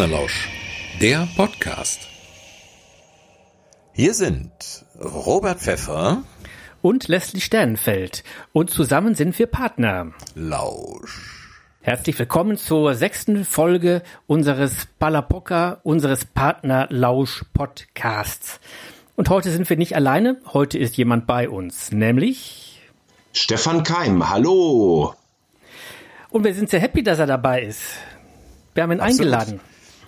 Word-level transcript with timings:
Partnerlausch, 0.00 0.48
der 1.02 1.28
Podcast. 1.36 2.08
Hier 3.92 4.14
sind 4.14 4.50
Robert 4.98 5.60
Pfeffer 5.60 6.22
und 6.80 7.06
Leslie 7.08 7.42
Sternenfeld 7.42 8.24
und 8.54 8.70
zusammen 8.70 9.14
sind 9.14 9.38
wir 9.38 9.46
Partner. 9.46 10.12
Lausch. 10.34 11.52
Herzlich 11.82 12.18
willkommen 12.18 12.56
zur 12.56 12.94
sechsten 12.94 13.44
Folge 13.44 14.02
unseres 14.26 14.86
Palapoca, 14.98 15.80
unseres 15.82 16.24
Partner 16.24 16.86
Lausch 16.88 17.44
Podcasts. 17.52 18.58
Und 19.16 19.28
heute 19.28 19.50
sind 19.50 19.68
wir 19.68 19.76
nicht 19.76 19.96
alleine, 19.96 20.40
heute 20.54 20.78
ist 20.78 20.96
jemand 20.96 21.26
bei 21.26 21.46
uns, 21.46 21.92
nämlich 21.92 22.80
Stefan 23.34 23.82
Keim. 23.82 24.30
Hallo. 24.30 25.14
Und 26.30 26.44
wir 26.44 26.54
sind 26.54 26.70
sehr 26.70 26.80
happy, 26.80 27.02
dass 27.02 27.18
er 27.18 27.26
dabei 27.26 27.64
ist. 27.64 27.82
Wir 28.72 28.84
haben 28.84 28.92
ihn 28.92 29.00
Absolut. 29.00 29.34
eingeladen. 29.34 29.60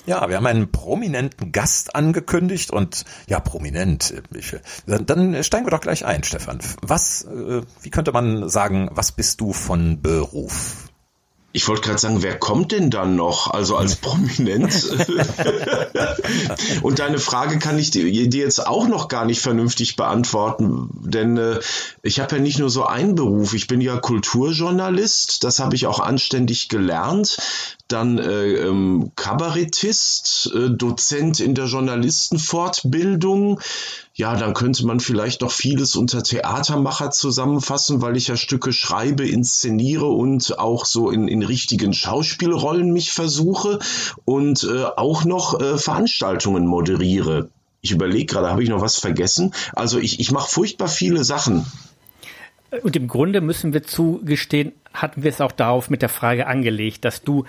Ja, 0.04 0.28
wir 0.28 0.36
haben 0.36 0.46
einen 0.46 0.72
prominenten 0.72 1.52
Gast 1.52 1.94
angekündigt 1.94 2.72
und 2.72 3.04
ja, 3.28 3.38
prominent. 3.38 4.12
Ich, 4.34 4.56
dann 4.86 5.44
steigen 5.44 5.66
wir 5.66 5.70
doch 5.70 5.80
gleich 5.80 6.04
ein, 6.04 6.24
Stefan. 6.24 6.58
Was, 6.80 7.24
äh, 7.24 7.62
wie 7.82 7.90
könnte 7.90 8.10
man 8.12 8.48
sagen, 8.48 8.90
was 8.92 9.12
bist 9.12 9.40
du 9.40 9.52
von 9.52 10.02
Beruf? 10.02 10.88
Ich 11.54 11.68
wollte 11.68 11.82
gerade 11.82 11.98
sagen, 11.98 12.22
wer 12.22 12.38
kommt 12.38 12.72
denn 12.72 12.90
dann 12.90 13.14
noch? 13.14 13.50
Also 13.50 13.76
als 13.76 13.96
Prominenz. 14.00 14.90
Und 16.80 16.98
deine 16.98 17.18
Frage 17.18 17.58
kann 17.58 17.78
ich 17.78 17.90
dir, 17.90 18.08
jetzt 18.08 18.66
auch 18.66 18.88
noch 18.88 19.08
gar 19.08 19.26
nicht 19.26 19.42
vernünftig 19.42 19.96
beantworten, 19.96 20.88
denn 21.02 21.36
äh, 21.36 21.60
ich 22.02 22.20
habe 22.20 22.36
ja 22.36 22.42
nicht 22.42 22.58
nur 22.58 22.70
so 22.70 22.84
einen 22.86 23.14
Beruf. 23.14 23.52
Ich 23.52 23.66
bin 23.66 23.82
ja 23.82 23.98
Kulturjournalist, 23.98 25.44
das 25.44 25.60
habe 25.60 25.76
ich 25.76 25.86
auch 25.86 26.00
anständig 26.00 26.70
gelernt 26.70 27.36
dann 27.88 28.18
äh, 28.18 28.54
ähm, 28.54 29.12
Kabarettist, 29.16 30.52
äh, 30.54 30.70
Dozent 30.70 31.40
in 31.40 31.54
der 31.54 31.66
Journalistenfortbildung. 31.66 33.60
Ja, 34.14 34.36
dann 34.36 34.54
könnte 34.54 34.86
man 34.86 35.00
vielleicht 35.00 35.40
noch 35.40 35.50
vieles 35.50 35.96
unter 35.96 36.22
Theatermacher 36.22 37.10
zusammenfassen, 37.10 38.02
weil 38.02 38.16
ich 38.16 38.28
ja 38.28 38.36
Stücke 38.36 38.72
schreibe, 38.72 39.26
inszeniere 39.26 40.06
und 40.06 40.58
auch 40.58 40.84
so 40.84 41.10
in, 41.10 41.28
in 41.28 41.42
richtigen 41.42 41.92
Schauspielrollen 41.92 42.92
mich 42.92 43.12
versuche 43.12 43.78
und 44.24 44.64
äh, 44.64 44.84
auch 44.84 45.24
noch 45.24 45.60
äh, 45.60 45.78
Veranstaltungen 45.78 46.66
moderiere. 46.66 47.48
Ich 47.80 47.90
überlege 47.90 48.26
gerade, 48.26 48.50
habe 48.50 48.62
ich 48.62 48.68
noch 48.68 48.80
was 48.80 48.98
vergessen? 48.98 49.52
Also 49.74 49.98
ich, 49.98 50.20
ich 50.20 50.30
mache 50.30 50.48
furchtbar 50.48 50.88
viele 50.88 51.24
Sachen. 51.24 51.66
Und 52.82 52.96
im 52.96 53.08
Grunde 53.08 53.40
müssen 53.40 53.72
wir 53.72 53.82
zugestehen, 53.82 54.72
hatten 54.94 55.22
wir 55.22 55.30
es 55.30 55.40
auch 55.40 55.52
darauf 55.52 55.90
mit 55.90 56.02
der 56.02 56.08
Frage 56.08 56.46
angelegt, 56.46 57.04
dass 57.04 57.22
du 57.22 57.44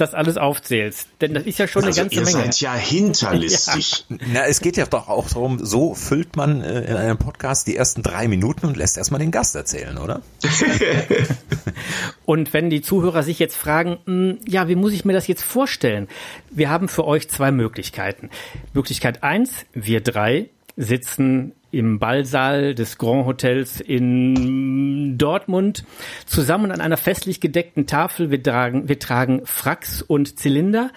das 0.00 0.14
alles 0.14 0.36
aufzählst. 0.36 1.08
Denn 1.20 1.34
das 1.34 1.44
ist 1.44 1.58
ja 1.58 1.66
schon 1.66 1.84
also 1.84 2.00
eine 2.00 2.08
ganze 2.08 2.20
ihr 2.20 2.36
Menge. 2.36 2.52
Seid 2.52 2.60
ja 2.60 2.74
hinterlistig. 2.74 4.04
Ja. 4.08 4.16
Na, 4.32 4.46
es 4.46 4.60
geht 4.60 4.76
ja 4.76 4.86
doch 4.86 5.08
auch 5.08 5.28
darum, 5.28 5.64
so 5.64 5.94
füllt 5.94 6.36
man 6.36 6.62
äh, 6.62 6.82
in 6.82 6.96
einem 6.96 7.18
Podcast 7.18 7.66
die 7.66 7.76
ersten 7.76 8.02
drei 8.02 8.28
Minuten 8.28 8.66
und 8.66 8.76
lässt 8.76 8.96
erstmal 8.96 9.20
den 9.20 9.30
Gast 9.30 9.54
erzählen, 9.54 9.98
oder? 9.98 10.22
und 12.24 12.52
wenn 12.52 12.70
die 12.70 12.80
Zuhörer 12.80 13.22
sich 13.22 13.38
jetzt 13.38 13.56
fragen, 13.56 13.98
mh, 14.06 14.30
hm, 14.30 14.38
ja, 14.46 14.68
wie 14.68 14.76
muss 14.76 14.92
ich 14.92 15.04
mir 15.04 15.12
das 15.12 15.26
jetzt 15.26 15.42
vorstellen? 15.42 16.08
Wir 16.50 16.70
haben 16.70 16.88
für 16.88 17.06
euch 17.06 17.28
zwei 17.28 17.50
Möglichkeiten. 17.50 18.30
Möglichkeit 18.72 19.22
eins, 19.22 19.66
wir 19.72 20.00
drei 20.00 20.48
sitzen 20.78 21.52
im 21.70 21.98
Ballsaal 21.98 22.74
des 22.74 22.96
Grand 22.96 23.26
Hotels 23.26 23.80
in 23.80 25.18
Dortmund 25.18 25.84
zusammen 26.24 26.70
an 26.70 26.80
einer 26.80 26.96
festlich 26.96 27.40
gedeckten 27.40 27.86
Tafel. 27.86 28.30
Wir 28.30 28.42
tragen, 28.42 28.88
wir 28.88 28.98
tragen 28.98 29.44
Fracks 29.44 30.00
und 30.00 30.38
Zylinder. 30.38 30.90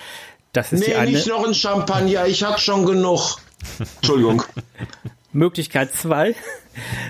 Das 0.53 0.71
ist 0.71 0.81
nee, 0.81 0.85
die 0.87 0.95
eine. 0.95 1.11
nicht 1.11 1.27
noch 1.27 1.45
ein 1.45 1.55
Champagner, 1.55 2.27
ich 2.27 2.43
hab 2.43 2.59
schon 2.59 2.85
genug. 2.85 3.37
Entschuldigung. 3.97 4.43
Möglichkeit 5.33 5.93
zwei. 5.93 6.35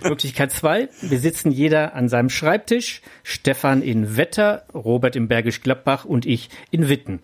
Möglichkeit 0.04 0.52
zwei. 0.52 0.90
Wir 1.02 1.20
sitzen 1.20 1.52
jeder 1.52 1.94
an 1.94 2.08
seinem 2.08 2.30
Schreibtisch. 2.30 3.02
Stefan 3.24 3.82
in 3.82 4.16
Wetter, 4.16 4.66
Robert 4.74 5.16
im 5.16 5.28
Bergisch 5.28 5.62
Gladbach 5.62 6.06
und 6.06 6.26
ich 6.26 6.50
in 6.72 6.88
Witten. 6.88 7.20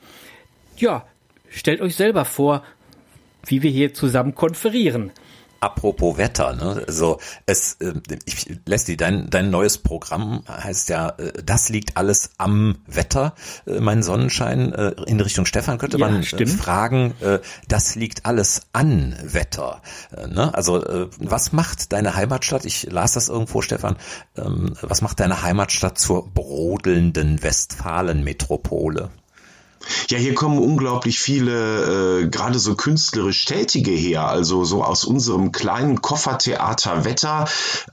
Ja, 0.76 1.06
stellt 1.50 1.82
euch 1.82 1.96
selber 1.96 2.26
vor, 2.26 2.64
wie 3.46 3.64
wir 3.64 3.72
hier 3.72 3.94
zusammen 3.94 4.36
konferieren. 4.36 5.12
Apropos 5.60 6.18
Wetter, 6.18 6.54
ne? 6.54 6.84
So, 6.88 7.20
es, 7.46 7.74
äh, 7.80 7.94
ich, 8.26 8.60
Leslie, 8.66 8.98
dein, 8.98 9.30
dein 9.30 9.50
neues 9.50 9.78
Programm 9.78 10.44
heißt 10.48 10.90
ja, 10.90 11.10
äh, 11.10 11.32
das 11.44 11.70
liegt 11.70 11.98
alles 11.98 12.32
am 12.38 12.78
Wetter, 12.86 13.34
äh, 13.66 13.80
mein 13.80 14.04
Sonnenschein. 14.04 14.74
Äh, 14.74 14.96
in 15.08 15.20
Richtung 15.20 15.46
Stefan 15.46 15.78
könnte 15.78 15.98
ja, 15.98 16.08
man 16.08 16.22
äh, 16.24 16.46
fragen, 16.48 17.14
äh, 17.22 17.40
das 17.68 17.96
liegt 17.96 18.26
alles 18.26 18.62
an 18.74 19.16
Wetter. 19.24 19.82
Äh, 20.16 20.28
ne? 20.28 20.54
Also, 20.54 20.84
äh, 20.84 21.10
was 21.18 21.54
macht 21.54 21.92
deine 21.94 22.16
Heimatstadt? 22.16 22.66
Ich 22.66 22.84
las 22.92 23.14
das 23.14 23.30
irgendwo, 23.30 23.62
Stefan. 23.62 23.98
Ähm, 24.36 24.74
was 24.82 25.02
macht 25.02 25.20
deine 25.20 25.42
Heimatstadt 25.42 25.98
zur 25.98 26.28
brodelnden 26.34 27.42
Westfalen-Metropole? 27.42 29.10
Ja, 30.10 30.18
hier 30.18 30.36
kommen 30.36 30.60
unglaublich 30.60 31.20
viele, 31.20 32.22
äh, 32.24 32.28
gerade 32.28 32.60
so 32.60 32.76
künstlerisch 32.76 33.46
Tätige 33.46 33.92
her. 33.92 34.28
Also 34.28 34.64
so 34.64 34.84
aus 34.84 35.06
unserem 35.06 35.52
kleinen 35.52 36.02
Koffertheater 36.02 37.06
Wetter, 37.06 37.46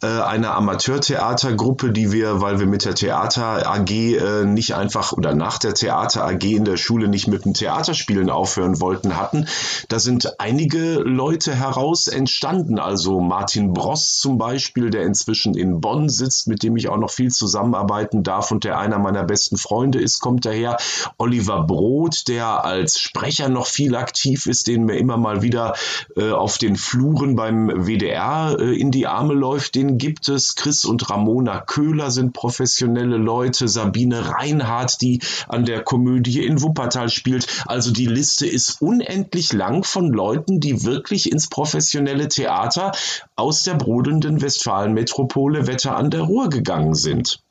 äh, 0.03 0.07
einer 0.07 0.55
Amateurtheatergruppe, 0.55 1.91
die 1.93 2.13
wir, 2.13 2.41
weil 2.41 2.61
wir 2.61 2.67
mit 2.67 2.85
der 2.85 2.95
Theater 2.95 3.67
AG 3.67 3.91
äh, 3.91 4.45
nicht 4.45 4.75
einfach 4.75 5.13
oder 5.13 5.35
nach 5.35 5.59
der 5.59 5.75
Theater 5.75 6.25
AG 6.25 6.43
in 6.43 6.65
der 6.65 6.77
Schule 6.77 7.09
nicht 7.09 7.29
mit 7.29 7.45
dem 7.45 7.55
Theaterspielen 7.55 8.31
aufhören 8.31 8.81
wollten, 8.81 9.17
hatten. 9.17 9.47
Da 9.89 9.99
sind 9.99 10.41
einige 10.41 11.01
Leute 11.01 11.55
heraus 11.55 12.09
entstanden. 12.09 12.79
Also 12.79 13.21
Martin 13.21 13.73
Bross 13.73 14.19
zum 14.19 14.39
Beispiel, 14.39 14.91
der 14.91 15.03
inzwischen 15.03 15.55
in 15.55 15.81
Bonn 15.81 16.09
sitzt, 16.09 16.49
mit 16.49 16.63
dem 16.63 16.77
ich 16.77 16.89
auch 16.89 16.99
noch 16.99 17.11
viel 17.11 17.31
zusammenarbeiten 17.31 18.23
darf 18.23 18.51
und 18.51 18.65
der 18.65 18.79
einer 18.79 18.99
meiner 18.99 19.25
besten 19.25 19.57
Freunde 19.57 20.01
ist, 20.01 20.21
kommt 20.21 20.45
daher. 20.45 20.77
Oliver 21.19 21.63
Brot 21.63 21.84
Roth, 21.85 22.29
der 22.29 22.65
als 22.65 22.99
Sprecher 22.99 23.51
noch 23.51 23.67
viel 23.67 23.95
aktiv 23.95 24.47
ist, 24.47 24.69
den 24.69 24.85
mir 24.85 24.97
immer 24.97 25.19
mal 25.19 25.43
wieder 25.43 25.75
äh, 26.17 26.31
auf 26.31 26.57
den 26.57 26.77
Fluren 26.77 27.37
beim 27.37 27.87
WDR 27.87 28.57
äh, 28.59 28.75
in 28.75 28.91
die 28.91 29.07
Arme 29.07 29.35
läuft, 29.35 29.75
den 29.75 29.99
gibt 29.99 30.31
es. 30.31 30.55
Chris 30.55 30.87
und 30.87 31.11
Ramona 31.11 31.61
Köhler 31.61 32.11
sind 32.11 32.33
professionelle 32.33 33.19
Leute. 33.19 33.69
Sabine 33.69 34.31
Reinhardt, 34.31 35.03
die 35.03 35.21
an 35.47 35.67
der 35.67 35.83
Komödie 35.83 36.47
in 36.47 36.63
Wuppertal 36.63 37.11
spielt. 37.11 37.65
Also 37.67 37.91
die 37.91 38.07
Liste 38.07 38.47
ist 38.47 38.81
unendlich 38.81 39.53
lang 39.53 39.85
von 39.85 40.11
Leuten, 40.11 40.61
die 40.61 40.85
wirklich 40.85 41.31
ins 41.31 41.49
professionelle 41.49 42.29
Theater 42.29 42.93
aus 43.37 43.63
der 43.63 43.75
brodelnden 43.75 44.41
Westfalen-Metropole 44.41 45.67
Wetter 45.67 45.97
an 45.97 46.11
der 46.11 46.23
Ruhr 46.23 46.49
gegangen 46.49 46.95
sind. 46.95 47.43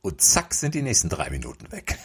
Und 0.00 0.22
zack 0.22 0.54
sind 0.54 0.74
die 0.74 0.82
nächsten 0.82 1.10
drei 1.10 1.28
Minuten 1.28 1.70
weg. 1.72 1.98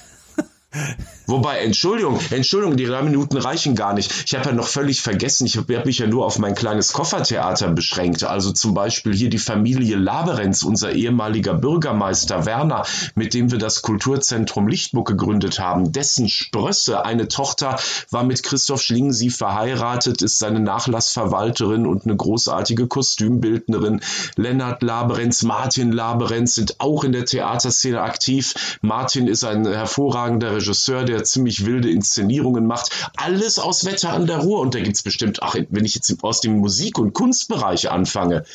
Wobei, 1.27 1.59
Entschuldigung, 1.59 2.19
Entschuldigung, 2.29 2.75
die 2.75 2.85
drei 2.85 3.01
Minuten 3.03 3.37
reichen 3.37 3.75
gar 3.75 3.93
nicht. 3.93 4.11
Ich 4.25 4.35
habe 4.35 4.49
ja 4.49 4.55
noch 4.55 4.67
völlig 4.67 5.01
vergessen, 5.01 5.45
ich 5.45 5.57
habe 5.57 5.85
mich 5.85 5.99
ja 5.99 6.07
nur 6.07 6.25
auf 6.25 6.39
mein 6.39 6.55
kleines 6.55 6.93
Koffertheater 6.93 7.69
beschränkt. 7.69 8.23
Also 8.23 8.51
zum 8.51 8.73
Beispiel 8.73 9.13
hier 9.13 9.29
die 9.29 9.37
Familie 9.37 9.95
Laberenz, 9.97 10.63
unser 10.63 10.91
ehemaliger 10.91 11.53
Bürgermeister 11.53 12.45
Werner, 12.45 12.85
mit 13.15 13.33
dem 13.33 13.51
wir 13.51 13.59
das 13.59 13.81
Kulturzentrum 13.81 14.67
Lichtburg 14.67 15.07
gegründet 15.07 15.59
haben. 15.59 15.91
Dessen 15.91 16.27
Sprösse, 16.27 17.05
eine 17.05 17.27
Tochter, 17.27 17.77
war 18.09 18.23
mit 18.23 18.43
Christoph 18.43 18.81
Schlingensief 18.81 19.37
verheiratet, 19.37 20.21
ist 20.21 20.39
seine 20.39 20.59
Nachlassverwalterin 20.59 21.85
und 21.85 22.03
eine 22.05 22.15
großartige 22.15 22.87
Kostümbildnerin. 22.87 24.01
Lennart 24.35 24.83
Laberenz, 24.83 25.43
Martin 25.43 25.91
Laberenz 25.91 26.55
sind 26.55 26.79
auch 26.79 27.03
in 27.03 27.11
der 27.11 27.25
Theaterszene 27.25 28.01
aktiv. 28.01 28.77
Martin 28.81 29.27
ist 29.27 29.43
ein 29.43 29.65
hervorragender 29.65 30.60
Regisseur, 30.61 31.03
der 31.03 31.23
ziemlich 31.23 31.65
wilde 31.65 31.89
Inszenierungen 31.89 32.65
macht. 32.65 33.09
Alles 33.17 33.59
aus 33.59 33.85
Wetter 33.85 34.13
an 34.13 34.27
der 34.27 34.37
Ruhr. 34.37 34.59
Und 34.61 34.73
da 34.75 34.79
gibt 34.79 34.95
es 34.95 35.03
bestimmt, 35.03 35.41
ach, 35.41 35.55
wenn 35.69 35.85
ich 35.85 35.95
jetzt 35.95 36.13
aus 36.23 36.41
dem 36.41 36.59
Musik- 36.59 36.97
und 36.97 37.13
Kunstbereich 37.13 37.91
anfange, 37.91 38.45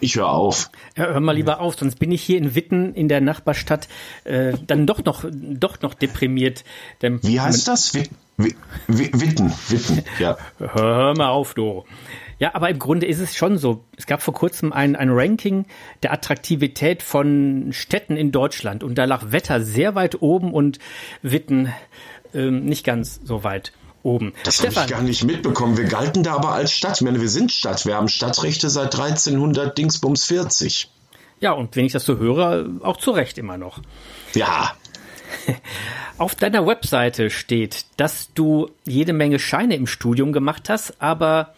ich 0.00 0.16
höre 0.16 0.28
auf. 0.28 0.70
Ja, 0.96 1.06
hör 1.06 1.20
mal 1.20 1.32
lieber 1.32 1.60
auf, 1.60 1.76
sonst 1.76 1.98
bin 1.98 2.12
ich 2.12 2.22
hier 2.22 2.38
in 2.38 2.54
Witten 2.54 2.94
in 2.94 3.08
der 3.08 3.20
Nachbarstadt 3.20 3.88
äh, 4.24 4.52
dann 4.66 4.86
doch 4.86 5.04
noch, 5.04 5.24
doch 5.30 5.80
noch 5.80 5.94
deprimiert. 5.94 6.64
Denn 7.00 7.22
Wie 7.22 7.40
heißt 7.40 7.68
das? 7.68 7.94
Witten, 7.94 8.16
Witten, 8.36 9.52
Witten, 9.68 10.02
ja. 10.18 10.36
Hör 10.58 11.16
mal 11.16 11.28
auf, 11.28 11.54
du. 11.54 11.84
Ja, 12.44 12.54
aber 12.54 12.68
im 12.68 12.78
Grunde 12.78 13.06
ist 13.06 13.20
es 13.20 13.34
schon 13.34 13.56
so. 13.56 13.86
Es 13.96 14.04
gab 14.04 14.20
vor 14.20 14.34
kurzem 14.34 14.70
ein, 14.70 14.96
ein 14.96 15.08
Ranking 15.08 15.64
der 16.02 16.12
Attraktivität 16.12 17.02
von 17.02 17.70
Städten 17.72 18.18
in 18.18 18.32
Deutschland 18.32 18.84
und 18.84 18.96
da 18.96 19.06
lag 19.06 19.32
Wetter 19.32 19.62
sehr 19.62 19.94
weit 19.94 20.20
oben 20.20 20.52
und 20.52 20.78
Witten 21.22 21.72
ähm, 22.34 22.66
nicht 22.66 22.84
ganz 22.84 23.18
so 23.24 23.44
weit 23.44 23.72
oben. 24.02 24.34
Das 24.44 24.60
habe 24.60 24.74
ich 24.74 24.86
gar 24.88 25.00
nicht 25.00 25.24
mitbekommen. 25.24 25.78
Wir 25.78 25.86
galten 25.86 26.22
da 26.22 26.34
aber 26.34 26.50
als 26.50 26.72
Stadt. 26.72 26.96
Ich 26.96 27.00
meine, 27.00 27.18
wir 27.18 27.30
sind 27.30 27.50
Stadt. 27.50 27.86
Wir 27.86 27.94
haben 27.94 28.08
Stadtrechte 28.08 28.68
seit 28.68 28.94
1300 28.94 29.78
Dingsbums 29.78 30.24
40. 30.24 30.90
Ja, 31.40 31.52
und 31.52 31.74
wenn 31.76 31.86
ich 31.86 31.92
das 31.92 32.04
so 32.04 32.18
höre, 32.18 32.68
auch 32.82 32.98
zu 32.98 33.12
Recht 33.12 33.38
immer 33.38 33.56
noch. 33.56 33.80
Ja. 34.34 34.76
Auf 36.18 36.34
deiner 36.34 36.66
Webseite 36.66 37.30
steht, 37.30 37.86
dass 37.96 38.34
du 38.34 38.68
jede 38.84 39.14
Menge 39.14 39.38
Scheine 39.38 39.76
im 39.76 39.86
Studium 39.86 40.34
gemacht 40.34 40.68
hast, 40.68 41.00
aber 41.00 41.54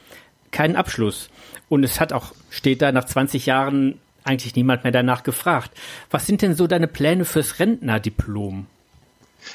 keinen 0.56 0.76
Abschluss. 0.76 1.28
Und 1.68 1.84
es 1.84 2.00
hat 2.00 2.14
auch, 2.14 2.32
steht 2.48 2.80
da 2.80 2.90
nach 2.90 3.04
20 3.04 3.44
Jahren 3.44 4.00
eigentlich 4.24 4.56
niemand 4.56 4.84
mehr 4.84 4.92
danach 4.92 5.22
gefragt. 5.22 5.70
Was 6.10 6.26
sind 6.26 6.40
denn 6.40 6.54
so 6.54 6.66
deine 6.66 6.88
Pläne 6.88 7.26
fürs 7.26 7.58
Rentnerdiplom? 7.58 8.66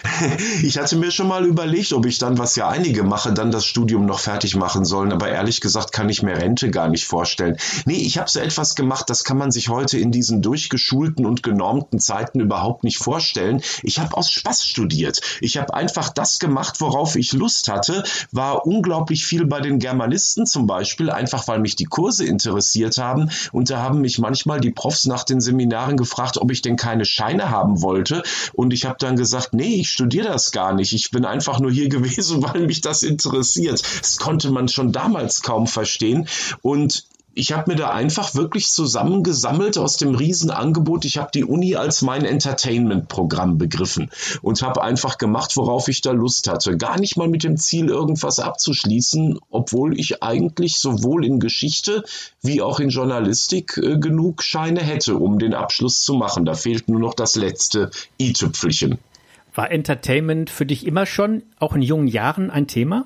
Ich 0.63 0.77
hatte 0.77 0.95
mir 0.95 1.11
schon 1.11 1.27
mal 1.27 1.45
überlegt, 1.45 1.93
ob 1.93 2.05
ich 2.05 2.17
dann, 2.17 2.37
was 2.37 2.55
ja 2.55 2.67
einige 2.67 3.03
mache, 3.03 3.33
dann 3.33 3.51
das 3.51 3.65
Studium 3.65 4.05
noch 4.05 4.19
fertig 4.19 4.55
machen 4.55 4.85
sollen. 4.85 5.11
Aber 5.11 5.29
ehrlich 5.29 5.61
gesagt 5.61 5.91
kann 5.91 6.09
ich 6.09 6.23
mir 6.23 6.37
Rente 6.37 6.69
gar 6.69 6.89
nicht 6.89 7.05
vorstellen. 7.05 7.57
Nee, 7.85 7.97
ich 7.97 8.17
habe 8.17 8.29
so 8.29 8.39
etwas 8.39 8.75
gemacht, 8.75 9.09
das 9.09 9.23
kann 9.23 9.37
man 9.37 9.51
sich 9.51 9.69
heute 9.69 9.97
in 9.97 10.11
diesen 10.11 10.41
durchgeschulten 10.41 11.25
und 11.25 11.43
genormten 11.43 11.99
Zeiten 11.99 12.39
überhaupt 12.39 12.83
nicht 12.83 12.97
vorstellen. 12.97 13.61
Ich 13.83 13.99
habe 13.99 14.15
aus 14.15 14.31
Spaß 14.31 14.65
studiert. 14.65 15.21
Ich 15.41 15.57
habe 15.57 15.73
einfach 15.73 16.09
das 16.09 16.39
gemacht, 16.39 16.81
worauf 16.81 17.15
ich 17.15 17.33
Lust 17.33 17.67
hatte. 17.67 18.03
War 18.31 18.65
unglaublich 18.65 19.25
viel 19.25 19.45
bei 19.45 19.61
den 19.61 19.79
Germanisten 19.79 20.45
zum 20.45 20.67
Beispiel, 20.67 21.09
einfach 21.09 21.47
weil 21.47 21.59
mich 21.59 21.75
die 21.75 21.85
Kurse 21.85 22.25
interessiert 22.25 22.97
haben. 22.97 23.29
Und 23.51 23.69
da 23.69 23.81
haben 23.81 24.01
mich 24.01 24.19
manchmal 24.19 24.59
die 24.59 24.71
Profs 24.71 25.05
nach 25.05 25.23
den 25.23 25.41
Seminaren 25.41 25.97
gefragt, 25.97 26.37
ob 26.37 26.51
ich 26.51 26.61
denn 26.61 26.75
keine 26.75 27.05
Scheine 27.05 27.49
haben 27.49 27.81
wollte. 27.81 28.23
Und 28.53 28.73
ich 28.73 28.85
habe 28.85 28.97
dann 28.99 29.15
gesagt, 29.15 29.53
nee, 29.53 29.80
ich 29.81 29.89
studiere 29.89 30.27
das 30.27 30.51
gar 30.51 30.73
nicht. 30.73 30.93
Ich 30.93 31.11
bin 31.11 31.25
einfach 31.25 31.59
nur 31.59 31.71
hier 31.71 31.89
gewesen, 31.95 32.43
weil 32.43 32.67
mich 32.67 32.81
das 32.81 33.03
interessiert. 33.03 33.81
Das 33.99 34.17
konnte 34.17 34.51
man 34.51 34.67
schon 34.67 34.91
damals 34.91 35.41
kaum 35.41 35.67
verstehen. 35.67 36.27
Und 36.61 37.05
ich 37.33 37.53
habe 37.53 37.71
mir 37.71 37.77
da 37.77 37.91
einfach 37.91 38.35
wirklich 38.35 38.67
zusammengesammelt 38.69 39.77
aus 39.77 39.95
dem 39.95 40.15
Riesenangebot. 40.15 41.05
Ich 41.05 41.17
habe 41.17 41.31
die 41.33 41.45
Uni 41.45 41.75
als 41.75 42.01
mein 42.01 42.25
Entertainment-Programm 42.25 43.57
begriffen 43.57 44.11
und 44.41 44.61
habe 44.61 44.83
einfach 44.83 45.17
gemacht, 45.17 45.55
worauf 45.55 45.87
ich 45.87 46.01
da 46.01 46.11
Lust 46.11 46.49
hatte. 46.49 46.75
Gar 46.77 46.99
nicht 46.99 47.15
mal 47.15 47.29
mit 47.29 47.45
dem 47.45 47.55
Ziel, 47.55 47.87
irgendwas 47.87 48.39
abzuschließen, 48.39 49.39
obwohl 49.49 49.97
ich 49.97 50.21
eigentlich 50.21 50.79
sowohl 50.79 51.25
in 51.25 51.39
Geschichte 51.39 52.03
wie 52.41 52.61
auch 52.61 52.81
in 52.81 52.89
Journalistik 52.89 53.77
äh, 53.77 53.97
genug 53.97 54.43
Scheine 54.43 54.81
hätte, 54.81 55.15
um 55.15 55.39
den 55.39 55.53
Abschluss 55.53 56.01
zu 56.01 56.13
machen. 56.13 56.43
Da 56.43 56.53
fehlt 56.53 56.89
nur 56.89 56.99
noch 56.99 57.13
das 57.13 57.35
letzte 57.35 57.91
i-Tüpfelchen. 58.19 58.99
War 59.53 59.71
Entertainment 59.71 60.49
für 60.49 60.65
dich 60.65 60.85
immer 60.85 61.05
schon, 61.05 61.43
auch 61.59 61.73
in 61.73 61.81
jungen 61.81 62.07
Jahren, 62.07 62.49
ein 62.49 62.67
Thema? 62.67 63.05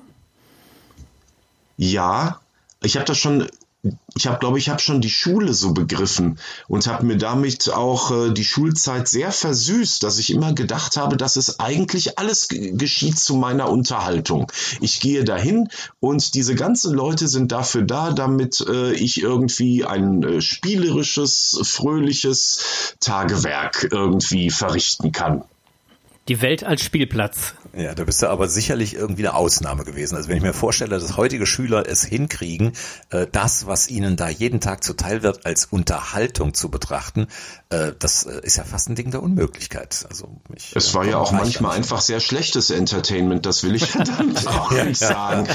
Ja, 1.76 2.40
ich 2.82 2.96
habe 2.96 3.04
das 3.04 3.18
schon 3.18 3.48
ich 4.14 4.26
habe, 4.26 4.38
glaube 4.38 4.58
ich, 4.58 4.68
habe 4.68 4.80
schon 4.80 5.00
die 5.00 5.10
Schule 5.10 5.52
so 5.52 5.72
begriffen 5.72 6.38
und 6.68 6.86
habe 6.86 7.04
mir 7.06 7.18
damit 7.18 7.70
auch 7.72 8.10
äh, 8.10 8.32
die 8.32 8.44
Schulzeit 8.44 9.08
sehr 9.08 9.30
versüßt, 9.32 10.02
dass 10.02 10.18
ich 10.18 10.32
immer 10.32 10.54
gedacht 10.54 10.96
habe, 10.96 11.16
dass 11.16 11.36
es 11.36 11.60
eigentlich 11.60 12.18
alles 12.18 12.48
geschieht 12.48 13.18
zu 13.18 13.36
meiner 13.36 13.68
Unterhaltung. 13.70 14.50
Ich 14.80 15.00
gehe 15.00 15.24
dahin 15.24 15.68
und 16.00 16.34
diese 16.34 16.54
ganzen 16.54 16.94
Leute 16.94 17.28
sind 17.28 17.52
dafür 17.52 17.82
da, 17.82 18.12
damit 18.12 18.64
äh, 18.68 18.92
ich 18.92 19.20
irgendwie 19.20 19.84
ein 19.84 20.22
äh, 20.22 20.40
spielerisches, 20.40 21.60
fröhliches 21.62 22.96
Tagewerk 23.00 23.88
irgendwie 23.90 24.50
verrichten 24.50 25.12
kann. 25.12 25.44
Die 26.28 26.42
Welt 26.42 26.64
als 26.64 26.82
Spielplatz. 26.82 27.54
Ja, 27.76 27.94
da 27.94 28.04
bist 28.04 28.22
du 28.22 28.28
aber 28.28 28.48
sicherlich 28.48 28.94
irgendwie 28.94 29.28
eine 29.28 29.36
Ausnahme 29.36 29.84
gewesen. 29.84 30.16
Also 30.16 30.28
wenn 30.28 30.38
ich 30.38 30.42
mir 30.42 30.52
vorstelle, 30.52 30.98
dass 30.98 31.16
heutige 31.16 31.46
Schüler 31.46 31.88
es 31.88 32.04
hinkriegen, 32.04 32.72
äh, 33.10 33.26
das, 33.30 33.66
was 33.66 33.88
ihnen 33.88 34.16
da 34.16 34.28
jeden 34.28 34.60
Tag 34.60 34.82
zuteil 34.82 35.22
wird, 35.22 35.46
als 35.46 35.66
Unterhaltung 35.66 36.54
zu 36.54 36.70
betrachten, 36.70 37.28
äh, 37.68 37.92
das 37.98 38.24
äh, 38.24 38.40
ist 38.42 38.56
ja 38.56 38.64
fast 38.64 38.88
ein 38.88 38.96
Ding 38.96 39.10
der 39.10 39.22
Unmöglichkeit. 39.22 40.04
Also 40.08 40.40
ich, 40.54 40.74
es 40.74 40.94
war 40.94 41.04
ja 41.04 41.18
auch 41.18 41.32
manchmal 41.32 41.76
einfach 41.76 42.00
sehr 42.00 42.20
schlechtes 42.20 42.70
Entertainment, 42.70 43.46
das 43.46 43.62
will 43.62 43.76
ich 43.76 43.92
dann 43.92 44.36
auch 44.46 44.72
nicht 44.72 44.98
sagen. 44.98 45.46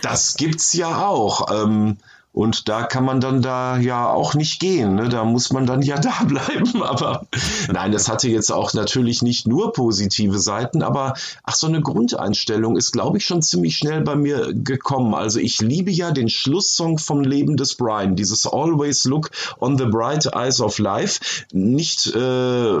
Das 0.00 0.36
gibt's 0.36 0.72
ja 0.72 1.06
auch. 1.06 1.64
Ähm, 1.64 1.98
und 2.32 2.68
da 2.68 2.84
kann 2.84 3.04
man 3.04 3.20
dann 3.20 3.42
da 3.42 3.76
ja 3.76 4.10
auch 4.10 4.34
nicht 4.34 4.58
gehen. 4.58 4.94
Ne? 4.94 5.10
Da 5.10 5.24
muss 5.24 5.52
man 5.52 5.66
dann 5.66 5.82
ja 5.82 5.98
da 6.00 6.24
bleiben. 6.24 6.82
Aber 6.82 7.26
nein, 7.70 7.92
das 7.92 8.08
hatte 8.08 8.28
jetzt 8.28 8.50
auch 8.50 8.72
natürlich 8.72 9.22
nicht 9.22 9.46
nur 9.46 9.72
positive 9.72 10.38
Seiten, 10.38 10.82
aber 10.82 11.14
ach, 11.44 11.54
so 11.54 11.66
eine 11.66 11.82
Grundeinstellung 11.82 12.76
ist, 12.76 12.92
glaube 12.92 13.18
ich, 13.18 13.26
schon 13.26 13.42
ziemlich 13.42 13.76
schnell 13.76 14.00
bei 14.00 14.16
mir 14.16 14.52
gekommen. 14.54 15.14
Also 15.14 15.40
ich 15.40 15.60
liebe 15.60 15.90
ja 15.90 16.10
den 16.10 16.30
Schlusssong 16.30 16.98
vom 16.98 17.20
Leben 17.20 17.56
des 17.56 17.74
Brian, 17.74 18.16
dieses 18.16 18.46
Always 18.46 19.04
Look 19.04 19.30
on 19.60 19.76
the 19.76 19.84
Bright 19.84 20.26
Eyes 20.34 20.60
of 20.60 20.78
Life. 20.78 21.20
Nicht 21.52 22.06
äh, 22.14 22.78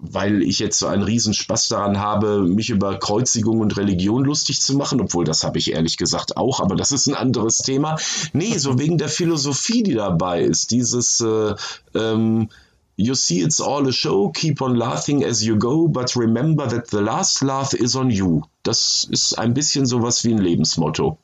weil 0.00 0.42
ich 0.42 0.58
jetzt 0.58 0.78
so 0.78 0.86
einen 0.86 1.02
Riesenspaß 1.02 1.68
daran 1.68 1.98
habe, 1.98 2.42
mich 2.42 2.70
über 2.70 2.98
Kreuzigung 2.98 3.60
und 3.60 3.76
Religion 3.76 4.24
lustig 4.24 4.60
zu 4.60 4.74
machen, 4.74 5.00
obwohl 5.00 5.24
das 5.24 5.44
habe 5.44 5.58
ich 5.58 5.72
ehrlich 5.72 5.96
gesagt 5.96 6.36
auch, 6.36 6.60
aber 6.60 6.74
das 6.74 6.92
ist 6.92 7.06
ein 7.06 7.14
anderes 7.14 7.58
Thema. 7.58 7.96
Nee, 8.32 8.56
so 8.58 8.78
wegen 8.78 8.98
der 8.98 9.08
Philosophie, 9.08 9.82
die 9.82 9.94
dabei 9.94 10.42
ist, 10.42 10.70
dieses 10.70 11.20
äh, 11.20 11.54
ähm, 11.94 12.48
You 12.96 13.14
see 13.14 13.40
it's 13.40 13.62
all 13.62 13.88
a 13.88 13.92
show, 13.92 14.28
keep 14.30 14.60
on 14.60 14.74
laughing 14.74 15.24
as 15.24 15.42
you 15.42 15.56
go, 15.56 15.88
but 15.88 16.14
remember 16.16 16.66
that 16.66 16.90
the 16.90 17.00
last 17.00 17.40
laugh 17.40 17.72
is 17.72 17.96
on 17.96 18.10
you. 18.10 18.42
Das 18.62 19.08
ist 19.10 19.38
ein 19.38 19.54
bisschen 19.54 19.86
sowas 19.86 20.22
wie 20.24 20.34
ein 20.34 20.38
Lebensmotto. 20.38 21.16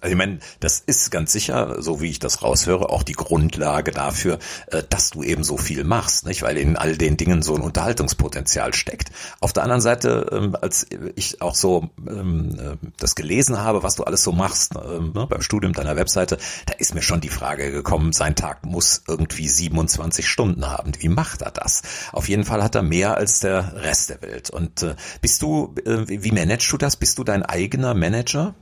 Also 0.00 0.12
ich 0.12 0.18
meine, 0.18 0.38
das 0.60 0.78
ist 0.78 1.10
ganz 1.10 1.32
sicher, 1.32 1.82
so 1.82 2.00
wie 2.00 2.08
ich 2.08 2.20
das 2.20 2.42
raushöre, 2.42 2.88
auch 2.90 3.02
die 3.02 3.14
Grundlage 3.14 3.90
dafür, 3.90 4.38
äh, 4.68 4.84
dass 4.88 5.10
du 5.10 5.24
eben 5.24 5.42
so 5.42 5.56
viel 5.56 5.82
machst, 5.82 6.24
nicht? 6.24 6.42
Weil 6.42 6.56
in 6.56 6.76
all 6.76 6.96
den 6.96 7.16
Dingen 7.16 7.42
so 7.42 7.56
ein 7.56 7.62
Unterhaltungspotenzial 7.62 8.74
steckt. 8.74 9.10
Auf 9.40 9.52
der 9.52 9.64
anderen 9.64 9.80
Seite, 9.80 10.26
ähm, 10.30 10.56
als 10.60 10.86
ich 11.16 11.42
auch 11.42 11.56
so 11.56 11.90
ähm, 12.06 12.56
äh, 12.60 12.86
das 12.96 13.16
gelesen 13.16 13.58
habe, 13.58 13.82
was 13.82 13.96
du 13.96 14.04
alles 14.04 14.22
so 14.22 14.30
machst 14.30 14.74
ähm, 14.76 15.12
ne, 15.14 15.26
beim 15.26 15.42
Studium 15.42 15.72
deiner 15.72 15.96
Webseite, 15.96 16.38
da 16.66 16.74
ist 16.74 16.94
mir 16.94 17.02
schon 17.02 17.20
die 17.20 17.28
Frage 17.28 17.72
gekommen, 17.72 18.12
sein 18.12 18.36
Tag 18.36 18.64
muss 18.64 19.02
irgendwie 19.08 19.48
27 19.48 20.28
Stunden 20.28 20.68
haben. 20.68 20.92
Wie 21.00 21.08
macht 21.08 21.42
er 21.42 21.50
das? 21.50 21.82
Auf 22.12 22.28
jeden 22.28 22.44
Fall 22.44 22.62
hat 22.62 22.76
er 22.76 22.82
mehr 22.82 23.16
als 23.16 23.40
der 23.40 23.74
Rest 23.74 24.10
der 24.10 24.22
Welt. 24.22 24.50
Und 24.50 24.84
äh, 24.84 24.94
bist 25.20 25.42
du, 25.42 25.74
wie 25.84 26.32
managst 26.32 26.70
du 26.70 26.76
das? 26.76 26.96
Bist 26.96 27.18
du 27.18 27.24
dein 27.24 27.42
eigener 27.42 27.94
Manager? 27.94 28.54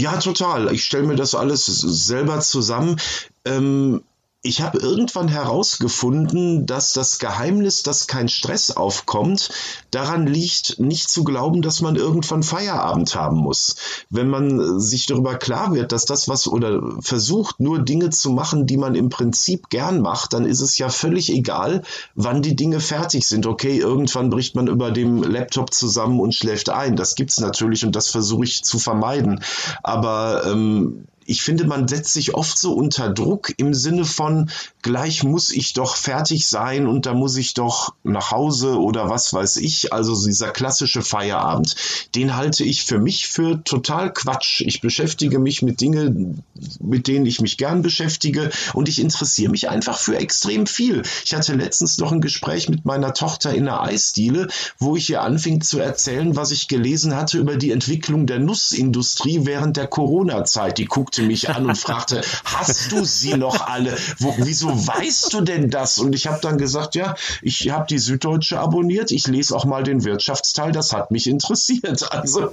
Ja, 0.00 0.16
total. 0.18 0.72
Ich 0.72 0.84
stelle 0.84 1.06
mir 1.06 1.16
das 1.16 1.34
alles 1.34 1.66
selber 1.66 2.40
zusammen. 2.40 3.00
Ähm, 3.44 4.02
ich 4.42 4.62
habe 4.62 4.78
irgendwann 4.78 5.26
herausgefunden, 5.26 6.64
dass 6.64 6.92
das 6.92 7.18
Geheimnis, 7.18 7.82
dass 7.82 8.06
kein 8.06 8.28
Stress 8.28 8.70
aufkommt, 8.70 9.50
daran 9.90 10.28
liegt, 10.28 10.78
nicht 10.78 11.10
zu 11.10 11.24
glauben, 11.24 11.60
dass 11.60 11.80
man 11.80 11.96
irgendwann 11.96 12.44
Feierabend 12.44 13.16
haben 13.16 13.38
muss. 13.38 13.74
Wenn 14.10 14.28
man 14.28 14.78
sich 14.78 15.06
darüber 15.06 15.34
klar 15.34 15.74
wird, 15.74 15.90
dass 15.90 16.04
das 16.04 16.28
was 16.28 16.46
oder 16.46 16.80
versucht, 17.00 17.58
nur 17.58 17.80
Dinge 17.80 18.10
zu 18.10 18.30
machen, 18.30 18.66
die 18.66 18.76
man 18.76 18.94
im 18.94 19.08
Prinzip 19.08 19.70
gern 19.70 20.00
macht, 20.00 20.34
dann 20.34 20.46
ist 20.46 20.60
es 20.60 20.78
ja 20.78 20.88
völlig 20.88 21.32
egal, 21.32 21.82
wann 22.14 22.40
die 22.40 22.54
Dinge 22.54 22.78
fertig 22.78 23.26
sind. 23.26 23.44
Okay, 23.44 23.78
irgendwann 23.78 24.30
bricht 24.30 24.54
man 24.54 24.68
über 24.68 24.92
dem 24.92 25.24
Laptop 25.24 25.74
zusammen 25.74 26.20
und 26.20 26.32
schläft 26.32 26.70
ein. 26.70 26.94
Das 26.94 27.16
gibt's 27.16 27.40
natürlich 27.40 27.84
und 27.84 27.96
das 27.96 28.06
versuche 28.06 28.44
ich 28.44 28.62
zu 28.62 28.78
vermeiden. 28.78 29.42
Aber 29.82 30.44
ähm, 30.46 31.08
ich 31.28 31.42
finde, 31.42 31.66
man 31.66 31.86
setzt 31.86 32.14
sich 32.14 32.34
oft 32.34 32.58
so 32.58 32.72
unter 32.72 33.10
Druck 33.10 33.52
im 33.58 33.74
Sinne 33.74 34.06
von, 34.06 34.50
gleich 34.80 35.24
muss 35.24 35.50
ich 35.50 35.74
doch 35.74 35.94
fertig 35.94 36.46
sein 36.48 36.86
und 36.86 37.04
da 37.04 37.12
muss 37.12 37.36
ich 37.36 37.52
doch 37.52 37.92
nach 38.02 38.30
Hause 38.30 38.80
oder 38.80 39.10
was 39.10 39.34
weiß 39.34 39.58
ich. 39.58 39.92
Also 39.92 40.24
dieser 40.24 40.50
klassische 40.52 41.02
Feierabend, 41.02 41.76
den 42.14 42.34
halte 42.34 42.64
ich 42.64 42.84
für 42.84 42.98
mich 42.98 43.28
für 43.28 43.62
total 43.62 44.10
Quatsch. 44.10 44.62
Ich 44.62 44.80
beschäftige 44.80 45.38
mich 45.38 45.60
mit 45.60 45.82
Dingen, 45.82 46.42
mit 46.80 47.06
denen 47.08 47.26
ich 47.26 47.42
mich 47.42 47.58
gern 47.58 47.82
beschäftige 47.82 48.50
und 48.72 48.88
ich 48.88 48.98
interessiere 48.98 49.50
mich 49.50 49.68
einfach 49.68 49.98
für 49.98 50.16
extrem 50.16 50.66
viel. 50.66 51.02
Ich 51.26 51.34
hatte 51.34 51.54
letztens 51.54 51.98
noch 51.98 52.10
ein 52.10 52.22
Gespräch 52.22 52.70
mit 52.70 52.86
meiner 52.86 53.12
Tochter 53.12 53.52
in 53.52 53.66
der 53.66 53.82
Eisdiele, 53.82 54.48
wo 54.78 54.96
ich 54.96 55.10
ihr 55.10 55.20
anfing 55.20 55.60
zu 55.60 55.78
erzählen, 55.78 56.36
was 56.36 56.52
ich 56.52 56.68
gelesen 56.68 57.14
hatte 57.14 57.36
über 57.36 57.56
die 57.56 57.70
Entwicklung 57.70 58.26
der 58.26 58.38
Nussindustrie 58.38 59.40
während 59.42 59.76
der 59.76 59.88
Corona-Zeit. 59.88 60.78
Die 60.78 60.86
guckte 60.86 61.17
guckte 61.18 61.22
mich 61.22 61.50
an 61.50 61.66
und 61.66 61.76
fragte, 61.76 62.20
hast 62.44 62.92
du 62.92 63.04
sie 63.04 63.34
noch 63.34 63.66
alle? 63.66 63.96
Wo, 64.18 64.34
wieso 64.38 64.68
weißt 64.68 65.32
du 65.32 65.40
denn 65.40 65.70
das? 65.70 65.98
Und 65.98 66.14
ich 66.14 66.26
habe 66.26 66.38
dann 66.40 66.58
gesagt, 66.58 66.94
ja, 66.94 67.14
ich 67.42 67.70
habe 67.70 67.86
die 67.88 67.98
Süddeutsche 67.98 68.58
abonniert, 68.58 69.10
ich 69.10 69.26
lese 69.26 69.54
auch 69.56 69.64
mal 69.64 69.82
den 69.82 70.04
Wirtschaftsteil, 70.04 70.72
das 70.72 70.92
hat 70.92 71.10
mich 71.10 71.26
interessiert. 71.26 72.08
Also 72.18 72.50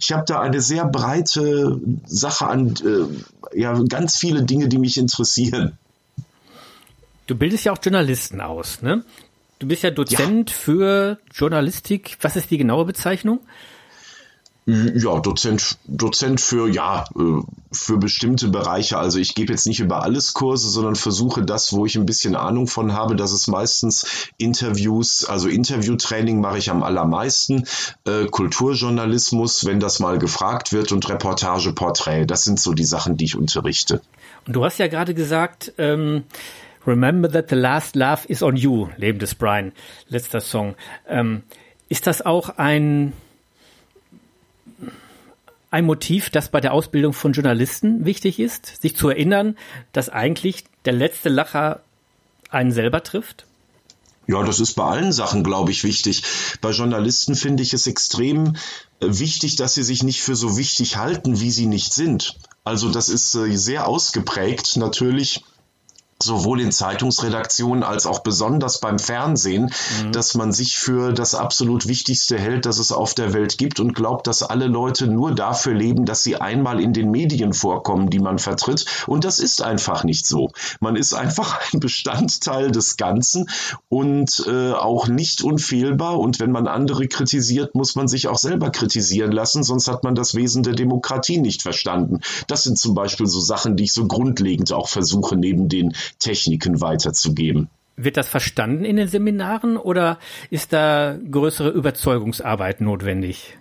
ich 0.00 0.12
habe 0.12 0.24
da 0.26 0.40
eine 0.40 0.60
sehr 0.60 0.84
breite 0.84 1.80
Sache 2.04 2.46
an, 2.46 2.74
äh, 2.84 3.58
ja, 3.58 3.72
ganz 3.88 4.16
viele 4.16 4.42
Dinge, 4.42 4.68
die 4.68 4.78
mich 4.78 4.98
interessieren. 4.98 5.78
Du 7.26 7.34
bildest 7.34 7.64
ja 7.64 7.72
auch 7.72 7.78
Journalisten 7.82 8.40
aus, 8.40 8.82
ne? 8.82 9.04
Du 9.58 9.68
bist 9.68 9.82
ja 9.82 9.90
Dozent 9.90 10.50
ja. 10.50 10.56
für 10.56 11.18
Journalistik. 11.32 12.18
Was 12.20 12.36
ist 12.36 12.50
die 12.50 12.58
genaue 12.58 12.84
Bezeichnung? 12.84 13.40
Ja, 14.68 15.20
Dozent, 15.20 15.78
Dozent 15.86 16.40
für, 16.40 16.68
ja, 16.68 17.04
äh, 17.16 17.40
für 17.70 17.98
bestimmte 17.98 18.48
Bereiche. 18.48 18.98
Also 18.98 19.20
ich 19.20 19.36
gebe 19.36 19.52
jetzt 19.52 19.68
nicht 19.68 19.78
über 19.78 20.02
alles 20.02 20.34
Kurse, 20.34 20.68
sondern 20.68 20.96
versuche 20.96 21.44
das, 21.44 21.72
wo 21.72 21.86
ich 21.86 21.96
ein 21.96 22.04
bisschen 22.04 22.34
Ahnung 22.34 22.66
von 22.66 22.92
habe. 22.92 23.14
Das 23.14 23.32
ist 23.32 23.46
meistens 23.46 24.28
Interviews, 24.38 25.24
also 25.24 25.48
Interviewtraining 25.48 26.40
mache 26.40 26.58
ich 26.58 26.68
am 26.68 26.82
allermeisten. 26.82 27.64
Äh, 28.04 28.26
Kulturjournalismus, 28.26 29.66
wenn 29.66 29.78
das 29.78 30.00
mal 30.00 30.18
gefragt 30.18 30.72
wird 30.72 30.90
und 30.90 31.08
Reportage, 31.08 31.72
Porträt. 31.72 32.26
Das 32.26 32.42
sind 32.42 32.58
so 32.58 32.72
die 32.72 32.84
Sachen, 32.84 33.16
die 33.16 33.26
ich 33.26 33.36
unterrichte. 33.36 34.02
Und 34.48 34.56
du 34.56 34.64
hast 34.64 34.78
ja 34.78 34.88
gerade 34.88 35.14
gesagt, 35.14 35.74
ähm, 35.78 36.24
Remember 36.84 37.30
that 37.30 37.50
the 37.50 37.56
last 37.56 37.96
love 37.96 38.26
is 38.28 38.42
on 38.42 38.56
you, 38.56 38.88
Leben 38.96 39.18
des 39.18 39.34
Brian, 39.34 39.72
letzter 40.08 40.40
Song. 40.40 40.76
Ähm, 41.08 41.42
ist 41.88 42.06
das 42.06 42.24
auch 42.24 42.50
ein 42.58 43.12
ein 45.70 45.84
Motiv, 45.84 46.30
das 46.30 46.50
bei 46.50 46.60
der 46.60 46.72
Ausbildung 46.72 47.12
von 47.12 47.32
Journalisten 47.32 48.04
wichtig 48.04 48.38
ist, 48.38 48.80
sich 48.80 48.96
zu 48.96 49.08
erinnern, 49.08 49.56
dass 49.92 50.08
eigentlich 50.08 50.64
der 50.84 50.92
letzte 50.92 51.28
Lacher 51.28 51.80
einen 52.50 52.72
selber 52.72 53.02
trifft? 53.02 53.46
Ja, 54.28 54.42
das 54.42 54.58
ist 54.58 54.74
bei 54.74 54.84
allen 54.84 55.12
Sachen, 55.12 55.44
glaube 55.44 55.70
ich, 55.70 55.84
wichtig. 55.84 56.22
Bei 56.60 56.70
Journalisten 56.70 57.36
finde 57.36 57.62
ich 57.62 57.72
es 57.72 57.86
extrem 57.86 58.56
äh, 59.00 59.06
wichtig, 59.08 59.56
dass 59.56 59.74
sie 59.74 59.84
sich 59.84 60.02
nicht 60.02 60.20
für 60.20 60.34
so 60.34 60.56
wichtig 60.56 60.96
halten, 60.96 61.40
wie 61.40 61.50
sie 61.50 61.66
nicht 61.66 61.94
sind. 61.94 62.36
Also 62.64 62.90
das 62.90 63.08
ist 63.08 63.34
äh, 63.36 63.56
sehr 63.56 63.86
ausgeprägt 63.86 64.76
natürlich 64.76 65.44
sowohl 66.22 66.60
in 66.62 66.72
Zeitungsredaktionen 66.72 67.82
als 67.82 68.06
auch 68.06 68.20
besonders 68.20 68.80
beim 68.80 68.98
Fernsehen, 68.98 69.70
mhm. 70.02 70.12
dass 70.12 70.34
man 70.34 70.52
sich 70.52 70.78
für 70.78 71.12
das 71.12 71.34
absolut 71.34 71.86
Wichtigste 71.86 72.38
hält, 72.38 72.64
das 72.64 72.78
es 72.78 72.90
auf 72.90 73.14
der 73.14 73.34
Welt 73.34 73.58
gibt 73.58 73.80
und 73.80 73.94
glaubt, 73.94 74.26
dass 74.26 74.42
alle 74.42 74.66
Leute 74.66 75.08
nur 75.08 75.34
dafür 75.34 75.74
leben, 75.74 76.06
dass 76.06 76.22
sie 76.22 76.36
einmal 76.36 76.80
in 76.80 76.94
den 76.94 77.10
Medien 77.10 77.52
vorkommen, 77.52 78.08
die 78.08 78.18
man 78.18 78.38
vertritt. 78.38 78.86
Und 79.06 79.24
das 79.24 79.38
ist 79.38 79.60
einfach 79.62 80.04
nicht 80.04 80.26
so. 80.26 80.50
Man 80.80 80.96
ist 80.96 81.12
einfach 81.12 81.60
ein 81.72 81.80
Bestandteil 81.80 82.70
des 82.70 82.96
Ganzen 82.96 83.50
und 83.88 84.44
äh, 84.46 84.72
auch 84.72 85.08
nicht 85.08 85.42
unfehlbar. 85.42 86.18
Und 86.18 86.40
wenn 86.40 86.50
man 86.50 86.66
andere 86.66 87.08
kritisiert, 87.08 87.74
muss 87.74 87.94
man 87.94 88.08
sich 88.08 88.28
auch 88.28 88.38
selber 88.38 88.70
kritisieren 88.70 89.32
lassen, 89.32 89.62
sonst 89.62 89.88
hat 89.88 90.02
man 90.02 90.14
das 90.14 90.34
Wesen 90.34 90.62
der 90.62 90.74
Demokratie 90.74 91.38
nicht 91.38 91.60
verstanden. 91.60 92.20
Das 92.48 92.62
sind 92.62 92.78
zum 92.78 92.94
Beispiel 92.94 93.26
so 93.26 93.40
Sachen, 93.40 93.76
die 93.76 93.84
ich 93.84 93.92
so 93.92 94.06
grundlegend 94.06 94.72
auch 94.72 94.88
versuche, 94.88 95.36
neben 95.36 95.68
den 95.68 95.92
Techniken 96.18 96.80
weiterzugeben. 96.80 97.68
Wird 97.96 98.16
das 98.16 98.28
verstanden 98.28 98.84
in 98.84 98.96
den 98.96 99.08
Seminaren 99.08 99.76
oder 99.76 100.18
ist 100.50 100.72
da 100.72 101.16
größere 101.30 101.70
Überzeugungsarbeit 101.70 102.80
notwendig? 102.80 103.56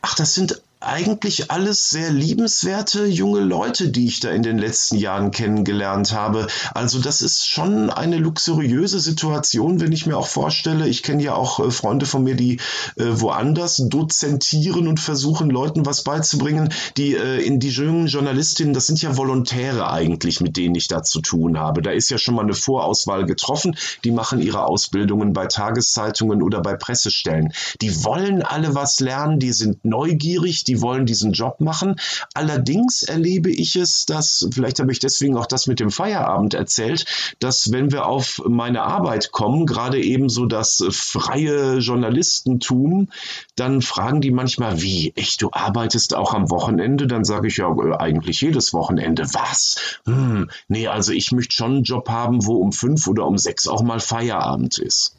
Ach, 0.00 0.14
das 0.14 0.34
sind 0.34 0.62
eigentlich 0.84 1.50
alles 1.50 1.90
sehr 1.90 2.10
liebenswerte 2.10 3.06
junge 3.06 3.40
Leute, 3.40 3.88
die 3.88 4.06
ich 4.06 4.20
da 4.20 4.30
in 4.30 4.42
den 4.42 4.58
letzten 4.58 4.96
Jahren 4.96 5.30
kennengelernt 5.30 6.12
habe. 6.12 6.46
Also 6.74 7.00
das 7.00 7.22
ist 7.22 7.48
schon 7.48 7.90
eine 7.90 8.16
luxuriöse 8.16 9.00
Situation, 9.00 9.80
wenn 9.80 9.92
ich 9.92 10.06
mir 10.06 10.16
auch 10.16 10.26
vorstelle, 10.26 10.88
ich 10.88 11.02
kenne 11.02 11.22
ja 11.22 11.34
auch 11.34 11.60
äh, 11.60 11.70
Freunde 11.70 12.06
von 12.06 12.24
mir, 12.24 12.34
die 12.34 12.58
äh, 12.96 13.04
woanders 13.06 13.82
dozentieren 13.88 14.88
und 14.88 15.00
versuchen, 15.00 15.50
Leuten 15.50 15.86
was 15.86 16.04
beizubringen, 16.04 16.72
die 16.96 17.14
äh, 17.14 17.40
in 17.44 17.60
die 17.60 17.70
jungen 17.70 18.06
Journalistinnen, 18.06 18.74
das 18.74 18.86
sind 18.86 19.00
ja 19.02 19.16
Volontäre 19.16 19.90
eigentlich, 19.90 20.40
mit 20.40 20.56
denen 20.56 20.74
ich 20.74 20.88
da 20.88 21.02
zu 21.02 21.20
tun 21.20 21.58
habe. 21.58 21.82
Da 21.82 21.90
ist 21.90 22.10
ja 22.10 22.18
schon 22.18 22.34
mal 22.34 22.42
eine 22.42 22.54
Vorauswahl 22.54 23.26
getroffen, 23.26 23.76
die 24.04 24.10
machen 24.10 24.40
ihre 24.40 24.66
Ausbildungen 24.66 25.32
bei 25.32 25.46
Tageszeitungen 25.46 26.42
oder 26.42 26.60
bei 26.60 26.74
Pressestellen. 26.74 27.52
Die 27.80 28.04
wollen 28.04 28.42
alle 28.42 28.74
was 28.74 29.00
lernen, 29.00 29.38
die 29.38 29.52
sind 29.52 29.84
neugierig, 29.84 30.64
die 30.64 30.71
die 30.72 30.80
wollen 30.80 31.04
diesen 31.04 31.32
Job 31.32 31.60
machen. 31.60 31.96
Allerdings 32.32 33.02
erlebe 33.02 33.50
ich 33.50 33.76
es, 33.76 34.06
dass, 34.06 34.48
vielleicht 34.54 34.80
habe 34.80 34.90
ich 34.90 35.00
deswegen 35.00 35.36
auch 35.36 35.44
das 35.44 35.66
mit 35.66 35.80
dem 35.80 35.90
Feierabend 35.90 36.54
erzählt, 36.54 37.04
dass 37.40 37.72
wenn 37.72 37.92
wir 37.92 38.06
auf 38.06 38.40
meine 38.48 38.82
Arbeit 38.82 39.32
kommen, 39.32 39.66
gerade 39.66 40.02
eben 40.02 40.30
so 40.30 40.46
das 40.46 40.82
freie 40.90 41.76
Journalistentum, 41.76 43.10
dann 43.54 43.82
fragen 43.82 44.22
die 44.22 44.30
manchmal, 44.30 44.80
wie, 44.80 45.12
echt, 45.14 45.42
du 45.42 45.50
arbeitest 45.52 46.14
auch 46.14 46.32
am 46.32 46.48
Wochenende? 46.48 47.06
Dann 47.06 47.24
sage 47.24 47.48
ich 47.48 47.58
ja 47.58 47.68
eigentlich 47.98 48.40
jedes 48.40 48.72
Wochenende. 48.72 49.24
Was? 49.34 49.98
Hm, 50.06 50.48
nee, 50.68 50.88
also 50.88 51.12
ich 51.12 51.32
möchte 51.32 51.54
schon 51.54 51.72
einen 51.72 51.82
Job 51.84 52.08
haben, 52.08 52.46
wo 52.46 52.56
um 52.56 52.72
fünf 52.72 53.06
oder 53.08 53.26
um 53.26 53.36
sechs 53.36 53.68
auch 53.68 53.82
mal 53.82 54.00
Feierabend 54.00 54.78
ist. 54.78 55.16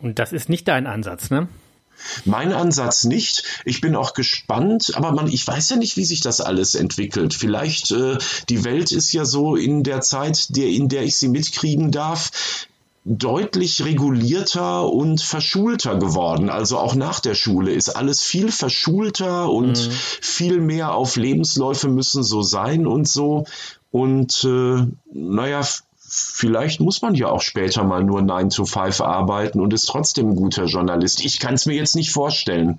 Und 0.00 0.18
das 0.18 0.34
ist 0.34 0.50
nicht 0.50 0.68
dein 0.68 0.86
Ansatz, 0.86 1.30
ne? 1.30 1.48
Mein 2.24 2.52
Ansatz 2.52 3.04
nicht. 3.04 3.44
Ich 3.64 3.80
bin 3.80 3.96
auch 3.96 4.14
gespannt, 4.14 4.92
aber 4.94 5.12
man, 5.12 5.28
ich 5.28 5.46
weiß 5.46 5.70
ja 5.70 5.76
nicht, 5.76 5.96
wie 5.96 6.04
sich 6.04 6.20
das 6.20 6.40
alles 6.40 6.74
entwickelt. 6.74 7.34
Vielleicht 7.34 7.90
äh, 7.90 8.18
die 8.48 8.64
Welt 8.64 8.92
ist 8.92 9.12
ja 9.12 9.24
so 9.24 9.56
in 9.56 9.82
der 9.82 10.00
Zeit, 10.00 10.56
der, 10.56 10.68
in 10.68 10.88
der 10.88 11.02
ich 11.02 11.16
sie 11.16 11.28
mitkriegen 11.28 11.90
darf, 11.90 12.30
deutlich 13.04 13.84
regulierter 13.84 14.90
und 14.92 15.22
verschulter 15.22 15.96
geworden. 15.96 16.50
Also 16.50 16.78
auch 16.78 16.94
nach 16.94 17.20
der 17.20 17.34
Schule 17.34 17.72
ist 17.72 17.88
alles 17.88 18.22
viel 18.22 18.52
verschulter 18.52 19.50
und 19.50 19.88
mhm. 19.88 19.92
viel 20.20 20.60
mehr 20.60 20.94
auf 20.94 21.16
Lebensläufe 21.16 21.88
müssen 21.88 22.22
so 22.22 22.42
sein 22.42 22.86
und 22.86 23.08
so. 23.08 23.44
Und 23.90 24.44
äh, 24.44 24.86
naja, 25.12 25.66
vielleicht 26.08 26.80
muss 26.80 27.02
man 27.02 27.14
ja 27.14 27.28
auch 27.28 27.42
später 27.42 27.84
mal 27.84 28.02
nur 28.02 28.22
9 28.22 28.50
to 28.50 28.64
5 28.64 29.00
arbeiten 29.00 29.60
und 29.60 29.72
ist 29.72 29.86
trotzdem 29.86 30.30
ein 30.30 30.36
guter 30.36 30.64
Journalist. 30.64 31.24
Ich 31.24 31.38
kann 31.38 31.54
es 31.54 31.66
mir 31.66 31.74
jetzt 31.74 31.96
nicht 31.96 32.12
vorstellen. 32.12 32.78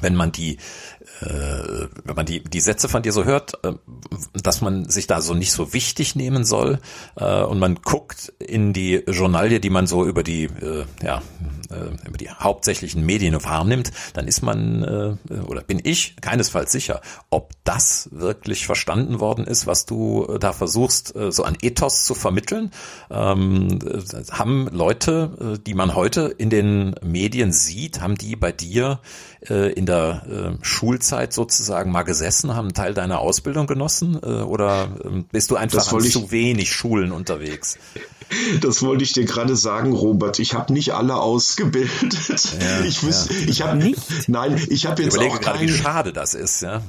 Wenn 0.00 0.14
man 0.14 0.30
die 0.30 0.58
äh, 1.20 1.88
wenn 2.04 2.16
man 2.16 2.26
die, 2.26 2.42
die 2.42 2.60
Sätze 2.60 2.88
von 2.88 3.02
dir 3.02 3.12
so 3.12 3.24
hört, 3.24 3.62
äh, 3.64 3.72
dass 4.42 4.60
man 4.60 4.88
sich 4.88 5.06
da 5.06 5.20
so 5.20 5.34
nicht 5.34 5.52
so 5.52 5.72
wichtig 5.72 6.16
nehmen 6.16 6.44
soll 6.44 6.80
äh, 7.16 7.42
und 7.42 7.58
man 7.58 7.76
guckt 7.76 8.32
in 8.38 8.72
die 8.72 9.02
Journalie, 9.06 9.60
die 9.60 9.70
man 9.70 9.86
so 9.86 10.06
über 10.06 10.22
die, 10.22 10.44
äh, 10.44 10.84
ja, 11.02 11.22
äh, 11.70 12.08
über 12.08 12.16
die 12.16 12.30
hauptsächlichen 12.30 13.04
Medien 13.04 13.42
wahrnimmt, 13.44 13.92
dann 14.14 14.26
ist 14.26 14.42
man 14.42 15.18
äh, 15.30 15.34
oder 15.46 15.62
bin 15.62 15.80
ich 15.82 16.16
keinesfalls 16.20 16.72
sicher, 16.72 17.00
ob 17.28 17.52
das 17.64 18.08
wirklich 18.12 18.66
verstanden 18.66 19.20
worden 19.20 19.46
ist, 19.46 19.66
was 19.66 19.84
du 19.86 20.24
äh, 20.24 20.38
da 20.38 20.52
versuchst, 20.52 21.14
äh, 21.14 21.30
so 21.30 21.44
an 21.44 21.56
Ethos 21.60 22.04
zu 22.04 22.14
vermitteln. 22.14 22.70
Ähm, 23.10 23.78
äh, 23.84 24.00
haben 24.32 24.68
Leute, 24.72 25.58
die 25.66 25.74
man 25.74 25.94
heute 25.94 26.34
in 26.38 26.50
den 26.50 26.94
Medien 27.02 27.52
sieht, 27.52 28.00
haben 28.00 28.16
die 28.16 28.36
bei 28.36 28.52
dir 28.52 29.00
äh, 29.48 29.72
in 29.72 29.86
der 29.86 30.22
äh, 30.60 30.64
Schulzeit 31.00 31.32
sozusagen 31.32 31.90
mal 31.90 32.02
gesessen, 32.02 32.54
haben 32.54 32.66
einen 32.66 32.74
Teil 32.74 32.94
deiner 32.94 33.20
Ausbildung 33.20 33.66
genossen 33.66 34.20
äh, 34.22 34.42
oder 34.42 34.88
ähm, 35.04 35.24
bist 35.32 35.50
du 35.50 35.56
einfach 35.56 35.90
an 35.92 36.00
zu 36.02 36.30
wenig 36.30 36.72
Schulen 36.72 37.12
unterwegs? 37.12 37.78
Das 38.60 38.80
wollte 38.82 39.02
ich 39.02 39.12
dir 39.12 39.24
gerade 39.24 39.56
sagen, 39.56 39.92
Robert. 39.92 40.38
Ich 40.38 40.54
habe 40.54 40.72
nicht 40.72 40.94
alle 40.94 41.16
ausgebildet. 41.16 42.54
Ja, 42.60 42.84
ich 42.84 43.02
wüsste, 43.02 43.34
ja. 43.34 43.48
ich 43.48 43.62
habe 43.62 43.76
nicht. 43.76 44.28
Nein, 44.28 44.64
ich 44.68 44.86
habe 44.86 45.02
jetzt 45.02 45.16
ich 45.16 45.28
auch 45.28 45.40
gerade, 45.40 45.60
wie 45.62 45.68
schade 45.68 46.12
das 46.12 46.34
ist, 46.34 46.62
ja. 46.62 46.80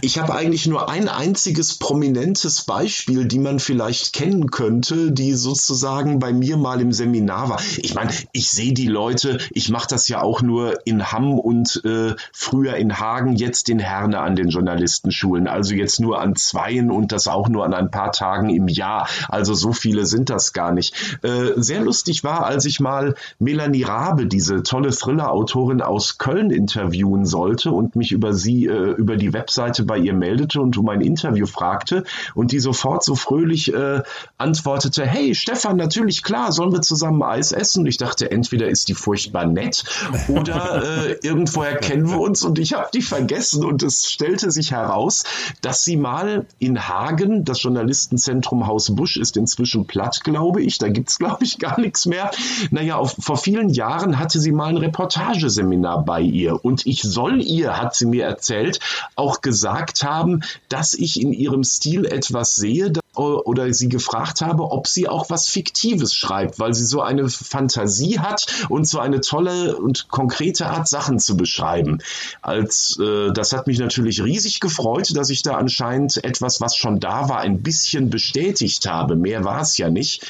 Ich 0.00 0.18
habe 0.18 0.34
eigentlich 0.34 0.66
nur 0.66 0.88
ein 0.88 1.08
einziges 1.08 1.78
prominentes 1.78 2.62
Beispiel, 2.62 3.26
die 3.26 3.38
man 3.38 3.58
vielleicht 3.58 4.14
kennen 4.14 4.50
könnte, 4.50 5.12
die 5.12 5.34
sozusagen 5.34 6.18
bei 6.18 6.32
mir 6.32 6.56
mal 6.56 6.80
im 6.80 6.90
Seminar 6.92 7.50
war. 7.50 7.60
Ich 7.76 7.94
meine, 7.94 8.10
ich 8.32 8.48
sehe 8.48 8.72
die 8.72 8.86
Leute, 8.86 9.38
ich 9.50 9.68
mache 9.68 9.88
das 9.88 10.08
ja 10.08 10.22
auch 10.22 10.40
nur 10.40 10.86
in 10.86 11.12
Hamm 11.12 11.38
und 11.38 11.82
äh, 11.84 12.14
früher 12.32 12.76
in 12.76 12.98
Hagen, 12.98 13.36
jetzt 13.36 13.68
in 13.68 13.78
Herne 13.78 14.20
an 14.20 14.36
den 14.36 14.48
Journalistenschulen. 14.48 15.46
Also 15.48 15.74
jetzt 15.74 16.00
nur 16.00 16.18
an 16.18 16.34
zweien 16.34 16.90
und 16.90 17.12
das 17.12 17.28
auch 17.28 17.48
nur 17.48 17.64
an 17.66 17.74
ein 17.74 17.90
paar 17.90 18.12
Tagen 18.12 18.48
im 18.48 18.68
Jahr. 18.68 19.06
Also 19.28 19.52
so 19.52 19.72
viele 19.72 20.06
sind 20.06 20.30
das 20.30 20.54
gar 20.54 20.72
nicht. 20.72 20.94
Äh, 21.22 21.52
sehr 21.56 21.82
lustig 21.82 22.24
war, 22.24 22.46
als 22.46 22.64
ich 22.64 22.80
mal 22.80 23.16
Melanie 23.38 23.82
Rabe, 23.82 24.26
diese 24.26 24.62
tolle 24.62 24.90
Thriller-Autorin 24.90 25.82
aus 25.82 26.16
Köln, 26.16 26.50
interviewen 26.50 27.26
sollte 27.26 27.70
und 27.70 27.96
mich 27.96 28.12
über 28.12 28.32
sie, 28.32 28.66
äh, 28.66 28.92
über 28.92 29.16
die 29.16 29.34
Website 29.34 29.73
Seite 29.74 29.84
bei 29.84 29.98
ihr 29.98 30.14
meldete 30.14 30.60
und 30.60 30.78
um 30.78 30.88
ein 30.88 31.00
Interview 31.00 31.46
fragte 31.46 32.04
und 32.34 32.52
die 32.52 32.60
sofort 32.60 33.02
so 33.02 33.16
fröhlich 33.16 33.72
äh, 33.74 34.02
antwortete, 34.38 35.04
hey 35.04 35.34
Stefan, 35.34 35.76
natürlich 35.76 36.22
klar, 36.22 36.52
sollen 36.52 36.72
wir 36.72 36.80
zusammen 36.80 37.22
Eis 37.22 37.50
essen? 37.50 37.80
Und 37.80 37.86
ich 37.86 37.96
dachte, 37.96 38.30
entweder 38.30 38.68
ist 38.68 38.88
die 38.88 38.94
furchtbar 38.94 39.46
nett 39.46 39.84
oder 40.28 40.82
äh, 40.84 41.18
irgendwoher 41.22 41.76
kennen 41.76 42.08
wir 42.08 42.20
uns 42.20 42.44
und 42.44 42.58
ich 42.58 42.74
habe 42.74 42.88
die 42.94 43.02
vergessen 43.02 43.64
und 43.64 43.82
es 43.82 44.08
stellte 44.08 44.50
sich 44.50 44.70
heraus, 44.70 45.24
dass 45.60 45.82
sie 45.82 45.96
mal 45.96 46.46
in 46.58 46.88
Hagen, 46.88 47.44
das 47.44 47.62
Journalistenzentrum 47.62 48.66
Haus 48.66 48.94
Busch 48.94 49.16
ist 49.16 49.36
inzwischen 49.36 49.86
platt, 49.86 50.22
glaube 50.22 50.62
ich, 50.62 50.78
da 50.78 50.88
gibt 50.88 51.10
es 51.10 51.18
glaube 51.18 51.42
ich 51.44 51.58
gar 51.58 51.80
nichts 51.80 52.06
mehr. 52.06 52.30
Naja, 52.70 52.96
auf, 52.96 53.16
vor 53.18 53.36
vielen 53.36 53.70
Jahren 53.70 54.18
hatte 54.18 54.38
sie 54.38 54.52
mal 54.52 54.68
ein 54.68 54.76
Reportageseminar 54.76 56.04
bei 56.04 56.20
ihr 56.20 56.64
und 56.64 56.86
ich 56.86 57.02
soll 57.02 57.42
ihr, 57.42 57.76
hat 57.76 57.96
sie 57.96 58.06
mir 58.06 58.24
erzählt, 58.24 58.78
auch 59.16 59.40
gesagt, 59.40 59.63
gesagt 59.64 60.02
haben, 60.02 60.42
dass 60.68 60.92
ich 60.92 61.20
in 61.20 61.32
ihrem 61.32 61.64
Stil 61.64 62.04
etwas 62.04 62.54
sehe, 62.54 62.92
oder 63.16 63.72
sie 63.72 63.88
gefragt 63.88 64.40
habe, 64.40 64.70
ob 64.72 64.88
sie 64.88 65.08
auch 65.08 65.30
was 65.30 65.48
Fiktives 65.48 66.14
schreibt, 66.14 66.58
weil 66.58 66.74
sie 66.74 66.84
so 66.84 67.00
eine 67.00 67.28
Fantasie 67.28 68.18
hat 68.18 68.66
und 68.68 68.88
so 68.88 68.98
eine 68.98 69.20
tolle 69.20 69.76
und 69.76 70.08
konkrete 70.08 70.66
Art, 70.66 70.88
Sachen 70.88 71.20
zu 71.20 71.36
beschreiben. 71.36 72.00
Als 72.42 72.98
äh, 73.00 73.32
das 73.32 73.52
hat 73.52 73.68
mich 73.68 73.78
natürlich 73.78 74.22
riesig 74.22 74.58
gefreut, 74.58 75.16
dass 75.16 75.30
ich 75.30 75.42
da 75.42 75.54
anscheinend 75.54 76.22
etwas, 76.24 76.60
was 76.60 76.76
schon 76.76 76.98
da 76.98 77.28
war, 77.28 77.38
ein 77.38 77.62
bisschen 77.62 78.10
bestätigt 78.10 78.86
habe. 78.88 79.14
Mehr 79.14 79.44
war 79.44 79.60
es 79.60 79.78
ja 79.78 79.90
nicht. 79.90 80.26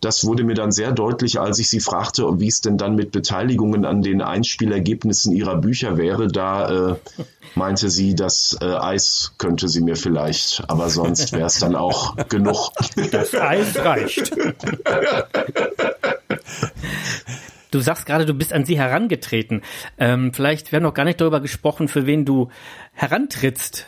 Das 0.00 0.24
wurde 0.24 0.44
mir 0.44 0.54
dann 0.54 0.70
sehr 0.70 0.92
deutlich, 0.92 1.40
als 1.40 1.58
ich 1.58 1.68
sie 1.68 1.80
fragte, 1.80 2.24
wie 2.38 2.46
es 2.46 2.60
denn 2.60 2.78
dann 2.78 2.94
mit 2.94 3.10
Beteiligungen 3.10 3.84
an 3.84 4.02
den 4.02 4.22
Einspielergebnissen 4.22 5.32
ihrer 5.32 5.56
Bücher 5.56 5.96
wäre. 5.96 6.28
Da 6.28 6.90
äh, 6.90 6.96
meinte 7.56 7.90
sie, 7.90 8.14
das 8.14 8.56
äh, 8.60 8.64
Eis 8.64 9.32
könnte 9.38 9.68
sie 9.68 9.80
mir 9.80 9.96
vielleicht, 9.96 10.62
aber 10.68 10.88
sonst 10.88 11.32
wäre 11.32 11.46
es 11.46 11.58
dann 11.58 11.74
auch 11.74 12.16
genug. 12.28 12.70
Das 13.10 13.34
Eis 13.34 13.76
reicht. 13.76 14.32
Du 17.70 17.80
sagst 17.80 18.06
gerade, 18.06 18.24
du 18.24 18.34
bist 18.34 18.52
an 18.52 18.64
sie 18.64 18.78
herangetreten. 18.78 19.62
Ähm, 19.98 20.32
vielleicht, 20.32 20.72
wir 20.72 20.76
haben 20.76 20.84
noch 20.84 20.94
gar 20.94 21.04
nicht 21.04 21.20
darüber 21.20 21.40
gesprochen, 21.40 21.88
für 21.88 22.06
wen 22.06 22.24
du 22.24 22.48
herantrittst. 22.92 23.86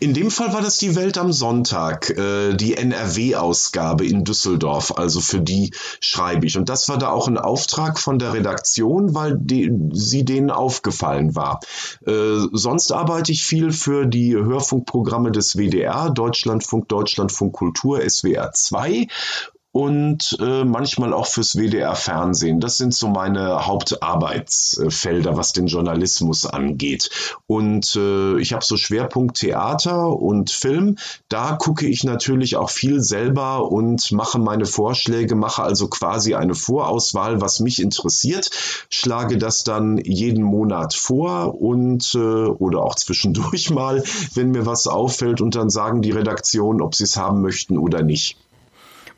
In 0.00 0.14
dem 0.14 0.30
Fall 0.30 0.52
war 0.52 0.62
das 0.62 0.78
die 0.78 0.96
Welt 0.96 1.18
am 1.18 1.32
Sonntag, 1.32 2.10
äh, 2.10 2.54
die 2.54 2.76
NRW-Ausgabe 2.76 4.06
in 4.06 4.24
Düsseldorf. 4.24 4.96
Also 4.96 5.20
für 5.20 5.40
die 5.40 5.72
schreibe 6.00 6.46
ich. 6.46 6.56
Und 6.56 6.68
das 6.68 6.88
war 6.88 6.98
da 6.98 7.10
auch 7.10 7.28
ein 7.28 7.38
Auftrag 7.38 7.98
von 7.98 8.18
der 8.18 8.32
Redaktion, 8.32 9.14
weil 9.14 9.36
die, 9.38 9.72
sie 9.92 10.24
denen 10.24 10.50
aufgefallen 10.50 11.34
war. 11.34 11.60
Äh, 12.06 12.46
sonst 12.52 12.92
arbeite 12.92 13.32
ich 13.32 13.44
viel 13.44 13.72
für 13.72 14.06
die 14.06 14.34
Hörfunkprogramme 14.34 15.32
des 15.32 15.56
WDR, 15.56 16.10
Deutschlandfunk, 16.10 16.88
Deutschlandfunk 16.88 17.52
Kultur, 17.52 18.00
SWR 18.08 18.52
2 18.52 19.06
und 19.72 20.36
äh, 20.40 20.64
manchmal 20.64 21.12
auch 21.12 21.26
fürs 21.26 21.56
WDR 21.56 21.94
Fernsehen. 21.94 22.58
Das 22.58 22.76
sind 22.76 22.92
so 22.92 23.08
meine 23.08 23.66
Hauptarbeitsfelder, 23.66 25.36
was 25.36 25.52
den 25.52 25.68
Journalismus 25.68 26.44
angeht. 26.44 27.10
Und 27.46 27.94
äh, 27.94 28.40
ich 28.40 28.52
habe 28.52 28.64
so 28.64 28.76
Schwerpunkt 28.76 29.36
Theater 29.36 30.08
und 30.08 30.50
Film. 30.50 30.96
Da 31.28 31.52
gucke 31.52 31.86
ich 31.86 32.02
natürlich 32.02 32.56
auch 32.56 32.70
viel 32.70 33.00
selber 33.00 33.70
und 33.70 34.10
mache 34.10 34.40
meine 34.40 34.66
Vorschläge, 34.66 35.36
mache 35.36 35.62
also 35.62 35.86
quasi 35.86 36.34
eine 36.34 36.54
Vorauswahl, 36.54 37.40
was 37.40 37.60
mich 37.60 37.80
interessiert, 37.80 38.50
schlage 38.90 39.38
das 39.38 39.62
dann 39.62 39.98
jeden 39.98 40.42
Monat 40.42 40.94
vor 40.94 41.60
und 41.60 42.12
äh, 42.16 42.18
oder 42.18 42.82
auch 42.82 42.96
zwischendurch 42.96 43.70
mal, 43.70 44.02
wenn 44.34 44.50
mir 44.50 44.66
was 44.66 44.88
auffällt 44.88 45.40
und 45.40 45.54
dann 45.54 45.70
sagen 45.70 46.02
die 46.02 46.10
Redaktionen, 46.10 46.80
ob 46.82 46.96
sie 46.96 47.04
es 47.04 47.16
haben 47.16 47.40
möchten 47.40 47.78
oder 47.78 48.02
nicht. 48.02 48.36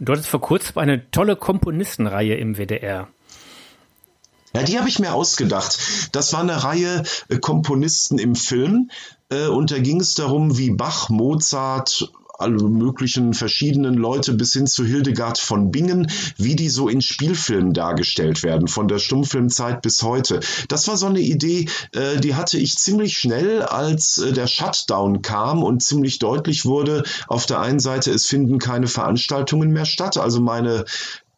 Du 0.04 0.12
hattest 0.12 0.30
vor 0.30 0.40
kurzem 0.40 0.78
eine 0.78 1.08
tolle 1.12 1.36
Komponistenreihe 1.36 2.34
im 2.34 2.56
WDR. 2.56 3.06
Ja, 4.52 4.62
die 4.64 4.76
habe 4.76 4.88
ich 4.88 4.98
mir 4.98 5.14
ausgedacht. 5.14 5.78
Das 6.10 6.32
war 6.32 6.40
eine 6.40 6.64
Reihe 6.64 7.04
äh, 7.28 7.38
Komponisten 7.38 8.18
im 8.18 8.34
Film 8.34 8.90
äh, 9.30 9.46
und 9.46 9.70
da 9.70 9.78
ging 9.78 10.00
es 10.00 10.16
darum, 10.16 10.58
wie 10.58 10.72
Bach, 10.72 11.08
Mozart, 11.08 12.10
alle 12.42 12.62
möglichen 12.68 13.34
verschiedenen 13.34 13.94
Leute 13.94 14.34
bis 14.34 14.52
hin 14.52 14.66
zu 14.66 14.84
Hildegard 14.84 15.38
von 15.38 15.70
Bingen, 15.70 16.10
wie 16.36 16.56
die 16.56 16.68
so 16.68 16.88
in 16.88 17.00
Spielfilmen 17.00 17.72
dargestellt 17.72 18.42
werden, 18.42 18.68
von 18.68 18.88
der 18.88 18.98
Stummfilmzeit 18.98 19.82
bis 19.82 20.02
heute. 20.02 20.40
Das 20.68 20.88
war 20.88 20.96
so 20.96 21.06
eine 21.06 21.20
Idee, 21.20 21.68
äh, 21.94 22.20
die 22.20 22.34
hatte 22.34 22.58
ich 22.58 22.76
ziemlich 22.76 23.16
schnell, 23.16 23.62
als 23.62 24.18
äh, 24.18 24.32
der 24.32 24.46
Shutdown 24.46 25.22
kam 25.22 25.62
und 25.62 25.82
ziemlich 25.82 26.18
deutlich 26.18 26.64
wurde, 26.64 27.04
auf 27.28 27.46
der 27.46 27.60
einen 27.60 27.80
Seite, 27.80 28.10
es 28.10 28.26
finden 28.26 28.58
keine 28.58 28.86
Veranstaltungen 28.86 29.72
mehr 29.72 29.86
statt, 29.86 30.16
also 30.16 30.40
meine 30.40 30.84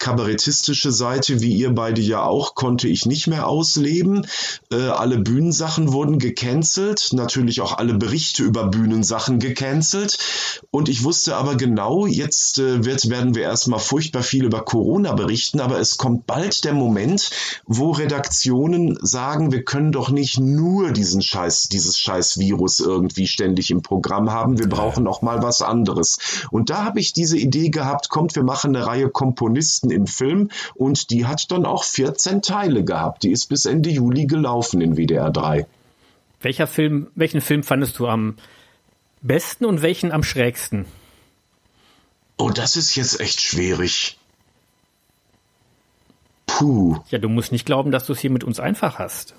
kabarettistische 0.05 0.93
Seite, 0.93 1.41
wie 1.41 1.55
ihr 1.55 1.75
beide 1.75 2.03
ja 2.03 2.25
auch, 2.25 2.55
konnte 2.55 2.89
ich 2.89 3.07
nicht 3.07 3.27
mehr 3.27 3.49
ausleben. 3.49 4.27
Äh, 4.71 4.77
alle 4.77 5.17
Bühnensachen 5.17 5.95
wurden 5.95 6.19
gecancelt, 6.19 7.09
natürlich 7.13 7.63
auch 7.63 7.79
alle 7.79 7.95
Berichte 7.95 8.43
über 8.43 8.67
Bühnensachen 8.67 9.39
gecancelt. 9.39 10.19
Und 10.71 10.91
ich 10.91 11.05
wusste 11.05 11.37
aber 11.37 11.55
genau, 11.55 12.05
jetzt 12.07 12.59
äh, 12.59 12.85
wird, 12.85 13.09
werden 13.09 13.35
wir 13.35 13.45
erstmal 13.45 13.79
furchtbar 13.79 14.23
viel 14.23 14.45
über 14.45 14.63
Corona 14.63 15.15
berichten, 15.15 15.59
aber 15.59 15.81
es 15.81 15.97
kommt 15.97 16.27
bald 16.27 16.65
der 16.65 16.75
Moment, 16.75 17.31
wo 17.65 17.93
Redaktionen 17.93 18.99
sagen, 19.01 19.53
wir 19.53 19.65
können 19.65 19.91
doch 19.91 20.11
nicht 20.11 20.39
nur 20.39 20.91
diesen 20.91 21.23
Scheiß, 21.23 21.71
dieses 21.71 21.99
scheiß 21.99 22.39
Virus 22.39 22.79
irgendwie 22.79 23.27
ständig 23.27 23.71
im 23.71 23.81
Programm 23.81 24.31
haben, 24.31 24.59
wir 24.59 24.69
brauchen 24.69 25.07
auch 25.07 25.23
mal 25.23 25.43
was 25.43 25.63
anderes. 25.63 26.19
Und 26.51 26.69
da 26.69 26.85
habe 26.85 27.01
ich 27.01 27.15
diese 27.15 27.39
Idee 27.39 27.71
gehabt, 27.71 28.11
kommt, 28.11 28.37
wir 28.37 28.45
machen 28.45 28.77
eine 28.77 28.87
Reihe 28.87 29.09
Komponisten 29.09 29.94
im 29.95 30.07
Film 30.07 30.51
und 30.75 31.11
die 31.11 31.27
hat 31.27 31.51
dann 31.51 31.65
auch 31.65 31.85
14 31.85 32.43
Teile 32.43 32.85
gehabt. 32.85 33.23
Die 33.23 33.31
ist 33.31 33.47
bis 33.47 33.65
Ende 33.65 33.91
Juli 33.91 34.27
gelaufen 34.27 34.81
in 34.81 34.97
WDR 34.97 35.31
3. 35.31 35.67
Welcher 36.41 36.67
Film, 36.67 37.09
welchen 37.15 37.41
Film 37.41 37.63
fandest 37.63 37.99
du 37.99 38.07
am 38.07 38.37
besten 39.23 39.65
und 39.65 39.81
welchen 39.81 40.13
am 40.13 40.23
schrägsten? 40.23 40.85
Oh, 42.37 42.51
das 42.51 42.77
ist 42.77 42.95
jetzt 42.97 43.21
echt 43.21 43.41
schwierig. 43.41 44.19
Puh. 46.47 46.99
Ja, 47.11 47.19
du 47.19 47.29
musst 47.29 47.53
nicht 47.53 47.65
glauben, 47.65 47.91
dass 47.91 48.07
du 48.07 48.13
es 48.13 48.21
hier 48.21 48.31
mit 48.31 48.45
uns 48.45 48.61
einfach 48.61 48.99
hast. 48.99 49.35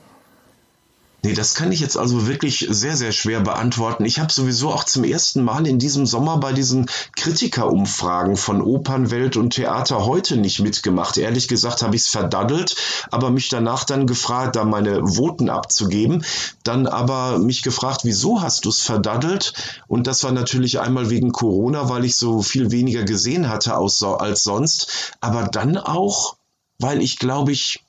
Nee, 1.26 1.34
das 1.34 1.56
kann 1.56 1.72
ich 1.72 1.80
jetzt 1.80 1.98
also 1.98 2.28
wirklich 2.28 2.68
sehr, 2.70 2.96
sehr 2.96 3.12
schwer 3.12 3.40
beantworten. 3.40 4.06
Ich 4.06 4.20
habe 4.20 4.32
sowieso 4.32 4.72
auch 4.72 4.84
zum 4.84 5.04
ersten 5.04 5.44
Mal 5.44 5.66
in 5.66 5.80
diesem 5.80 6.06
Sommer 6.06 6.38
bei 6.38 6.54
diesen 6.54 6.86
Kritikerumfragen 7.16 8.38
von 8.38 8.62
Opernwelt 8.62 9.36
und 9.36 9.56
Theater 9.56 10.06
heute 10.06 10.38
nicht 10.38 10.60
mitgemacht. 10.60 11.18
Ehrlich 11.18 11.48
gesagt 11.48 11.82
habe 11.82 11.96
ich 11.96 12.04
es 12.04 12.10
verdaddelt, 12.10 12.76
aber 13.10 13.32
mich 13.32 13.50
danach 13.50 13.86
dann 13.86 14.06
gefragt, 14.06 14.56
da 14.56 14.66
meine 14.66 15.16
Voten 15.16 15.50
abzugeben. 15.50 16.24
Dann 16.64 16.86
aber 16.86 17.40
mich 17.40 17.64
gefragt, 17.64 18.02
wieso 18.04 18.44
hast 18.44 18.66
du 18.66 18.70
es 18.70 18.84
verdaddelt? 18.84 19.54
Und 19.88 20.06
das 20.06 20.24
war 20.24 20.32
natürlich 20.32 20.80
einmal 20.80 21.10
wegen 21.10 21.32
Corona, 21.32 21.90
weil 21.90 22.06
ich 22.06 22.18
so 22.18 22.44
viel 22.44 22.70
weniger 22.70 23.02
gesehen 23.02 23.50
hatte 23.50 23.74
als 23.74 24.44
sonst. 24.44 25.16
Aber 25.22 25.46
dann 25.48 25.78
auch, 25.78 26.36
weil 26.78 27.02
ich 27.02 27.18
glaube 27.18 27.52
ich 27.52 27.85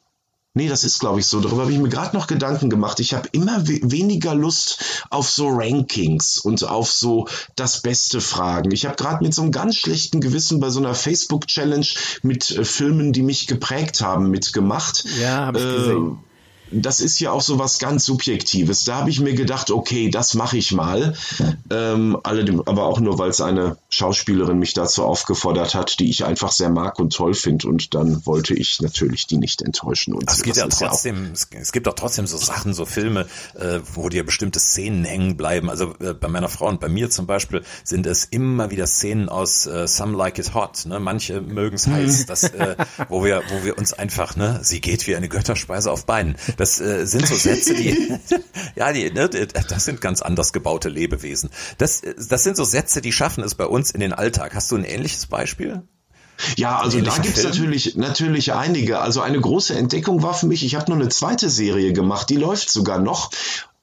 Nee, 0.57 0.69
das 0.69 0.85
ist, 0.85 1.01
glaube 1.01 1.21
ich, 1.21 1.27
so. 1.27 1.40
Darüber 1.40 1.62
habe 1.62 1.73
ich 1.73 1.79
mir 1.79 1.90
gerade 1.90 2.16
noch 2.16 2.27
Gedanken 2.27 2.71
gemacht. 2.71 2.99
Ich 3.01 3.12
habe 3.12 3.29
immer 3.33 3.69
we 3.69 3.79
weniger 3.83 4.35
Lust 4.35 5.05
auf 5.11 5.29
so 5.29 5.49
Rankings 5.51 6.38
und 6.38 6.64
auf 6.64 6.90
so 6.90 7.29
das 7.57 7.83
Beste 7.83 8.23
Fragen. 8.23 8.71
Ich 8.73 8.87
habe 8.87 8.97
gerade 8.97 9.23
mit 9.23 9.35
so 9.35 9.42
einem 9.42 9.53
ganz 9.53 9.77
schlechten 9.77 10.23
Gewissen 10.23 10.59
bei 10.59 10.71
so 10.71 10.81
einer 10.81 10.95
Facebook-Challenge 10.95 11.87
mit 12.23 12.51
äh, 12.53 12.64
Filmen, 12.64 13.12
die 13.12 13.23
mich 13.23 13.47
geprägt 13.49 14.01
haben, 14.01 14.31
mitgemacht. 14.31 15.05
Ja, 15.21 15.45
habe 15.45 15.59
ich 15.59 15.64
äh, 15.64 15.77
gesehen 15.77 16.19
das 16.70 17.00
ist 17.00 17.20
ja 17.20 17.31
auch 17.31 17.40
so 17.40 17.59
was 17.59 17.79
ganz 17.79 18.05
Subjektives. 18.05 18.85
Da 18.85 18.96
habe 18.96 19.11
ich 19.11 19.20
mir 19.20 19.35
gedacht, 19.35 19.70
okay, 19.70 20.11
das 20.11 20.35
mache 20.35 20.57
ich 20.57 20.72
mal. 20.72 21.14
Ähm, 21.70 22.18
allerdings, 22.22 22.66
aber 22.66 22.87
auch 22.87 23.00
nur, 23.00 23.18
weil 23.18 23.31
es 23.31 23.40
eine 23.40 23.76
Schauspielerin 23.88 24.59
mich 24.59 24.74
dazu 24.74 25.05
aufgefordert 25.05 25.74
hat, 25.74 25.98
die 26.00 26.11
ich 26.11 26.24
einfach 26.24 26.52
sehr 26.52 26.70
mag 26.70 26.98
und 26.98 27.12
toll 27.12 27.35
finde. 27.35 27.68
Und 27.68 27.94
dann 27.94 28.24
wollte 28.26 28.55
ich 28.55 28.81
natürlich 28.81 29.26
die 29.26 29.38
nicht 29.38 29.62
enttäuschen. 29.62 30.14
Und 30.14 30.31
es 30.31 30.42
gibt 30.42 30.57
ja 30.57 30.66
trotzdem, 30.68 31.33
ja 31.52 31.61
es 31.61 31.72
gibt 31.72 31.88
auch 31.88 31.94
trotzdem 31.94 32.26
so 32.26 32.37
Sachen, 32.37 32.74
so 32.74 32.85
Filme, 32.85 33.26
äh, 33.55 33.81
wo 33.94 34.09
dir 34.09 34.24
bestimmte 34.24 34.59
Szenen 34.59 35.05
hängen 35.05 35.37
bleiben. 35.37 35.70
Also 35.70 35.94
äh, 36.00 36.14
bei 36.14 36.29
meiner 36.29 36.48
Frau 36.48 36.68
und 36.68 36.81
bei 36.81 36.88
mir 36.88 37.11
zum 37.11 37.26
Beispiel 37.26 37.62
sind 37.85 38.07
es 38.07 38.24
immer 38.24 38.70
wieder 38.70 38.87
Szenen 38.87 39.29
aus 39.29 39.66
äh, 39.66 39.87
Some 39.87 40.16
Like 40.16 40.38
It 40.38 40.55
Hot. 40.55 40.87
Ne? 40.87 41.00
Manche 41.00 41.40
mögen 41.40 41.76
es 41.76 41.87
heiß, 41.87 42.26
das, 42.26 42.44
äh, 42.44 42.76
wo 43.09 43.24
wir, 43.24 43.42
wo 43.50 43.64
wir 43.64 43.79
uns 43.79 43.92
einfach, 43.92 44.37
ne, 44.37 44.61
sie 44.62 44.81
geht 44.81 45.07
wie 45.07 45.16
eine 45.16 45.29
Götterspeise 45.29 45.90
auf 45.90 46.07
Beinen. 46.07 46.37
Das 46.57 46.81
äh, 46.81 47.07
sind 47.07 47.27
so 47.27 47.37
Sätze, 47.37 47.75
die, 47.75 47.97
ja, 48.77 48.92
die, 48.92 49.11
ne, 49.11 49.29
das 49.29 49.85
sind 49.85 50.01
ganz 50.01 50.23
anders 50.23 50.53
gebaute 50.53 50.88
Lebewesen. 50.88 51.51
Das, 51.79 52.03
das 52.29 52.45
sind 52.45 52.57
so 52.57 52.64
Sätze, 52.64 53.01
die 53.01 53.12
schaffen 53.12 53.42
es 53.45 53.55
bei 53.55 53.66
uns 53.66 53.90
in 53.90 54.01
den 54.01 54.12
Alltag. 54.12 54.55
Hast 54.55 54.71
du 54.71 54.77
ein 54.77 54.85
ähnliches 54.85 55.27
Beispiel? 55.27 55.83
Ja, 56.57 56.79
also 56.79 57.01
da 57.01 57.16
gibt's 57.19 57.42
natürlich, 57.45 57.97
natürlich 57.97 58.53
einige. 58.53 59.01
Also 59.01 59.23
eine 59.23 59.40
große 59.40 59.75
Entdeckung 59.75 60.23
war 60.23 60.35
für 60.35 60.47
mich, 60.47 60.64
ich 60.64 60.75
habe 60.75 60.90
nur 60.90 61.01
eine 61.01 61.09
zweite 61.09 61.49
Serie 61.49 61.92
gemacht, 61.92 62.29
die 62.29 62.37
läuft 62.37 62.71
sogar 62.71 62.99
noch. 62.99 63.31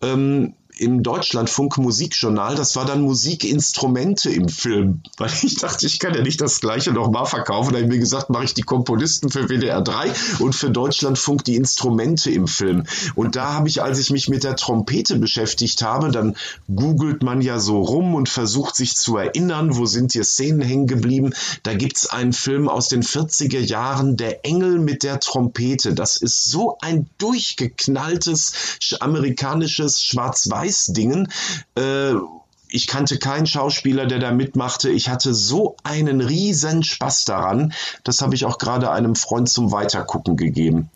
Ähm, 0.01 0.53
im 0.83 1.01
Deutschlandfunk 1.01 1.77
Musikjournal, 1.77 2.55
das 2.55 2.75
war 2.75 2.83
dann 2.85 3.01
Musikinstrumente 3.01 4.29
im 4.29 4.49
Film, 4.49 5.01
weil 5.17 5.31
ich 5.41 5.55
dachte, 5.55 5.85
ich 5.85 5.97
kann 5.97 6.13
ja 6.13 6.21
nicht 6.21 6.41
das 6.41 6.59
gleiche 6.59 6.91
nochmal 6.91 7.25
verkaufen. 7.25 7.71
Da 7.71 7.77
habe 7.77 7.85
ich 7.85 7.93
mir 7.93 7.99
gesagt, 7.99 8.29
mache 8.29 8.43
ich 8.43 8.53
die 8.53 8.63
Komponisten 8.63 9.29
für 9.29 9.47
WDR 9.47 9.81
3 9.81 10.11
und 10.39 10.53
für 10.53 10.69
Deutschlandfunk 10.69 11.45
die 11.45 11.55
Instrumente 11.55 12.31
im 12.31 12.47
Film. 12.47 12.83
Und 13.15 13.37
da 13.37 13.53
habe 13.53 13.69
ich, 13.69 13.81
als 13.81 13.97
ich 13.97 14.09
mich 14.09 14.27
mit 14.27 14.43
der 14.43 14.57
Trompete 14.57 15.17
beschäftigt 15.17 15.81
habe, 15.81 16.11
dann 16.11 16.35
googelt 16.73 17.23
man 17.23 17.41
ja 17.41 17.59
so 17.59 17.81
rum 17.81 18.13
und 18.13 18.27
versucht 18.27 18.75
sich 18.75 18.97
zu 18.97 19.15
erinnern, 19.15 19.77
wo 19.77 19.85
sind 19.85 20.11
hier 20.11 20.25
Szenen 20.25 20.61
hängen 20.61 20.87
geblieben. 20.87 21.33
Da 21.63 21.75
gibt's 21.75 22.07
einen 22.07 22.33
Film 22.33 22.67
aus 22.67 22.89
den 22.89 23.03
40er 23.03 23.59
Jahren, 23.59 24.17
Der 24.17 24.45
Engel 24.45 24.79
mit 24.79 25.03
der 25.03 25.21
Trompete. 25.21 25.93
Das 25.93 26.17
ist 26.17 26.43
so 26.43 26.77
ein 26.81 27.07
durchgeknalltes 27.19 28.51
amerikanisches 28.99 30.03
Schwarz-Weiß 30.03 30.72
Scheißdingen. 30.73 31.31
Äh, 31.75 32.13
ich 32.69 32.87
kannte 32.87 33.19
keinen 33.19 33.45
Schauspieler, 33.45 34.07
der 34.07 34.17
da 34.19 34.31
mitmachte. 34.31 34.89
Ich 34.89 35.07
hatte 35.09 35.33
so 35.33 35.75
einen 35.83 36.21
riesen 36.21 36.83
Spaß 36.83 37.25
daran. 37.25 37.73
Das 38.03 38.21
habe 38.21 38.33
ich 38.33 38.45
auch 38.45 38.57
gerade 38.57 38.89
einem 38.91 39.15
Freund 39.15 39.47
zum 39.47 39.71
Weitergucken 39.71 40.37
gegeben. 40.37 40.89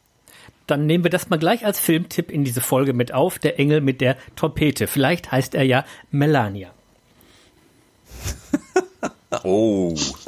Dann 0.65 0.85
nehmen 0.87 1.03
wir 1.03 1.11
das 1.11 1.29
mal 1.29 1.37
gleich 1.37 1.65
als 1.65 1.79
Filmtipp 1.79 2.31
in 2.31 2.43
diese 2.43 2.61
Folge 2.61 2.93
mit 2.93 3.13
auf. 3.13 3.37
Der 3.37 3.59
Engel 3.59 3.81
mit 3.81 4.01
der 4.01 4.17
Trompete. 4.35 4.87
Vielleicht 4.87 5.31
heißt 5.31 5.53
er 5.53 5.63
ja 5.63 5.85
Melania. 6.09 6.71
Oh, 9.43 9.93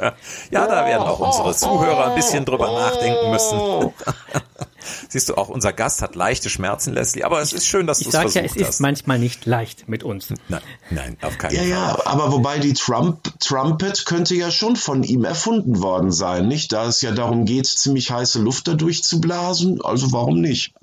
ja, 0.50 0.66
da 0.66 0.84
werden 0.84 1.04
auch 1.06 1.20
unsere 1.20 1.54
Zuhörer 1.54 2.08
ein 2.08 2.14
bisschen 2.16 2.44
drüber 2.44 2.70
nachdenken 2.70 3.30
müssen. 3.30 3.58
Siehst 5.08 5.28
du, 5.28 5.34
auch 5.36 5.48
unser 5.48 5.72
Gast 5.72 6.02
hat 6.02 6.14
leichte 6.14 6.50
Schmerzen, 6.50 6.92
Leslie, 6.94 7.24
aber 7.24 7.40
es 7.40 7.52
ist 7.52 7.66
schön, 7.66 7.86
dass 7.86 7.98
du 8.00 8.08
es 8.08 8.14
versucht 8.14 8.34
ja, 8.34 8.42
es 8.42 8.52
hast. 8.52 8.56
ist 8.60 8.80
manchmal 8.80 9.18
nicht 9.18 9.46
leicht 9.46 9.88
mit 9.88 10.04
uns. 10.04 10.28
Nein, 10.48 10.60
nein, 10.90 11.16
auf 11.22 11.38
keinen 11.38 11.54
Ja, 11.54 11.60
Fall. 11.60 11.68
ja, 11.68 11.98
aber 12.06 12.32
wobei 12.32 12.58
die 12.58 12.74
Trump 12.74 13.20
Trumpet 13.40 14.04
könnte 14.06 14.34
ja 14.34 14.50
schon 14.50 14.76
von 14.76 15.02
ihm 15.02 15.24
erfunden 15.24 15.82
worden 15.82 16.12
sein, 16.12 16.48
nicht? 16.48 16.72
Da 16.72 16.86
es 16.86 17.00
ja 17.02 17.12
darum 17.12 17.44
geht, 17.46 17.66
ziemlich 17.66 18.10
heiße 18.10 18.38
Luft 18.40 18.68
dadurch 18.68 19.02
zu 19.02 19.20
blasen, 19.20 19.80
also 19.82 20.12
warum 20.12 20.40
nicht? 20.40 20.74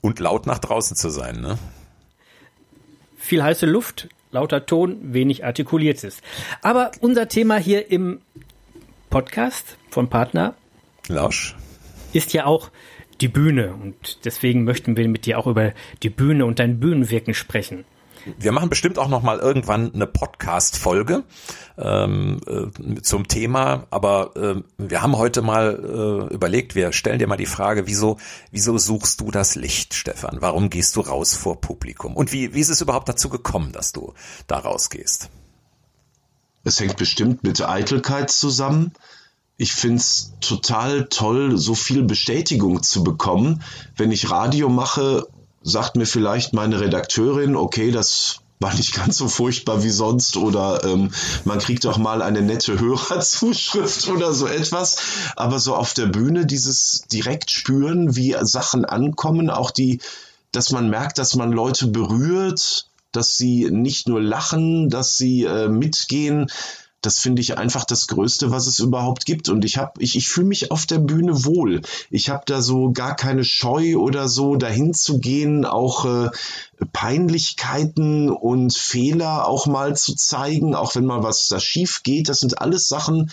Und 0.00 0.18
laut 0.20 0.46
nach 0.46 0.58
draußen 0.58 0.96
zu 0.96 1.08
sein, 1.10 1.40
ne? 1.40 1.58
Viel 3.18 3.42
heiße 3.42 3.64
Luft, 3.66 4.08
lauter 4.34 4.66
Ton, 4.66 4.98
wenig 5.14 5.44
artikuliertes. 5.44 6.20
Aber 6.60 6.90
unser 7.00 7.28
Thema 7.28 7.56
hier 7.56 7.90
im 7.90 8.20
Podcast 9.08 9.78
von 9.90 10.10
Partner 10.10 10.54
Lausch. 11.08 11.54
ist 12.12 12.32
ja 12.32 12.44
auch 12.44 12.70
die 13.20 13.28
Bühne. 13.28 13.74
Und 13.74 14.24
deswegen 14.24 14.64
möchten 14.64 14.96
wir 14.96 15.08
mit 15.08 15.26
dir 15.26 15.38
auch 15.38 15.46
über 15.46 15.72
die 16.02 16.10
Bühne 16.10 16.46
und 16.46 16.58
dein 16.58 16.80
Bühnenwirken 16.80 17.32
sprechen. 17.32 17.84
Wir 18.38 18.52
machen 18.52 18.68
bestimmt 18.68 18.98
auch 18.98 19.08
noch 19.08 19.22
mal 19.22 19.38
irgendwann 19.38 19.92
eine 19.94 20.06
Podcast-Folge 20.06 21.24
ähm, 21.76 22.40
äh, 22.46 23.00
zum 23.02 23.28
Thema, 23.28 23.86
aber 23.90 24.36
äh, 24.36 24.62
wir 24.78 25.02
haben 25.02 25.16
heute 25.16 25.42
mal 25.42 26.28
äh, 26.30 26.34
überlegt, 26.34 26.74
wir 26.74 26.92
stellen 26.92 27.18
dir 27.18 27.26
mal 27.26 27.36
die 27.36 27.46
Frage, 27.46 27.86
wieso, 27.86 28.18
wieso 28.50 28.78
suchst 28.78 29.20
du 29.20 29.30
das 29.30 29.54
Licht, 29.54 29.94
Stefan? 29.94 30.38
Warum 30.40 30.70
gehst 30.70 30.96
du 30.96 31.00
raus 31.00 31.34
vor 31.34 31.60
Publikum? 31.60 32.16
Und 32.16 32.32
wie, 32.32 32.54
wie 32.54 32.60
ist 32.60 32.70
es 32.70 32.80
überhaupt 32.80 33.08
dazu 33.08 33.28
gekommen, 33.28 33.72
dass 33.72 33.92
du 33.92 34.14
da 34.46 34.58
rausgehst? 34.58 35.28
Es 36.64 36.80
hängt 36.80 36.96
bestimmt 36.96 37.42
mit 37.42 37.60
Eitelkeit 37.62 38.30
zusammen. 38.30 38.92
Ich 39.56 39.72
find's 39.72 40.32
total 40.40 41.06
toll, 41.06 41.58
so 41.58 41.74
viel 41.74 42.02
Bestätigung 42.02 42.82
zu 42.82 43.04
bekommen. 43.04 43.62
Wenn 43.96 44.10
ich 44.10 44.30
Radio 44.30 44.68
mache, 44.68 45.28
sagt 45.64 45.96
mir 45.96 46.06
vielleicht 46.06 46.52
meine 46.52 46.80
Redakteurin, 46.80 47.56
okay, 47.56 47.90
das 47.90 48.38
war 48.60 48.74
nicht 48.74 48.94
ganz 48.94 49.18
so 49.18 49.28
furchtbar 49.28 49.82
wie 49.82 49.90
sonst 49.90 50.36
oder 50.36 50.84
ähm, 50.84 51.10
man 51.44 51.58
kriegt 51.58 51.86
auch 51.86 51.98
mal 51.98 52.22
eine 52.22 52.40
nette 52.40 52.78
Hörerzuschrift 52.78 54.08
oder 54.14 54.32
so 54.32 54.46
etwas. 54.46 54.96
Aber 55.36 55.58
so 55.58 55.74
auf 55.74 55.94
der 55.94 56.06
Bühne 56.06 56.46
dieses 56.46 57.02
direkt 57.10 57.50
spüren, 57.50 58.14
wie 58.14 58.36
Sachen 58.42 58.84
ankommen, 58.84 59.50
auch 59.50 59.70
die, 59.70 60.00
dass 60.52 60.70
man 60.70 60.88
merkt, 60.88 61.18
dass 61.18 61.34
man 61.34 61.50
Leute 61.50 61.88
berührt, 61.88 62.86
dass 63.10 63.36
sie 63.36 63.68
nicht 63.70 64.08
nur 64.08 64.20
lachen, 64.20 64.88
dass 64.88 65.16
sie 65.16 65.44
äh, 65.44 65.68
mitgehen. 65.68 66.46
Das 67.04 67.18
finde 67.18 67.42
ich 67.42 67.58
einfach 67.58 67.84
das 67.84 68.06
Größte, 68.06 68.50
was 68.50 68.66
es 68.66 68.78
überhaupt 68.78 69.26
gibt. 69.26 69.48
Und 69.48 69.64
ich 69.64 69.78
habe, 69.78 69.92
ich, 70.02 70.16
ich 70.16 70.28
fühle 70.28 70.46
mich 70.46 70.70
auf 70.70 70.86
der 70.86 70.98
Bühne 70.98 71.44
wohl. 71.44 71.82
Ich 72.10 72.30
habe 72.30 72.44
da 72.46 72.62
so 72.62 72.92
gar 72.92 73.16
keine 73.16 73.44
Scheu 73.44 73.96
oder 73.96 74.28
so, 74.28 74.56
dahin 74.56 74.94
zu 74.94 75.18
gehen, 75.18 75.64
auch 75.64 76.04
äh, 76.04 76.30
Peinlichkeiten 76.92 78.30
und 78.30 78.74
Fehler 78.74 79.46
auch 79.46 79.66
mal 79.66 79.96
zu 79.96 80.14
zeigen, 80.14 80.74
auch 80.74 80.94
wenn 80.96 81.04
mal 81.04 81.22
was 81.22 81.48
da 81.48 81.60
schief 81.60 82.02
geht. 82.02 82.28
Das 82.28 82.40
sind 82.40 82.60
alles 82.60 82.88
Sachen, 82.88 83.30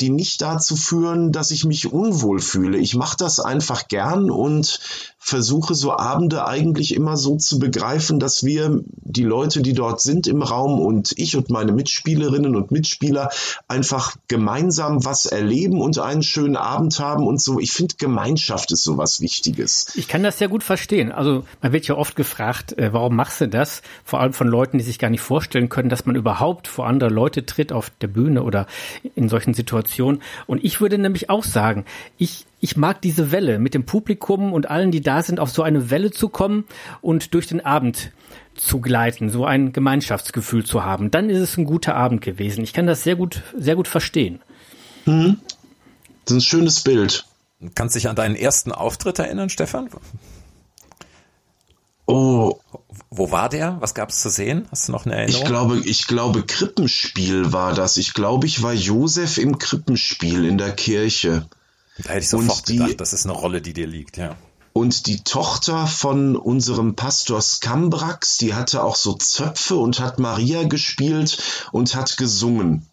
die 0.00 0.10
nicht 0.10 0.42
dazu 0.42 0.76
führen, 0.76 1.32
dass 1.32 1.50
ich 1.50 1.64
mich 1.64 1.92
unwohl 1.92 2.40
fühle. 2.40 2.78
Ich 2.78 2.94
mache 2.94 3.16
das 3.16 3.40
einfach 3.40 3.88
gern 3.88 4.30
und 4.30 4.80
versuche 5.24 5.76
so 5.76 5.96
Abende 5.96 6.46
eigentlich 6.48 6.94
immer 6.96 7.16
so 7.16 7.36
zu 7.36 7.60
begreifen, 7.60 8.18
dass 8.18 8.42
wir 8.42 8.80
die 8.88 9.22
Leute, 9.22 9.62
die 9.62 9.72
dort 9.72 10.00
sind 10.00 10.26
im 10.26 10.42
Raum 10.42 10.80
und 10.80 11.12
ich 11.16 11.36
und 11.36 11.48
meine 11.48 11.70
Mitspielerinnen 11.70 12.56
und 12.56 12.72
Mitspieler 12.72 13.30
einfach 13.68 14.16
gemeinsam 14.26 15.04
was 15.04 15.26
erleben 15.26 15.80
und 15.80 16.00
einen 16.00 16.24
schönen 16.24 16.56
Abend 16.56 16.98
haben 16.98 17.24
und 17.24 17.40
so. 17.40 17.60
Ich 17.60 17.70
finde, 17.70 17.94
Gemeinschaft 17.98 18.72
ist 18.72 18.82
sowas 18.82 19.20
Wichtiges. 19.20 19.92
Ich 19.94 20.08
kann 20.08 20.24
das 20.24 20.38
sehr 20.38 20.48
gut 20.48 20.64
verstehen. 20.64 21.12
Also 21.12 21.44
man 21.62 21.72
wird 21.72 21.86
ja 21.86 21.96
oft 21.96 22.16
gefragt, 22.16 22.76
äh, 22.76 22.92
warum 22.92 23.14
machst 23.14 23.40
du 23.40 23.48
das? 23.48 23.82
Vor 24.04 24.18
allem 24.18 24.32
von 24.32 24.48
Leuten, 24.48 24.78
die 24.78 24.84
sich 24.84 24.98
gar 24.98 25.08
nicht 25.08 25.20
vorstellen 25.20 25.68
können, 25.68 25.88
dass 25.88 26.04
man 26.04 26.16
überhaupt 26.16 26.66
vor 26.66 26.88
andere 26.88 27.10
Leute 27.10 27.46
tritt 27.46 27.72
auf 27.72 27.90
der 28.00 28.08
Bühne 28.08 28.42
oder 28.42 28.66
in 29.14 29.28
solchen 29.28 29.54
Situationen. 29.54 30.20
Und 30.48 30.64
ich 30.64 30.80
würde 30.80 30.98
nämlich 30.98 31.30
auch 31.30 31.44
sagen, 31.44 31.84
ich 32.18 32.44
ich 32.62 32.76
mag 32.76 33.02
diese 33.02 33.32
Welle 33.32 33.58
mit 33.58 33.74
dem 33.74 33.84
Publikum 33.84 34.52
und 34.52 34.70
allen, 34.70 34.92
die 34.92 35.00
da 35.00 35.20
sind, 35.22 35.40
auf 35.40 35.50
so 35.50 35.62
eine 35.64 35.90
Welle 35.90 36.12
zu 36.12 36.28
kommen 36.28 36.64
und 37.00 37.34
durch 37.34 37.48
den 37.48 37.60
Abend 37.60 38.12
zu 38.54 38.80
gleiten, 38.80 39.30
so 39.30 39.44
ein 39.44 39.72
Gemeinschaftsgefühl 39.72 40.64
zu 40.64 40.84
haben. 40.84 41.10
Dann 41.10 41.28
ist 41.28 41.40
es 41.40 41.56
ein 41.58 41.64
guter 41.64 41.96
Abend 41.96 42.20
gewesen. 42.20 42.62
Ich 42.62 42.72
kann 42.72 42.86
das 42.86 43.02
sehr 43.02 43.16
gut, 43.16 43.42
sehr 43.58 43.74
gut 43.74 43.88
verstehen. 43.88 44.40
Das 45.04 45.16
ist 46.26 46.30
ein 46.30 46.40
schönes 46.40 46.80
Bild. 46.82 47.26
Kannst 47.74 47.96
dich 47.96 48.08
an 48.08 48.14
deinen 48.14 48.36
ersten 48.36 48.70
Auftritt 48.70 49.18
erinnern, 49.18 49.48
Stefan? 49.48 49.88
Oh, 52.06 52.58
Wo 53.10 53.30
war 53.32 53.48
der? 53.48 53.76
Was 53.80 53.94
gab 53.94 54.10
es 54.10 54.20
zu 54.20 54.28
sehen? 54.28 54.66
Hast 54.70 54.86
du 54.86 54.92
noch 54.92 55.04
eine 55.06 55.26
ich 55.26 55.40
Erinnerung? 55.40 55.46
glaube, 55.48 55.78
ich 55.88 56.06
glaube, 56.06 56.44
Krippenspiel 56.44 57.52
war 57.52 57.74
das. 57.74 57.96
Ich 57.96 58.14
glaube, 58.14 58.46
ich 58.46 58.62
war 58.62 58.72
Josef 58.72 59.38
im 59.38 59.58
Krippenspiel 59.58 60.44
in 60.44 60.58
der 60.58 60.72
Kirche. 60.72 61.46
Da 61.98 62.10
hätte 62.10 62.24
ich 62.24 62.34
und 62.34 62.46
sofort 62.46 62.68
die- 62.68 62.76
gedacht, 62.76 63.00
das 63.00 63.12
ist 63.12 63.24
eine 63.26 63.34
Rolle, 63.34 63.60
die 63.62 63.72
dir 63.72 63.86
liegt, 63.86 64.16
ja. 64.16 64.36
Und 64.74 65.06
die 65.06 65.22
Tochter 65.22 65.86
von 65.86 66.34
unserem 66.34 66.94
Pastor 66.96 67.42
Skambrax, 67.42 68.38
die 68.38 68.54
hatte 68.54 68.82
auch 68.82 68.96
so 68.96 69.12
Zöpfe 69.12 69.76
und 69.76 70.00
hat 70.00 70.18
Maria 70.18 70.62
gespielt 70.62 71.68
und 71.72 71.94
hat 71.94 72.16
gesungen. 72.16 72.86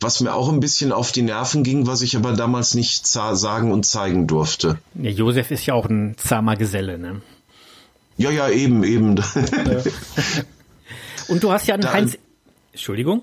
Was 0.00 0.20
mir 0.20 0.32
auch 0.32 0.48
ein 0.48 0.60
bisschen 0.60 0.92
auf 0.92 1.12
die 1.12 1.20
Nerven 1.20 1.62
ging, 1.62 1.86
was 1.86 2.00
ich 2.00 2.16
aber 2.16 2.32
damals 2.32 2.72
nicht 2.72 3.06
sagen 3.06 3.70
und 3.70 3.84
zeigen 3.84 4.26
durfte. 4.26 4.78
Der 4.94 5.12
Josef 5.12 5.50
ist 5.50 5.66
ja 5.66 5.74
auch 5.74 5.84
ein 5.90 6.16
zahmer 6.16 6.56
Geselle, 6.56 6.96
ne? 6.98 7.20
Ja, 8.16 8.30
ja, 8.30 8.48
eben, 8.48 8.82
eben. 8.82 9.16
Und 11.28 11.42
du 11.42 11.52
hast 11.52 11.66
ja 11.68 11.74
einen 11.74 11.82
Da- 11.82 11.92
Heinz. 11.92 12.18
Entschuldigung? 12.72 13.22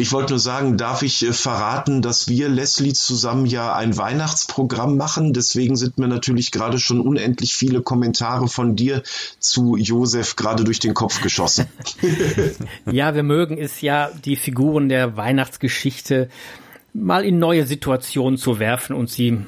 Ich 0.00 0.12
wollte 0.12 0.34
nur 0.34 0.38
sagen, 0.38 0.76
darf 0.76 1.02
ich 1.02 1.26
äh, 1.26 1.32
verraten, 1.32 2.02
dass 2.02 2.28
wir, 2.28 2.48
Leslie, 2.48 2.92
zusammen 2.92 3.46
ja 3.46 3.74
ein 3.74 3.96
Weihnachtsprogramm 3.96 4.96
machen. 4.96 5.32
Deswegen 5.32 5.74
sind 5.74 5.98
mir 5.98 6.06
natürlich 6.06 6.52
gerade 6.52 6.78
schon 6.78 7.00
unendlich 7.00 7.56
viele 7.56 7.82
Kommentare 7.82 8.46
von 8.46 8.76
dir 8.76 9.02
zu 9.40 9.76
Josef 9.76 10.36
gerade 10.36 10.62
durch 10.62 10.78
den 10.78 10.94
Kopf 10.94 11.20
geschossen. 11.20 11.66
Ja, 12.90 13.14
wir 13.14 13.22
mögen 13.22 13.58
es 13.58 13.80
ja, 13.80 14.10
die 14.24 14.36
Figuren 14.36 14.88
der 14.88 15.16
Weihnachtsgeschichte 15.16 16.30
mal 16.94 17.24
in 17.24 17.38
neue 17.38 17.66
Situationen 17.66 18.38
zu 18.38 18.58
werfen 18.58 18.94
und 18.94 19.10
sie 19.10 19.38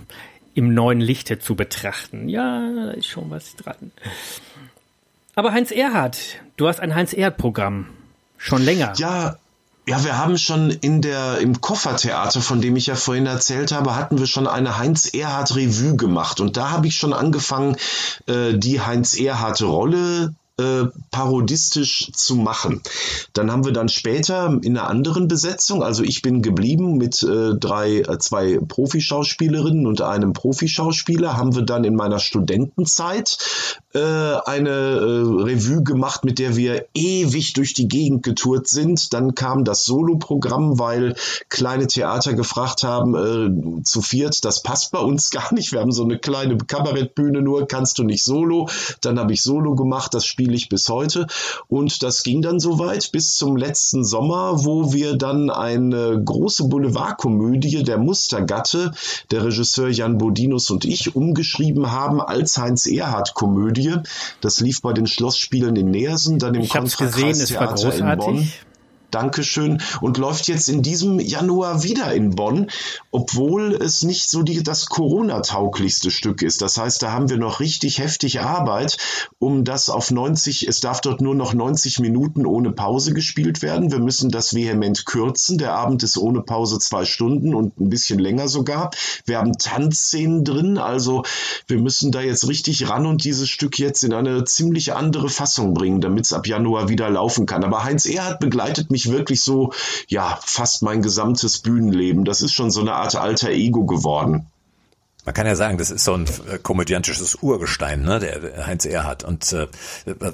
im 0.55 0.75
neuen 0.75 1.01
Lichte 1.01 1.39
zu 1.39 1.55
betrachten. 1.55 2.29
Ja, 2.29 2.71
da 2.75 2.91
ist 2.91 3.07
schon 3.07 3.31
was 3.31 3.57
dran. 3.57 3.93
Aber 5.35 5.53
Heinz 5.53 5.71
Erhardt, 5.71 6.19
du 6.57 6.69
hast 6.69 6.81
ein 6.81 6.95
Heinz 6.95 7.13
Erhardt-Programm. 7.13 7.87
Schon 8.37 8.63
länger. 8.63 8.95
Ja, 8.97 9.39
ja, 9.91 10.05
wir 10.05 10.19
haben 10.19 10.39
schon 10.39 10.71
in 10.71 11.03
der, 11.03 11.39
im 11.39 11.61
Koffertheater, 11.61 12.41
von 12.41 12.61
dem 12.61 12.77
ich 12.77 12.87
ja 12.87 12.95
vorhin 12.95 13.27
erzählt 13.27 13.73
habe, 13.73 13.97
hatten 13.97 14.21
wir 14.21 14.29
schon 14.29 14.47
eine 14.47 14.79
Heinz-Erhardt-Revue 14.79 15.97
gemacht. 15.97 16.39
Und 16.39 16.57
da 16.57 16.71
habe 16.71 16.87
ich 16.87 16.97
schon 16.97 17.13
angefangen, 17.13 17.77
äh, 18.27 18.55
die 18.55 18.81
Heinz-Erhardt-Rolle 18.81 20.33
äh, 20.61 20.85
parodistisch 21.11 22.11
zu 22.15 22.37
machen. 22.37 22.83
Dann 23.33 23.51
haben 23.51 23.65
wir 23.65 23.73
dann 23.73 23.89
später 23.89 24.59
in 24.63 24.79
einer 24.79 24.89
anderen 24.89 25.29
Besetzung, 25.29 25.83
also 25.83 26.05
ich 26.05 26.23
bin 26.23 26.41
geblieben 26.41 26.97
mit 26.97 27.23
äh, 27.23 27.55
drei, 27.59 27.99
äh, 27.99 28.19
zwei 28.19 28.59
Profischauspielerinnen 28.59 29.87
und 29.87 30.03
einem 30.03 30.33
Profischauspieler, 30.33 31.37
haben 31.37 31.55
wir 31.55 31.63
dann 31.63 31.85
in 31.85 31.97
meiner 31.97 32.21
Studentenzeit 32.21 33.39
äh, 33.93 33.99
eine 33.99 34.71
äh, 34.71 35.43
Revue 35.43 35.83
gemacht, 35.83 36.25
mit 36.25 36.39
der 36.39 36.57
wir 36.57 36.87
ewig 36.95 37.55
durch 37.55 37.75
die 37.75 37.89
Gegend 37.89 38.23
getourt 38.23 38.69
sind. 38.69 39.13
Dann 39.13 39.35
kam 39.35 39.65
das 39.65 39.85
Solo-Programm, 39.85 40.79
weil 40.79 41.17
kleine 41.49 41.89
Theater 41.89 42.35
gefragt 42.35 42.85
haben, 42.85 43.81
äh, 43.81 43.83
zu 43.83 44.01
viert, 44.01 44.45
das 44.45 44.63
passt 44.63 44.93
bei 44.93 45.01
uns 45.01 45.31
gar 45.31 45.53
nicht. 45.53 45.73
Wir 45.73 45.81
haben 45.81 45.93
so 45.93 46.05
eine 46.05 46.19
kleine 46.19 46.57
Kabarettbühne 46.57 47.43
nur, 47.43 47.67
kannst 47.67 47.99
du 47.99 48.05
nicht 48.05 48.23
Solo. 48.23 48.69
Dann 49.01 49.19
habe 49.19 49.33
ich 49.33 49.43
Solo 49.43 49.75
gemacht, 49.75 50.15
das 50.15 50.25
spiele 50.25 50.55
ich 50.55 50.69
bis 50.69 50.89
heute. 50.89 51.00
Und 51.69 52.03
das 52.03 52.23
ging 52.23 52.43
dann 52.43 52.61
so 52.61 52.79
weit 52.79 53.13
bis 53.13 53.35
zum 53.35 53.57
letzten 53.57 54.05
Sommer, 54.05 54.65
wo 54.65 54.93
wir 54.93 55.17
dann 55.17 55.51
eine 55.51 56.23
große 56.23 56.69
Boulevardkomödie, 56.69 57.83
der 57.83 57.99
Mustergatte, 57.99 58.93
der 59.31 59.45
Regisseur 59.45 59.89
Jan 59.89 60.19
Bodinus 60.19 60.71
und 60.71 60.85
ich, 60.85 61.15
umgeschrieben 61.17 61.91
haben 61.93 62.21
als 62.21 62.59
Heinz-Erhardt-Komödie. 62.59 63.97
Das 64.41 64.61
lief 64.61 64.83
bei 64.83 64.93
den 64.93 65.07
Schlossspielen 65.07 65.77
in 65.77 65.91
Neersen, 65.91 66.39
dann 66.39 66.55
im 66.55 66.69
Kontrakrastheater 66.69 67.95
in 67.95 68.19
Bonn. 68.19 68.49
Dankeschön. 69.11 69.83
Und 70.01 70.19
läuft 70.19 70.49
jetzt 70.49 70.69
in 70.69 70.83
diesem 70.83 71.21
Januar 71.21 71.83
wieder 71.83 72.13
in 72.13 72.31
Bonn, 72.31 72.71
obwohl 73.11 73.75
es 73.75 74.03
nicht 74.03 74.31
so 74.31 74.43
die, 74.43 74.63
das 74.63 74.87
Corona-tauglichste 74.87 76.11
Stück 76.11 76.43
ist. 76.43 76.63
Das 76.63 76.77
heißt, 76.77 77.03
da 77.03 77.13
haben 77.13 77.29
wir 77.29 77.37
noch 77.37 77.61
richtig 77.61 77.99
heftig 77.99 78.41
Arbeit, 78.41 78.97
um 79.39 79.65
das 79.65 79.91
auf 79.91 80.11
90, 80.11 80.69
es 80.69 80.81
darf 80.81 81.01
dort 81.01 81.21
nur 81.21 81.35
noch 81.35 81.55
90 81.55 82.01
Minuten 82.01 82.47
ohne 82.47 82.73
Pause 82.73 83.15
gespielt 83.15 83.63
werden. 83.63 83.91
Wir 83.91 84.01
müssen 84.01 84.31
das 84.31 84.55
vehement 84.55 85.07
kürzen. 85.07 85.59
Der 85.59 85.75
Abend 85.75 86.03
ist 86.03 86.19
ohne 86.19 86.43
Pause 86.43 86.79
zwei 86.79 87.05
Stunden 87.05 87.55
und 87.55 87.79
ein 87.81 87.91
bisschen 87.91 88.19
länger 88.19 88.49
sogar. 88.49 88.91
Wir 89.25 89.39
haben 89.39 89.57
Tanzszenen 89.59 90.45
drin, 90.45 90.79
also 90.79 91.23
wir 91.67 91.79
müssen 91.79 92.13
da 92.13 92.21
jetzt 92.21 92.49
richtig 92.49 92.89
ran 92.89 93.07
und 93.07 93.25
dieses 93.25 93.49
Stück 93.49 93.79
jetzt 93.79 94.05
in 94.05 94.13
eine 94.13 94.45
ziemlich 94.45 94.95
andere 94.95 95.29
Fassung 95.29 95.75
bringen, 95.75 96.01
damit 96.01 96.27
es 96.27 96.33
ab 96.33 96.47
Januar 96.47 96.89
wieder 96.89 97.11
laufen 97.11 97.47
kann. 97.47 97.65
Aber 97.65 97.85
Heinz 97.85 98.07
Erhardt 98.07 98.41
begleitet 98.41 98.91
mich 98.91 99.00
wirklich 99.09 99.43
so, 99.43 99.73
ja, 100.09 100.39
fast 100.45 100.83
mein 100.83 101.03
gesamtes 101.03 101.61
Bühnenleben. 101.61 102.25
Das 102.25 102.43
ist 102.43 102.53
schon 102.53 102.71
so 102.71 102.81
eine 102.81 102.95
Art 102.95 103.17
alter 103.17 103.51
Ego 103.51 103.87
geworden. 103.87 104.47
Man 105.25 105.35
kann 105.35 105.47
ja 105.47 105.55
sagen, 105.55 105.77
das 105.77 105.91
ist 105.91 106.05
so 106.05 106.15
ein 106.15 106.27
äh, 106.51 106.59
komödiantisches 106.59 107.37
Urgestein, 107.37 108.03
ne, 108.03 108.19
der 108.21 108.67
Heinz 108.67 108.87
Erhardt. 108.87 109.23
Und 109.23 109.53
äh, 109.53 109.67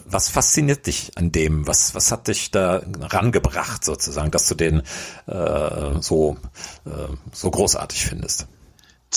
was 0.07 0.29
fasziniert 0.29 0.87
dich 0.87 1.11
an 1.17 1.33
dem? 1.33 1.67
Was, 1.67 1.95
was 1.95 2.13
hat 2.13 2.29
dich 2.29 2.53
da 2.53 2.83
rangebracht, 3.01 3.85
sozusagen, 3.85 4.31
dass 4.31 4.47
du 4.47 4.55
den 4.55 4.83
äh, 5.27 6.01
so, 6.01 6.37
äh, 6.87 6.91
so 7.33 7.51
großartig 7.51 8.07
findest? 8.07 8.47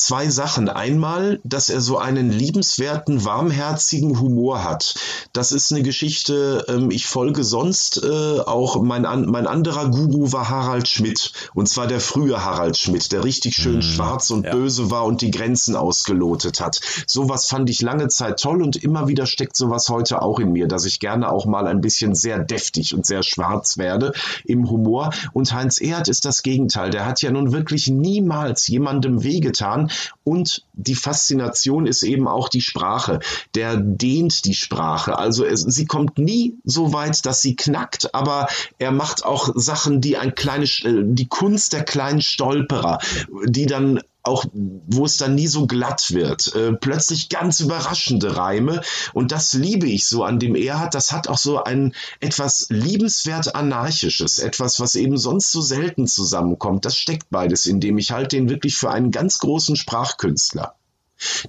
Zwei 0.03 0.29
Sachen. 0.29 0.69
Einmal, 0.69 1.39
dass 1.43 1.69
er 1.69 1.81
so 1.81 1.97
einen 1.97 2.31
liebenswerten, 2.31 3.25
warmherzigen 3.25 4.19
Humor 4.19 4.63
hat. 4.63 4.95
Das 5.33 5.51
ist 5.51 5.71
eine 5.71 5.83
Geschichte, 5.83 6.65
ähm, 6.67 6.91
ich 6.91 7.05
folge 7.05 7.43
sonst 7.43 8.01
äh, 8.03 8.39
auch, 8.39 8.81
mein, 8.81 9.03
mein 9.03 9.47
anderer 9.47 9.89
Guru 9.89 10.31
war 10.31 10.49
Harald 10.49 10.88
Schmidt. 10.88 11.33
Und 11.53 11.69
zwar 11.69 11.88
der 11.88 11.99
frühe 11.99 12.43
Harald 12.43 12.77
Schmidt, 12.77 13.12
der 13.12 13.23
richtig 13.23 13.55
schön 13.55 13.77
mhm, 13.77 13.81
schwarz 13.81 14.31
und 14.31 14.45
ja. 14.45 14.51
böse 14.51 14.91
war 14.91 15.05
und 15.05 15.21
die 15.21 15.31
Grenzen 15.31 15.75
ausgelotet 15.75 16.62
hat. 16.62 16.79
Sowas 17.05 17.45
fand 17.45 17.69
ich 17.69 17.81
lange 17.81 18.07
Zeit 18.07 18.39
toll 18.39 18.62
und 18.62 18.75
immer 18.77 19.07
wieder 19.07 19.25
steckt 19.25 19.55
sowas 19.55 19.89
heute 19.89 20.21
auch 20.21 20.39
in 20.39 20.51
mir, 20.51 20.67
dass 20.67 20.85
ich 20.85 20.99
gerne 20.99 21.31
auch 21.31 21.45
mal 21.45 21.67
ein 21.67 21.81
bisschen 21.81 22.15
sehr 22.15 22.39
deftig 22.39 22.93
und 22.93 23.05
sehr 23.05 23.23
schwarz 23.23 23.77
werde 23.77 24.13
im 24.45 24.69
Humor. 24.69 25.12
Und 25.33 25.53
Heinz 25.53 25.79
Erhardt 25.81 26.07
ist 26.07 26.25
das 26.25 26.43
Gegenteil. 26.43 26.89
Der 26.89 27.05
hat 27.05 27.21
ja 27.21 27.31
nun 27.31 27.51
wirklich 27.51 27.88
niemals 27.88 28.67
jemandem 28.67 29.23
wehgetan 29.23 29.88
und 30.23 30.63
die 30.73 30.95
Faszination 30.95 31.86
ist 31.86 32.04
eben 32.04 32.28
auch 32.28 32.49
die 32.49 32.62
Sprache. 32.62 33.19
Der 33.56 33.78
dehnt 33.78 34.45
die 34.45 34.54
Sprache. 34.54 35.17
Also 35.17 35.45
es, 35.45 35.62
sie 35.62 35.86
kommt 35.86 36.17
nie 36.17 36.56
so 36.63 36.93
weit, 36.93 37.25
dass 37.25 37.41
sie 37.41 37.56
knackt, 37.56 38.13
aber 38.13 38.47
er 38.78 38.91
macht 38.91 39.25
auch 39.25 39.49
Sachen, 39.56 40.02
die 40.02 40.17
ein 40.17 40.36
kleines, 40.36 40.84
äh, 40.84 41.04
die 41.04 41.28
Kunst 41.28 41.73
der 41.73 41.84
kleinen 41.84 42.21
Stolperer, 42.21 42.99
die 43.45 43.65
dann 43.65 44.02
auch 44.23 44.45
wo 44.53 45.05
es 45.05 45.17
dann 45.17 45.36
nie 45.36 45.47
so 45.47 45.65
glatt 45.65 46.12
wird. 46.13 46.53
Äh, 46.55 46.73
plötzlich 46.73 47.29
ganz 47.29 47.60
überraschende 47.60 48.36
Reime 48.36 48.82
und 49.13 49.32
das 49.32 49.53
liebe 49.53 49.88
ich 49.88 50.08
so 50.08 50.23
an 50.23 50.39
dem 50.39 50.55
Erhard. 50.55 50.93
Das 50.93 51.12
hat 51.12 51.27
auch 51.27 51.38
so 51.38 51.63
ein 51.63 51.93
etwas 52.19 52.67
liebenswert 52.69 53.55
anarchisches, 53.55 54.39
etwas, 54.39 54.79
was 54.79 54.95
eben 54.95 55.17
sonst 55.17 55.51
so 55.51 55.62
selten 55.62 56.08
zusammenkommt. 56.08 56.86
Das 56.86 56.97
steckt 56.97 57.29
beides 57.29 57.65
in 57.65 57.79
dem. 57.79 57.97
Ich 57.97 58.12
halte 58.12 58.36
den 58.36 58.49
wirklich 58.49 58.77
für 58.77 58.91
einen 58.91 59.12
ganz 59.12 59.39
großen 59.39 59.75
Sprachkünstler. 59.75 60.75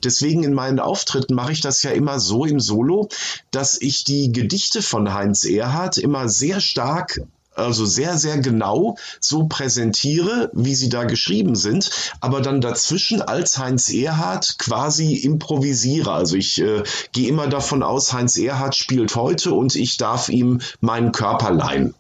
Deswegen 0.03 0.43
in 0.43 0.53
meinen 0.53 0.81
Auftritten 0.81 1.35
mache 1.35 1.53
ich 1.53 1.61
das 1.61 1.83
ja 1.83 1.93
immer 1.93 2.19
so 2.19 2.45
im 2.45 2.59
Solo, 2.59 3.09
dass 3.51 3.81
ich 3.81 4.05
die 4.05 4.33
Gedichte 4.33 4.83
von 4.83 5.15
Heinz 5.15 5.45
Erhard 5.45 5.97
immer 5.97 6.29
sehr 6.29 6.61
stark 6.61 7.21
also 7.61 7.85
sehr, 7.85 8.19
sehr 8.19 8.39
genau 8.39 8.97
so 9.21 9.45
präsentiere, 9.45 10.51
wie 10.53 10.75
sie 10.75 10.89
da 10.89 11.05
geschrieben 11.05 11.55
sind, 11.55 11.91
aber 12.21 12.41
dann 12.41 12.61
dazwischen 12.61 13.23
als 13.23 13.59
Heinz 13.59 13.91
Erhardt 13.91 14.59
quasi 14.59 15.15
improvisiere. 15.17 16.13
Also 16.13 16.37
ich 16.37 16.61
äh, 16.61 16.83
gehe 17.13 17.29
immer 17.29 17.49
davon 17.49 17.83
aus, 17.83 18.13
Heinz 18.13 18.37
Erhardt 18.37 18.77
spielt 18.77 19.15
heute 19.17 19.53
und 19.53 19.75
ich 19.77 19.97
darf 19.97 20.29
ihm 20.29 20.61
meinen 20.81 21.13
Körper 21.13 21.51
leihen. 21.53 21.95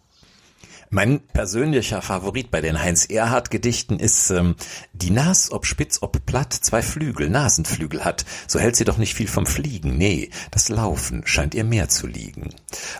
Mein 0.92 1.20
persönlicher 1.20 2.02
Favorit 2.02 2.50
bei 2.50 2.60
den 2.60 2.82
Heinz 2.82 3.04
Erhardt 3.04 3.52
Gedichten 3.52 4.00
ist 4.00 4.30
ähm, 4.30 4.56
die 4.92 5.12
Nas, 5.12 5.52
ob 5.52 5.64
spitz, 5.64 5.98
ob 6.00 6.26
platt, 6.26 6.52
zwei 6.52 6.82
Flügel, 6.82 7.30
Nasenflügel 7.30 8.04
hat, 8.04 8.24
so 8.48 8.58
hält 8.58 8.74
sie 8.74 8.84
doch 8.84 8.98
nicht 8.98 9.14
viel 9.14 9.28
vom 9.28 9.46
Fliegen. 9.46 9.96
Nee, 9.96 10.30
das 10.50 10.68
Laufen 10.68 11.22
scheint 11.26 11.54
ihr 11.54 11.62
mehr 11.62 11.88
zu 11.88 12.08
liegen. 12.08 12.56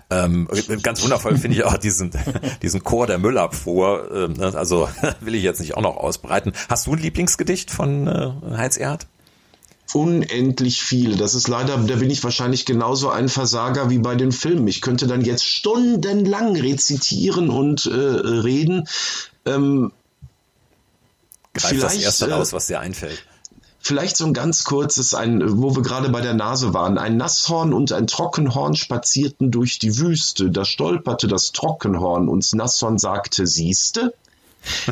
Ähm, 0.08 0.48
ganz 0.82 1.02
wundervoll 1.02 1.36
finde 1.36 1.56
ich 1.56 1.64
auch 1.64 1.78
diesen, 1.78 2.12
diesen 2.62 2.84
Chor 2.84 3.08
der 3.08 3.18
Müllabfuhr. 3.18 4.08
Ähm, 4.14 4.32
ne, 4.34 4.54
also 4.54 4.88
will 5.20 5.34
ich 5.34 5.42
jetzt 5.42 5.58
nicht 5.58 5.76
auch 5.76 5.82
noch 5.82 5.96
ausbreiten. 5.96 6.52
Hast 6.68 6.86
du 6.86 6.92
ein 6.92 6.98
Lieblingsgedicht 6.98 7.72
von 7.72 8.06
äh, 8.06 8.30
Heinz 8.56 8.76
Erhardt? 8.76 9.08
Unendlich 9.94 10.82
viele. 10.82 11.16
Das 11.16 11.34
ist 11.34 11.48
leider, 11.48 11.76
da 11.76 11.96
bin 11.96 12.10
ich 12.10 12.22
wahrscheinlich 12.24 12.66
genauso 12.66 13.10
ein 13.10 13.28
Versager 13.28 13.90
wie 13.90 13.98
bei 13.98 14.14
den 14.14 14.32
Filmen. 14.32 14.66
Ich 14.68 14.80
könnte 14.80 15.06
dann 15.06 15.22
jetzt 15.22 15.44
stundenlang 15.44 16.56
rezitieren 16.56 17.50
und 17.50 17.86
äh, 17.86 17.94
reden. 17.94 18.88
Ähm, 19.44 19.92
Greif 21.54 21.80
das 21.80 21.96
erste 21.96 22.28
äh, 22.28 22.32
aus, 22.32 22.52
was 22.52 22.66
dir 22.66 22.80
einfällt. 22.80 23.24
Vielleicht 23.82 24.18
so 24.18 24.26
ein 24.26 24.34
ganz 24.34 24.64
kurzes, 24.64 25.14
ein, 25.14 25.42
wo 25.60 25.74
wir 25.74 25.82
gerade 25.82 26.10
bei 26.10 26.20
der 26.20 26.34
Nase 26.34 26.74
waren. 26.74 26.98
Ein 26.98 27.16
Nasshorn 27.16 27.72
und 27.72 27.92
ein 27.92 28.06
Trockenhorn 28.06 28.76
spazierten 28.76 29.50
durch 29.50 29.78
die 29.78 29.96
Wüste. 29.96 30.50
Da 30.50 30.66
stolperte 30.66 31.28
das 31.28 31.52
Trockenhorn 31.52 32.28
und 32.28 32.52
Nasshorn 32.52 32.98
sagte, 32.98 33.46
siehste? 33.46 34.12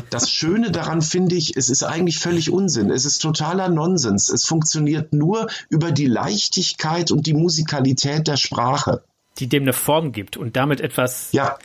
Das 0.09 0.31
Schöne 0.31 0.71
daran 0.71 1.01
finde 1.01 1.35
ich, 1.35 1.55
es 1.55 1.69
ist 1.69 1.83
eigentlich 1.83 2.19
völlig 2.19 2.51
Unsinn. 2.51 2.89
Es 2.89 3.05
ist 3.05 3.19
totaler 3.19 3.69
Nonsens. 3.69 4.29
Es 4.29 4.45
funktioniert 4.45 5.13
nur 5.13 5.47
über 5.69 5.91
die 5.91 6.07
Leichtigkeit 6.07 7.11
und 7.11 7.27
die 7.27 7.33
Musikalität 7.33 8.27
der 8.27 8.37
Sprache. 8.37 9.03
Die 9.37 9.47
dem 9.47 9.63
eine 9.63 9.73
Form 9.73 10.11
gibt 10.11 10.37
und 10.37 10.55
damit 10.55 10.81
etwas 10.81 11.29
ja. 11.31 11.57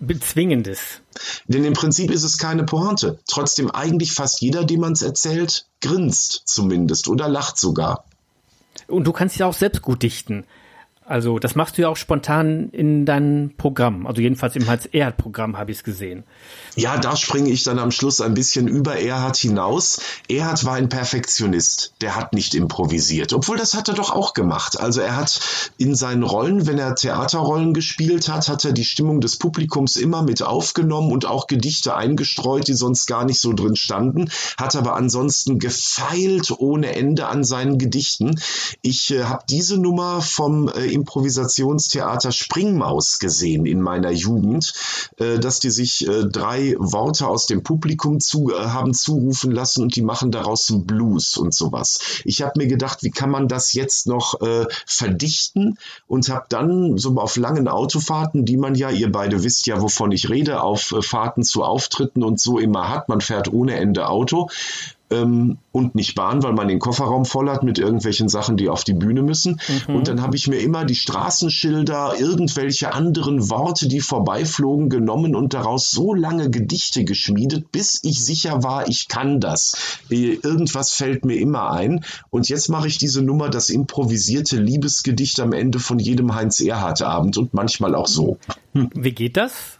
Bezwingendes. 0.00 1.00
Denn 1.46 1.64
im 1.64 1.74
Prinzip 1.74 2.10
ist 2.10 2.24
es 2.24 2.38
keine 2.38 2.64
Pointe. 2.64 3.18
Trotzdem 3.28 3.70
eigentlich 3.70 4.12
fast 4.12 4.40
jeder, 4.40 4.64
dem 4.64 4.80
man 4.80 4.92
es 4.92 5.02
erzählt, 5.02 5.66
grinst 5.80 6.42
zumindest 6.46 7.08
oder 7.08 7.28
lacht 7.28 7.58
sogar. 7.58 8.04
Und 8.88 9.04
du 9.04 9.12
kannst 9.12 9.38
ja 9.38 9.46
auch 9.46 9.54
selbst 9.54 9.82
gut 9.82 10.02
dichten. 10.02 10.44
Also 11.06 11.38
das 11.38 11.54
machst 11.54 11.76
du 11.76 11.82
ja 11.82 11.88
auch 11.90 11.96
spontan 11.96 12.70
in 12.70 13.04
deinem 13.04 13.54
Programm. 13.58 14.06
Also 14.06 14.22
jedenfalls 14.22 14.56
im 14.56 14.66
Hals-Erhard-Programm 14.66 15.58
habe 15.58 15.70
ich 15.70 15.78
es 15.78 15.84
gesehen. 15.84 16.24
Ja, 16.76 16.96
da 16.96 17.14
springe 17.14 17.50
ich 17.50 17.62
dann 17.62 17.78
am 17.78 17.90
Schluss 17.90 18.22
ein 18.22 18.32
bisschen 18.32 18.68
über 18.68 18.98
Erhard 18.98 19.36
hinaus. 19.36 20.00
Erhard 20.30 20.64
war 20.64 20.74
ein 20.74 20.88
Perfektionist. 20.88 21.92
Der 22.00 22.16
hat 22.16 22.32
nicht 22.32 22.54
improvisiert. 22.54 23.34
Obwohl, 23.34 23.58
das 23.58 23.74
hat 23.74 23.88
er 23.88 23.94
doch 23.94 24.12
auch 24.12 24.32
gemacht. 24.32 24.80
Also 24.80 25.02
er 25.02 25.16
hat 25.16 25.40
in 25.76 25.94
seinen 25.94 26.22
Rollen, 26.22 26.66
wenn 26.66 26.78
er 26.78 26.94
Theaterrollen 26.94 27.74
gespielt 27.74 28.30
hat, 28.30 28.48
hat 28.48 28.64
er 28.64 28.72
die 28.72 28.84
Stimmung 28.84 29.20
des 29.20 29.36
Publikums 29.36 29.96
immer 29.96 30.22
mit 30.22 30.42
aufgenommen 30.42 31.12
und 31.12 31.26
auch 31.26 31.48
Gedichte 31.48 31.94
eingestreut, 31.94 32.66
die 32.66 32.74
sonst 32.74 33.04
gar 33.06 33.26
nicht 33.26 33.40
so 33.40 33.52
drin 33.52 33.76
standen. 33.76 34.30
Hat 34.56 34.74
aber 34.74 34.96
ansonsten 34.96 35.58
gefeilt 35.58 36.50
ohne 36.50 36.96
Ende 36.96 37.26
an 37.26 37.44
seinen 37.44 37.76
Gedichten. 37.76 38.40
Ich 38.80 39.12
äh, 39.12 39.24
habe 39.24 39.44
diese 39.50 39.76
Nummer 39.76 40.22
vom 40.22 40.68
äh, 40.68 40.93
Improvisationstheater 40.94 42.32
Springmaus 42.32 43.18
gesehen 43.18 43.66
in 43.66 43.80
meiner 43.80 44.10
Jugend, 44.10 44.72
äh, 45.18 45.38
dass 45.38 45.60
die 45.60 45.70
sich 45.70 46.08
äh, 46.08 46.24
drei 46.24 46.76
Worte 46.78 47.26
aus 47.28 47.46
dem 47.46 47.62
Publikum 47.62 48.20
zu, 48.20 48.50
äh, 48.50 48.54
haben 48.54 48.94
zurufen 48.94 49.50
lassen 49.50 49.82
und 49.82 49.96
die 49.96 50.02
machen 50.02 50.30
daraus 50.30 50.70
einen 50.70 50.86
Blues 50.86 51.36
und 51.36 51.54
sowas. 51.54 51.98
Ich 52.24 52.42
habe 52.42 52.52
mir 52.56 52.66
gedacht, 52.66 53.02
wie 53.02 53.10
kann 53.10 53.30
man 53.30 53.48
das 53.48 53.72
jetzt 53.72 54.06
noch 54.06 54.40
äh, 54.40 54.66
verdichten? 54.86 55.78
Und 56.06 56.28
habe 56.28 56.46
dann 56.48 56.96
so 56.96 57.16
auf 57.16 57.36
langen 57.36 57.68
Autofahrten, 57.68 58.44
die 58.44 58.56
man 58.56 58.74
ja, 58.74 58.90
ihr 58.90 59.10
beide 59.10 59.42
wisst 59.42 59.66
ja, 59.66 59.80
wovon 59.80 60.12
ich 60.12 60.30
rede, 60.30 60.62
auf 60.62 60.92
äh, 60.92 61.02
Fahrten 61.02 61.42
zu 61.42 61.62
Auftritten 61.62 62.22
und 62.22 62.40
so 62.40 62.58
immer 62.58 62.88
hat, 62.88 63.08
man 63.08 63.20
fährt 63.20 63.52
ohne 63.52 63.76
Ende 63.76 64.08
Auto, 64.08 64.48
ähm, 65.10 65.58
und 65.72 65.94
nicht 65.94 66.14
Bahn, 66.14 66.42
weil 66.42 66.52
man 66.52 66.68
den 66.68 66.78
Kofferraum 66.78 67.24
voll 67.24 67.50
hat 67.50 67.62
mit 67.62 67.78
irgendwelchen 67.78 68.28
Sachen, 68.28 68.56
die 68.56 68.68
auf 68.68 68.84
die 68.84 68.94
Bühne 68.94 69.22
müssen. 69.22 69.60
Mhm. 69.86 69.96
Und 69.96 70.08
dann 70.08 70.22
habe 70.22 70.36
ich 70.36 70.48
mir 70.48 70.58
immer 70.58 70.84
die 70.84 70.94
Straßenschilder, 70.94 72.14
irgendwelche 72.18 72.92
anderen 72.92 73.50
Worte, 73.50 73.88
die 73.88 74.00
vorbeiflogen, 74.00 74.88
genommen 74.88 75.34
und 75.34 75.54
daraus 75.54 75.90
so 75.90 76.14
lange 76.14 76.50
Gedichte 76.50 77.04
geschmiedet, 77.04 77.70
bis 77.72 78.00
ich 78.02 78.24
sicher 78.24 78.62
war, 78.62 78.88
ich 78.88 79.08
kann 79.08 79.40
das. 79.40 79.98
Äh, 80.10 80.38
irgendwas 80.42 80.92
fällt 80.92 81.24
mir 81.24 81.36
immer 81.36 81.70
ein. 81.70 82.04
Und 82.30 82.48
jetzt 82.48 82.68
mache 82.68 82.88
ich 82.88 82.98
diese 82.98 83.22
Nummer, 83.22 83.50
das 83.50 83.70
improvisierte 83.70 84.56
Liebesgedicht 84.56 85.40
am 85.40 85.52
Ende 85.52 85.78
von 85.78 85.98
jedem 85.98 86.34
Heinz 86.34 86.60
Erhardt 86.60 87.02
Abend 87.02 87.36
und 87.36 87.54
manchmal 87.54 87.94
auch 87.94 88.06
so. 88.06 88.38
Wie 88.72 89.12
geht 89.12 89.36
das? 89.36 89.78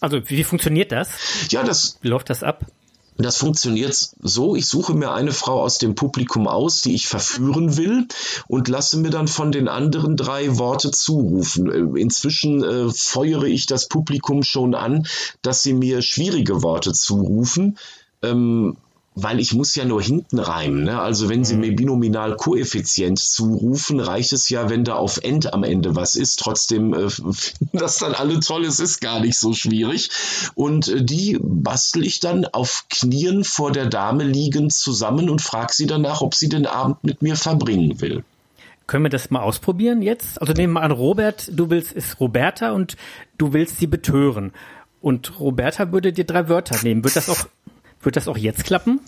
Also 0.00 0.20
wie 0.28 0.44
funktioniert 0.44 0.92
das? 0.92 1.48
Ja, 1.50 1.62
das 1.62 1.98
wie 2.02 2.08
läuft 2.08 2.30
das 2.30 2.42
ab? 2.42 2.66
Das 3.18 3.38
funktioniert 3.38 3.94
so, 4.20 4.56
ich 4.56 4.66
suche 4.66 4.94
mir 4.94 5.12
eine 5.12 5.32
Frau 5.32 5.62
aus 5.62 5.78
dem 5.78 5.94
Publikum 5.94 6.46
aus, 6.46 6.82
die 6.82 6.94
ich 6.94 7.08
verführen 7.08 7.76
will 7.76 8.06
und 8.46 8.68
lasse 8.68 8.98
mir 8.98 9.10
dann 9.10 9.26
von 9.26 9.52
den 9.52 9.68
anderen 9.68 10.16
drei 10.16 10.58
Worte 10.58 10.90
zurufen. 10.90 11.96
Inzwischen 11.96 12.62
äh, 12.62 12.90
feuere 12.90 13.44
ich 13.44 13.66
das 13.66 13.88
Publikum 13.88 14.42
schon 14.42 14.74
an, 14.74 15.06
dass 15.40 15.62
sie 15.62 15.72
mir 15.72 16.02
schwierige 16.02 16.62
Worte 16.62 16.92
zurufen. 16.92 17.78
Ähm, 18.22 18.76
weil 19.18 19.40
ich 19.40 19.54
muss 19.54 19.74
ja 19.74 19.86
nur 19.86 20.02
hinten 20.02 20.38
reimen. 20.38 20.84
Ne? 20.84 21.00
Also 21.00 21.30
wenn 21.30 21.42
Sie 21.42 21.54
mhm. 21.54 21.60
mir 21.60 21.74
binominal 21.74 22.36
Koeffizient 22.36 23.18
zurufen, 23.18 23.98
reicht 23.98 24.34
es 24.34 24.50
ja, 24.50 24.68
wenn 24.68 24.84
da 24.84 24.94
auf 24.96 25.18
End 25.22 25.54
am 25.54 25.64
Ende 25.64 25.96
was 25.96 26.16
ist. 26.16 26.38
Trotzdem 26.38 26.92
äh, 26.92 27.08
das 27.72 27.96
dann 27.96 28.12
alle 28.12 28.40
toll, 28.40 28.66
es 28.66 28.78
ist 28.78 29.00
gar 29.00 29.20
nicht 29.20 29.38
so 29.38 29.54
schwierig. 29.54 30.10
Und 30.54 30.88
äh, 30.88 31.02
die 31.02 31.38
bastel 31.40 32.04
ich 32.04 32.20
dann 32.20 32.44
auf 32.44 32.84
Knien 32.90 33.42
vor 33.42 33.72
der 33.72 33.86
Dame 33.86 34.22
liegend 34.22 34.74
zusammen 34.74 35.30
und 35.30 35.40
frage 35.40 35.72
sie 35.72 35.86
danach, 35.86 36.20
ob 36.20 36.34
sie 36.34 36.50
den 36.50 36.66
Abend 36.66 37.02
mit 37.02 37.22
mir 37.22 37.36
verbringen 37.36 38.02
will. 38.02 38.22
Können 38.86 39.04
wir 39.04 39.10
das 39.10 39.30
mal 39.30 39.40
ausprobieren 39.40 40.02
jetzt? 40.02 40.40
Also 40.42 40.52
nehmen 40.52 40.74
wir 40.74 40.82
an, 40.82 40.92
Robert, 40.92 41.50
du 41.50 41.70
willst, 41.70 41.92
ist 41.92 42.20
Roberta 42.20 42.72
und 42.72 42.96
du 43.38 43.54
willst 43.54 43.78
sie 43.78 43.86
betören. 43.86 44.52
Und 45.00 45.40
Roberta 45.40 45.90
würde 45.90 46.12
dir 46.12 46.24
drei 46.24 46.48
Wörter 46.50 46.76
nehmen. 46.82 47.02
Wird 47.02 47.16
das 47.16 47.30
auch 47.30 47.46
wird 48.06 48.16
das 48.16 48.28
auch 48.28 48.38
jetzt 48.38 48.64
klappen? 48.64 49.00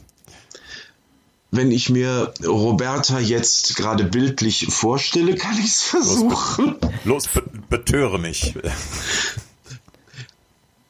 Wenn 1.51 1.71
ich 1.71 1.89
mir 1.89 2.35
Roberta 2.45 3.19
jetzt 3.19 3.77
gerade 3.77 4.05
bildlich 4.05 4.67
vorstelle, 4.67 5.35
kann 5.35 5.57
ich 5.59 5.67
es 5.67 5.83
versuchen. 5.83 6.77
Los, 7.05 7.29
be 7.29 7.43
betöre 7.71 8.19
mich. 8.19 8.55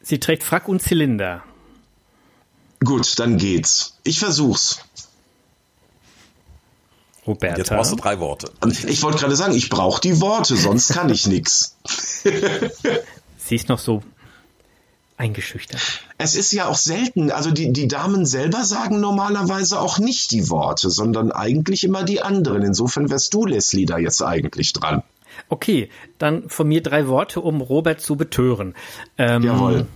Sie 0.03 0.19
trägt 0.19 0.43
Frack 0.43 0.67
und 0.67 0.83
Zylinder. 0.83 1.45
Gut, 2.85 3.19
dann 3.19 3.37
geht's. 3.37 3.99
Ich 4.03 4.19
versuch's. 4.19 4.81
Roberta. 7.27 7.59
Jetzt 7.59 7.69
brauchst 7.69 7.93
du 7.93 7.97
drei 7.97 8.19
Worte. 8.19 8.51
Ich 8.87 9.03
wollte 9.03 9.19
gerade 9.19 9.37
sagen, 9.37 9.55
ich 9.55 9.69
brauche 9.69 10.01
die 10.01 10.21
Worte, 10.21 10.57
sonst 10.57 10.93
kann 10.93 11.11
ich 11.11 11.27
nichts. 11.27 11.77
Sie 13.37 13.55
ist 13.55 13.69
noch 13.69 13.79
so 13.79 14.03
eingeschüchtert. 15.19 15.81
Es 16.17 16.35
ist 16.35 16.53
ja 16.53 16.69
auch 16.69 16.77
selten, 16.77 17.31
also 17.31 17.51
die, 17.51 17.73
die 17.73 17.89
Damen 17.89 18.25
selber 18.25 18.65
sagen 18.65 19.01
normalerweise 19.01 19.81
auch 19.81 19.99
nicht 19.99 20.31
die 20.31 20.49
Worte, 20.49 20.91
sondern 20.91 21.33
eigentlich 21.33 21.85
immer 21.85 22.05
die 22.05 22.23
anderen. 22.23 22.63
Insofern 22.63 23.11
wärst 23.11 23.35
du, 23.35 23.45
Leslie, 23.45 23.85
da 23.85 23.99
jetzt 23.99 24.23
eigentlich 24.23 24.73
dran. 24.73 25.03
Okay, 25.49 25.91
dann 26.19 26.49
von 26.49 26.69
mir 26.69 26.83
drei 26.83 27.09
Worte, 27.09 27.41
um 27.41 27.61
Robert 27.61 28.01
zu 28.01 28.17
betören. 28.17 28.75
Ähm, 29.17 29.43
Jawohl. 29.43 29.87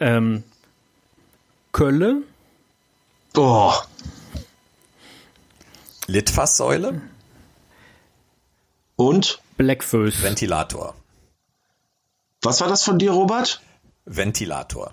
Ähm, 0.00 0.42
Kölle. 1.72 2.22
Oh. 3.36 3.72
Litfaßsäule. 6.06 7.00
Und? 8.96 9.40
Blackfoes. 9.56 10.22
Ventilator. 10.22 10.94
Was 12.42 12.60
war 12.60 12.68
das 12.68 12.84
von 12.84 12.98
dir, 12.98 13.12
Robert? 13.12 13.60
Ventilator. 14.04 14.92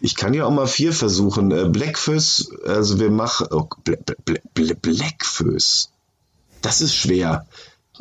Ich 0.00 0.16
kann 0.16 0.32
ja 0.34 0.46
auch 0.46 0.50
mal 0.50 0.66
vier 0.66 0.92
versuchen. 0.92 1.50
Äh, 1.50 1.68
Blackfoes, 1.68 2.50
also 2.64 2.98
wir 2.98 3.10
machen 3.10 3.48
oh, 3.50 3.68
Blackfoes. 4.54 5.90
Das 6.62 6.80
ist 6.80 6.94
schwer. 6.94 7.46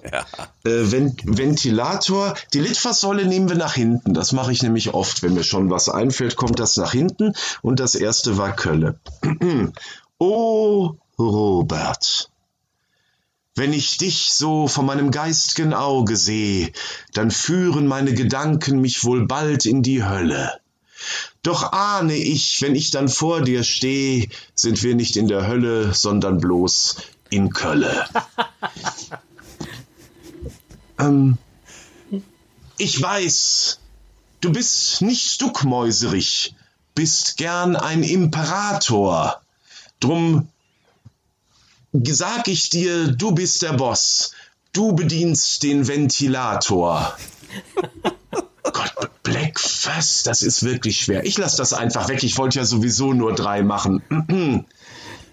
Ja. 0.04 0.26
Äh, 0.64 0.92
Ventilator. 0.92 2.36
Die 2.54 2.60
Litfaßsäule 2.60 3.26
nehmen 3.26 3.50
wir 3.50 3.58
nach 3.58 3.74
hinten. 3.74 4.14
Das 4.14 4.32
mache 4.32 4.52
ich 4.52 4.64
nämlich 4.64 4.94
oft. 4.94 5.24
Wenn 5.24 5.34
mir 5.34 5.44
schon 5.44 5.70
was 5.70 5.90
einfällt, 5.90 6.38
kommt 6.38 6.60
das 6.60 6.78
nach 6.78 6.94
hinten. 6.94 7.34
Und 7.62 7.80
das 7.80 7.96
erste 7.96 8.38
war 8.38 8.56
Kölle. 8.56 8.98
oh, 10.20 10.96
Robert. 11.18 12.30
Wenn 13.60 13.74
ich 13.74 13.98
dich 13.98 14.32
so 14.32 14.70
vor 14.70 14.86
meinem 14.86 15.12
geist'gen 15.12 15.74
Auge 15.74 16.16
seh, 16.16 16.72
dann 17.12 17.30
führen 17.30 17.88
meine 17.88 18.14
Gedanken 18.14 18.80
mich 18.80 19.04
wohl 19.04 19.28
bald 19.28 19.66
in 19.66 19.84
die 19.84 20.02
Hölle. 20.02 20.62
Doch 21.44 21.74
ahne 21.74 22.16
ich, 22.16 22.62
wenn 22.62 22.74
ich 22.74 22.92
dann 22.92 23.10
vor 23.10 23.42
dir 23.42 23.66
steh, 23.66 24.30
sind 24.56 24.82
wir 24.82 24.96
nicht 24.96 25.18
in 25.18 25.28
der 25.28 25.46
Hölle, 25.46 25.94
sondern 25.94 26.38
bloß 26.38 27.02
in 27.32 27.50
Kölle. 27.50 28.08
ähm, 30.98 31.38
ich 32.78 33.02
weiß, 33.02 33.82
du 34.40 34.54
bist 34.54 35.02
nicht 35.02 35.42
duckmäuserig, 35.42 36.56
bist 36.96 37.36
gern 37.36 37.76
ein 37.76 38.04
Imperator. 38.04 39.42
Drum 40.00 40.48
sag 41.94 42.48
ich 42.48 42.70
dir, 42.70 43.08
du 43.08 43.32
bist 43.32 43.62
der 43.62 43.74
Boss. 43.74 44.32
Du 44.74 44.94
bedienst 44.94 45.64
den 45.64 45.88
Ventilator. 45.88 47.18
Gott, 48.64 48.94
Blackfast, 49.24 50.28
das 50.28 50.44
ist 50.44 50.64
wirklich 50.64 51.00
schwer. 51.00 51.26
Ich 51.26 51.38
lasse 51.38 51.58
das 51.58 51.74
einfach 51.74 52.08
weg. 52.08 52.24
Ich 52.24 52.38
wollte 52.38 52.60
ja 52.60 52.66
sowieso 52.66 53.14
nur 53.14 53.34
drei 53.34 53.64
machen. 53.64 54.66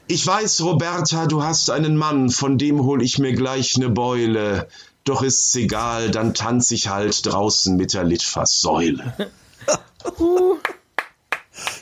Ich 0.09 0.25
weiß, 0.25 0.61
Roberta, 0.61 1.27
du 1.27 1.43
hast 1.43 1.69
einen 1.69 1.97
Mann, 1.97 2.31
von 2.31 2.59
dem 2.59 2.85
hol 2.85 3.03
ich 3.03 3.19
mir 3.19 3.33
gleich 3.33 3.77
ne 3.77 3.89
Beule. 3.89 4.69
Doch 5.03 5.23
ist's 5.23 5.53
egal, 5.57 6.13
dann 6.13 6.33
tanz 6.33 6.71
ich 6.71 6.87
halt 6.87 7.27
draußen 7.27 7.77
mit 7.77 7.93
der 7.93 8.05
Litfaßsäule. 8.05 9.15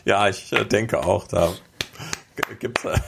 ja, 0.06 0.26
ich 0.30 0.50
äh, 0.54 0.64
denke 0.64 1.04
auch, 1.04 1.28
da 1.28 1.52
gibt's 2.58 2.86
äh, 2.86 2.98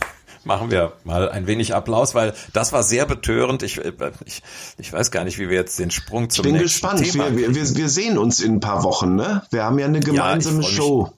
machen 0.47 0.71
wir 0.71 0.93
mal 1.05 1.29
ein 1.29 1.47
wenig 1.47 1.75
Applaus, 1.75 2.15
weil 2.15 2.33
das 2.53 2.73
war 2.73 2.83
sehr 2.83 3.05
betörend. 3.05 3.63
Ich, 3.63 3.85
äh, 3.85 3.93
ich, 4.25 4.43
ich 4.79 4.93
weiß 4.93 5.11
gar 5.11 5.25
nicht, 5.25 5.39
wie 5.39 5.49
wir 5.49 5.57
jetzt 5.57 5.79
den 5.79 5.91
Sprung 5.91 6.31
zum 6.31 6.47
ich 6.47 6.53
bin 6.53 6.63
gespannt. 6.63 7.03
Thema 7.03 7.37
wir, 7.37 7.55
wir, 7.55 7.77
wir 7.77 7.89
sehen 7.89 8.17
uns 8.17 8.41
in 8.41 8.55
ein 8.55 8.61
paar 8.61 8.85
Wochen, 8.85 9.17
ne? 9.17 9.43
Wir 9.51 9.65
haben 9.65 9.79
ja 9.79 9.87
eine 9.87 10.01
gemeinsame 10.01 10.63
ja, 10.63 10.69
Show. 10.69 11.03
Mich, 11.03 11.13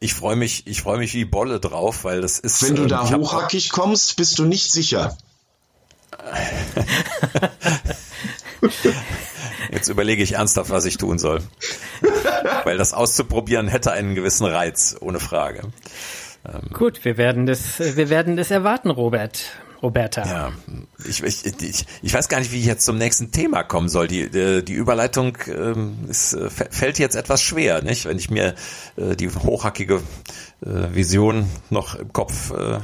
ich 0.00 0.14
freue 0.14 0.36
mich, 0.36 0.66
ich 0.66 0.82
freue 0.82 0.98
mich 0.98 1.14
wie 1.14 1.24
Bolle 1.24 1.60
drauf, 1.60 2.04
weil 2.04 2.20
das 2.20 2.38
ist. 2.38 2.62
Wenn 2.62 2.76
du 2.76 2.86
da 2.86 3.08
ähm, 3.08 3.20
hochhackig 3.20 3.70
kommst, 3.70 4.16
bist 4.16 4.38
du 4.38 4.44
nicht 4.44 4.70
sicher. 4.70 5.16
Jetzt 9.70 9.88
überlege 9.88 10.22
ich 10.22 10.32
ernsthaft, 10.32 10.70
was 10.70 10.84
ich 10.84 10.96
tun 10.96 11.18
soll. 11.18 11.42
Weil 12.64 12.78
das 12.78 12.92
auszuprobieren 12.92 13.68
hätte 13.68 13.92
einen 13.92 14.14
gewissen 14.14 14.46
Reiz, 14.46 14.96
ohne 14.98 15.20
Frage. 15.20 15.62
Ähm, 16.46 16.70
Gut, 16.72 17.04
wir 17.04 17.16
werden 17.16 17.46
das, 17.46 17.78
wir 17.78 18.10
werden 18.10 18.36
das 18.36 18.50
erwarten, 18.50 18.90
Robert. 18.90 19.44
Roberta. 19.82 20.26
Ja, 20.26 20.52
ich, 21.08 21.22
ich, 21.22 21.46
ich, 21.46 21.86
ich 22.02 22.14
weiß 22.14 22.28
gar 22.28 22.40
nicht, 22.40 22.50
wie 22.50 22.58
ich 22.58 22.66
jetzt 22.66 22.84
zum 22.84 22.98
nächsten 22.98 23.30
Thema 23.30 23.62
kommen 23.62 23.88
soll. 23.88 24.08
Die, 24.08 24.28
die, 24.28 24.64
die 24.64 24.72
Überleitung 24.72 25.38
ähm, 25.46 25.98
ist, 26.08 26.32
äh, 26.32 26.50
fällt 26.50 26.98
jetzt 26.98 27.14
etwas 27.14 27.42
schwer, 27.42 27.82
nicht? 27.82 28.04
Wenn 28.04 28.18
ich 28.18 28.28
mir 28.28 28.54
äh, 28.96 29.14
die 29.14 29.30
hochhackige 29.30 30.02
äh, 30.62 30.94
Vision 30.94 31.48
noch 31.70 31.94
im 31.94 32.12
Kopf 32.12 32.50
äh, 32.50 32.80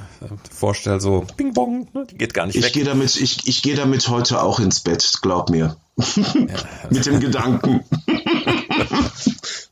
vorstelle, 0.53 1.01
so 1.01 1.27
Bing 1.37 1.53
Bong, 1.53 1.89
ne? 1.95 2.07
die 2.09 2.17
geht 2.17 2.33
gar 2.33 2.47
nicht 2.47 2.57
ich 2.57 2.65
weg. 2.65 2.73
Geh 2.73 2.85
damit, 2.85 3.17
ich 3.17 3.49
ich 3.49 3.63
gehe 3.63 3.75
damit 3.75 4.09
heute 4.09 4.41
auch 4.41 4.61
ins 4.61 4.81
Bett, 4.81 5.19
glaub 5.21 5.51
mir. 5.51 5.77
Ja. 5.97 6.47
Mit 6.91 7.07
dem 7.07 7.19
Gedanken. 7.19 7.85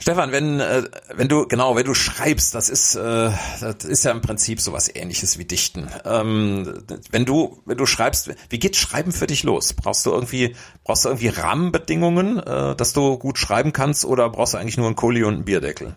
Stefan, 0.00 0.30
wenn 0.30 0.60
äh, 0.60 0.84
wenn 1.14 1.28
du 1.28 1.46
genau, 1.48 1.74
wenn 1.74 1.84
du 1.84 1.94
schreibst, 1.94 2.54
das 2.54 2.68
ist 2.68 2.94
äh, 2.94 3.30
das 3.60 3.84
ist 3.84 4.04
ja 4.04 4.12
im 4.12 4.20
Prinzip 4.20 4.60
sowas 4.60 4.88
Ähnliches 4.94 5.38
wie 5.38 5.44
Dichten. 5.44 5.88
Ähm, 6.04 6.84
wenn 7.10 7.24
du 7.24 7.60
wenn 7.64 7.78
du 7.78 7.84
schreibst, 7.84 8.30
wie 8.48 8.58
geht 8.58 8.76
Schreiben 8.76 9.10
für 9.10 9.26
dich 9.26 9.42
los? 9.42 9.72
Brauchst 9.72 10.06
du 10.06 10.10
irgendwie 10.10 10.54
brauchst 10.84 11.04
du 11.04 11.08
irgendwie 11.08 11.28
Rahmenbedingungen, 11.28 12.38
äh, 12.38 12.76
dass 12.76 12.92
du 12.92 13.18
gut 13.18 13.38
schreiben 13.38 13.72
kannst, 13.72 14.04
oder 14.04 14.30
brauchst 14.30 14.54
du 14.54 14.58
eigentlich 14.58 14.76
nur 14.76 14.86
einen 14.86 14.96
Kuli 14.96 15.24
und 15.24 15.34
einen 15.34 15.44
Bierdeckel? 15.44 15.96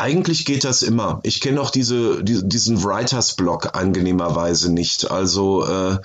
Eigentlich 0.00 0.44
geht 0.44 0.62
das 0.62 0.82
immer. 0.82 1.18
Ich 1.24 1.40
kenne 1.40 1.60
auch 1.60 1.70
diese, 1.70 2.22
die, 2.22 2.48
diesen 2.48 2.84
Writers 2.84 3.34
Block 3.34 3.76
angenehmerweise 3.76 4.72
nicht. 4.72 5.10
Also 5.10 5.66
äh, 5.66 5.98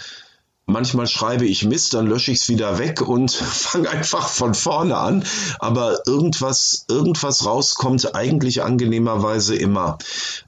Manchmal 0.66 1.08
schreibe 1.08 1.46
ich 1.46 1.66
Mist, 1.66 1.94
dann 1.94 2.08
lösche 2.08 2.32
ich 2.32 2.40
es 2.40 2.50
wieder 2.50 2.80
weg 2.80 3.02
und 3.02 3.32
fange 3.32 3.90
einfach 3.90 4.30
von 4.30 4.54
vorne 4.54 4.98
an. 4.98 5.26
Aber 5.60 6.00
irgendwas, 6.08 6.86
irgendwas 6.88 7.46
rauskommt 7.46 8.16
eigentlich 8.16 8.64
angenehmerweise 8.64 9.56
immer. 9.56 9.98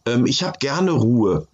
Ähm, 0.06 0.26
ich 0.26 0.44
habe 0.44 0.58
gerne 0.60 0.92
Ruhe. 0.92 1.48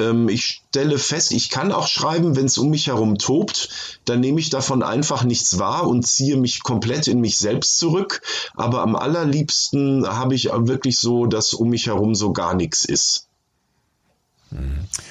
Ähm, 0.00 0.28
ich 0.28 0.62
stelle 0.68 0.98
fest, 0.98 1.30
ich 1.32 1.48
kann 1.48 1.70
auch 1.70 1.86
schreiben, 1.86 2.34
wenn 2.34 2.46
es 2.46 2.58
um 2.58 2.70
mich 2.70 2.88
herum 2.88 3.18
tobt. 3.18 3.68
Dann 4.04 4.20
nehme 4.20 4.40
ich 4.40 4.50
davon 4.50 4.82
einfach 4.82 5.22
nichts 5.22 5.60
wahr 5.60 5.86
und 5.86 6.04
ziehe 6.04 6.36
mich 6.36 6.64
komplett 6.64 7.06
in 7.06 7.20
mich 7.20 7.38
selbst 7.38 7.78
zurück. 7.78 8.20
Aber 8.54 8.82
am 8.82 8.96
allerliebsten 8.96 10.08
habe 10.08 10.34
ich 10.34 10.50
wirklich 10.52 10.98
so, 10.98 11.26
dass 11.26 11.54
um 11.54 11.68
mich 11.68 11.86
herum 11.86 12.16
so 12.16 12.32
gar 12.32 12.54
nichts 12.54 12.84
ist. 12.84 13.28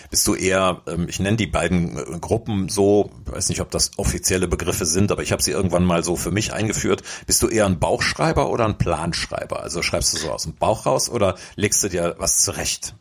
Bist 0.09 0.27
du 0.27 0.35
eher, 0.35 0.81
ähm, 0.87 1.07
ich 1.09 1.19
nenne 1.19 1.37
die 1.37 1.47
beiden 1.47 1.97
äh, 1.97 2.19
Gruppen 2.19 2.69
so, 2.69 3.11
weiß 3.25 3.49
nicht, 3.49 3.61
ob 3.61 3.71
das 3.71 3.91
offizielle 3.97 4.47
Begriffe 4.47 4.85
sind, 4.85 5.11
aber 5.11 5.23
ich 5.23 5.31
habe 5.31 5.41
sie 5.41 5.51
irgendwann 5.51 5.85
mal 5.85 6.03
so 6.03 6.15
für 6.15 6.31
mich 6.31 6.53
eingeführt. 6.53 7.03
Bist 7.25 7.41
du 7.43 7.47
eher 7.47 7.65
ein 7.65 7.79
Bauchschreiber 7.79 8.49
oder 8.49 8.65
ein 8.65 8.77
Planschreiber? 8.77 9.61
Also 9.63 9.81
schreibst 9.81 10.13
du 10.13 10.17
so 10.17 10.31
aus 10.31 10.43
dem 10.43 10.55
Bauch 10.55 10.85
raus 10.85 11.09
oder 11.09 11.35
legst 11.55 11.83
du 11.83 11.89
dir 11.89 12.15
was 12.17 12.43
zurecht? 12.43 12.95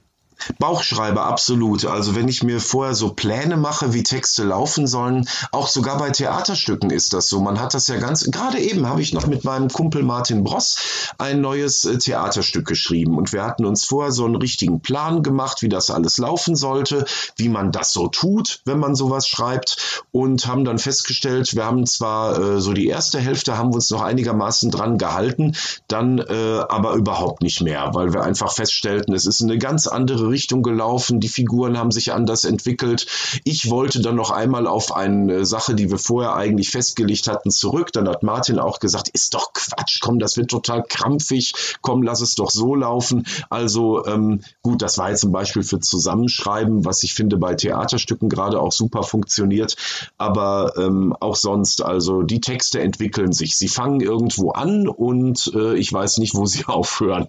Bauchschreiber, 0.58 1.24
absolut. 1.24 1.84
Also 1.84 2.14
wenn 2.14 2.28
ich 2.28 2.42
mir 2.42 2.60
vorher 2.60 2.94
so 2.94 3.10
Pläne 3.10 3.56
mache, 3.56 3.92
wie 3.92 4.02
Texte 4.02 4.44
laufen 4.44 4.86
sollen, 4.86 5.28
auch 5.52 5.68
sogar 5.68 5.98
bei 5.98 6.10
Theaterstücken 6.10 6.90
ist 6.90 7.12
das 7.12 7.28
so. 7.28 7.40
Man 7.40 7.60
hat 7.60 7.74
das 7.74 7.88
ja 7.88 7.96
ganz, 7.96 8.24
gerade 8.30 8.58
eben 8.58 8.86
habe 8.86 9.02
ich 9.02 9.12
noch 9.12 9.26
mit 9.26 9.44
meinem 9.44 9.68
Kumpel 9.68 10.02
Martin 10.02 10.44
Bross 10.44 11.12
ein 11.18 11.40
neues 11.40 11.84
äh, 11.84 11.98
Theaterstück 11.98 12.66
geschrieben 12.66 13.16
und 13.16 13.32
wir 13.32 13.44
hatten 13.44 13.64
uns 13.64 13.84
vorher 13.84 14.12
so 14.12 14.24
einen 14.24 14.36
richtigen 14.36 14.80
Plan 14.80 15.22
gemacht, 15.22 15.62
wie 15.62 15.68
das 15.68 15.90
alles 15.90 16.18
laufen 16.18 16.56
sollte, 16.56 17.04
wie 17.36 17.48
man 17.48 17.72
das 17.72 17.92
so 17.92 18.08
tut, 18.08 18.60
wenn 18.64 18.78
man 18.78 18.94
sowas 18.94 19.28
schreibt 19.28 20.04
und 20.12 20.46
haben 20.46 20.64
dann 20.64 20.78
festgestellt, 20.78 21.54
wir 21.54 21.64
haben 21.64 21.86
zwar 21.86 22.38
äh, 22.38 22.60
so 22.60 22.72
die 22.72 22.86
erste 22.86 23.18
Hälfte 23.18 23.58
haben 23.58 23.70
wir 23.70 23.76
uns 23.76 23.90
noch 23.90 24.02
einigermaßen 24.02 24.70
dran 24.70 24.98
gehalten, 24.98 25.54
dann 25.88 26.18
äh, 26.18 26.62
aber 26.68 26.94
überhaupt 26.94 27.42
nicht 27.42 27.60
mehr, 27.60 27.90
weil 27.92 28.12
wir 28.12 28.22
einfach 28.22 28.52
feststellten, 28.52 29.14
es 29.14 29.26
ist 29.26 29.42
eine 29.42 29.58
ganz 29.58 29.86
andere 29.86 30.29
Richtung 30.30 30.62
gelaufen, 30.62 31.20
die 31.20 31.28
Figuren 31.28 31.78
haben 31.78 31.90
sich 31.90 32.12
anders 32.12 32.44
entwickelt. 32.44 33.06
Ich 33.44 33.70
wollte 33.70 34.00
dann 34.00 34.16
noch 34.16 34.30
einmal 34.30 34.66
auf 34.66 34.94
eine 34.94 35.44
Sache, 35.44 35.74
die 35.74 35.90
wir 35.90 35.98
vorher 35.98 36.34
eigentlich 36.34 36.70
festgelegt 36.70 37.28
hatten, 37.28 37.50
zurück. 37.50 37.92
Dann 37.92 38.08
hat 38.08 38.22
Martin 38.22 38.58
auch 38.58 38.80
gesagt, 38.80 39.08
ist 39.10 39.34
doch 39.34 39.52
Quatsch, 39.52 40.00
komm, 40.00 40.18
das 40.18 40.36
wird 40.36 40.50
total 40.50 40.82
krampfig, 40.82 41.52
komm, 41.82 42.02
lass 42.02 42.20
es 42.20 42.34
doch 42.34 42.50
so 42.50 42.74
laufen. 42.74 43.26
Also 43.50 44.06
ähm, 44.06 44.40
gut, 44.62 44.82
das 44.82 44.98
war 44.98 45.10
jetzt 45.10 45.20
zum 45.20 45.32
Beispiel 45.32 45.62
für 45.62 45.80
Zusammenschreiben, 45.80 46.84
was 46.84 47.02
ich 47.02 47.14
finde 47.14 47.36
bei 47.36 47.54
Theaterstücken 47.54 48.28
gerade 48.28 48.60
auch 48.60 48.72
super 48.72 49.02
funktioniert. 49.02 49.76
Aber 50.18 50.74
ähm, 50.76 51.14
auch 51.20 51.36
sonst, 51.36 51.82
also 51.82 52.22
die 52.22 52.40
Texte 52.40 52.80
entwickeln 52.80 53.32
sich. 53.32 53.56
Sie 53.56 53.68
fangen 53.68 54.00
irgendwo 54.00 54.50
an 54.50 54.88
und 54.88 55.52
äh, 55.54 55.74
ich 55.76 55.92
weiß 55.92 56.18
nicht, 56.18 56.34
wo 56.34 56.46
sie 56.46 56.64
aufhören. 56.66 57.28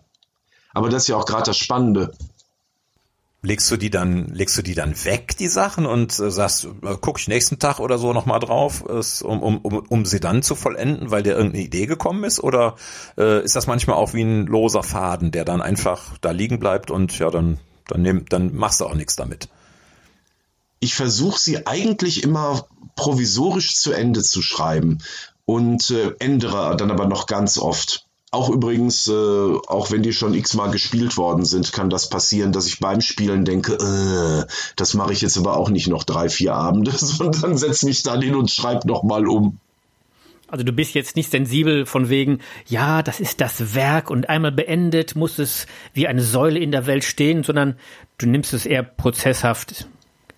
Aber 0.73 0.89
das 0.89 1.03
ist 1.03 1.07
ja 1.09 1.17
auch 1.17 1.25
gerade 1.25 1.43
das 1.43 1.57
Spannende. 1.57 2.13
Legst 3.43 3.71
du 3.71 3.77
die 3.77 3.89
dann, 3.89 4.27
legst 4.27 4.55
du 4.55 4.61
die 4.61 4.75
dann 4.75 4.93
weg, 5.03 5.35
die 5.35 5.47
Sachen, 5.47 5.87
und 5.87 6.19
äh, 6.19 6.29
sagst, 6.29 6.65
äh, 6.65 6.95
guck 7.01 7.19
ich 7.19 7.27
nächsten 7.27 7.57
Tag 7.57 7.79
oder 7.79 7.97
so 7.97 8.13
nochmal 8.13 8.39
drauf, 8.39 8.85
ist, 8.85 9.23
um, 9.23 9.41
um, 9.41 9.57
um, 9.57 9.79
um 9.79 10.05
sie 10.05 10.19
dann 10.19 10.43
zu 10.43 10.53
vollenden, 10.53 11.09
weil 11.09 11.23
dir 11.23 11.35
irgendeine 11.35 11.63
Idee 11.63 11.87
gekommen 11.87 12.23
ist? 12.23 12.39
Oder 12.39 12.75
äh, 13.17 13.43
ist 13.43 13.55
das 13.55 13.65
manchmal 13.65 13.95
auch 13.95 14.13
wie 14.13 14.21
ein 14.21 14.45
loser 14.45 14.83
Faden, 14.83 15.31
der 15.31 15.43
dann 15.43 15.63
einfach 15.63 16.19
da 16.19 16.29
liegen 16.29 16.59
bleibt 16.59 16.91
und 16.91 17.17
ja, 17.17 17.31
dann, 17.31 17.59
dann, 17.87 18.03
nehm, 18.03 18.25
dann 18.29 18.53
machst 18.53 18.79
du 18.79 18.85
auch 18.85 18.93
nichts 18.93 19.15
damit? 19.15 19.49
Ich 20.79 20.93
versuche 20.93 21.39
sie 21.39 21.65
eigentlich 21.65 22.21
immer 22.21 22.67
provisorisch 22.95 23.75
zu 23.75 23.91
Ende 23.91 24.21
zu 24.21 24.43
schreiben 24.43 24.99
und 25.45 25.89
äh, 25.89 26.13
ändere 26.19 26.77
dann 26.77 26.91
aber 26.91 27.07
noch 27.07 27.25
ganz 27.25 27.57
oft. 27.57 28.05
Auch 28.33 28.49
übrigens, 28.49 29.09
äh, 29.09 29.11
auch 29.11 29.91
wenn 29.91 30.03
die 30.03 30.13
schon 30.13 30.33
x-mal 30.33 30.71
gespielt 30.71 31.17
worden 31.17 31.43
sind, 31.43 31.73
kann 31.73 31.89
das 31.89 32.07
passieren, 32.07 32.53
dass 32.53 32.65
ich 32.65 32.79
beim 32.79 33.01
Spielen 33.01 33.43
denke, 33.43 33.73
äh, 33.73 34.49
das 34.77 34.93
mache 34.93 35.11
ich 35.11 35.19
jetzt 35.19 35.37
aber 35.37 35.57
auch 35.57 35.69
nicht 35.69 35.89
noch 35.89 36.05
drei, 36.05 36.29
vier 36.29 36.55
Abende, 36.55 36.91
sondern 36.95 37.57
setze 37.57 37.85
mich 37.85 38.03
dann 38.03 38.21
hin 38.21 38.35
und 38.35 38.49
schreibe 38.49 38.87
nochmal 38.87 39.27
um. 39.27 39.59
Also 40.47 40.63
du 40.63 40.71
bist 40.71 40.95
jetzt 40.95 41.17
nicht 41.17 41.29
sensibel 41.29 41.85
von 41.85 42.09
wegen, 42.09 42.39
ja, 42.67 43.03
das 43.03 43.19
ist 43.19 43.41
das 43.41 43.75
Werk 43.75 44.09
und 44.09 44.29
einmal 44.29 44.51
beendet 44.53 45.15
muss 45.15 45.37
es 45.37 45.67
wie 45.93 46.07
eine 46.07 46.21
Säule 46.21 46.59
in 46.59 46.71
der 46.71 46.87
Welt 46.87 47.03
stehen, 47.03 47.43
sondern 47.43 47.75
du 48.17 48.27
nimmst 48.27 48.53
es 48.53 48.65
eher 48.65 48.83
prozesshaft, 48.83 49.87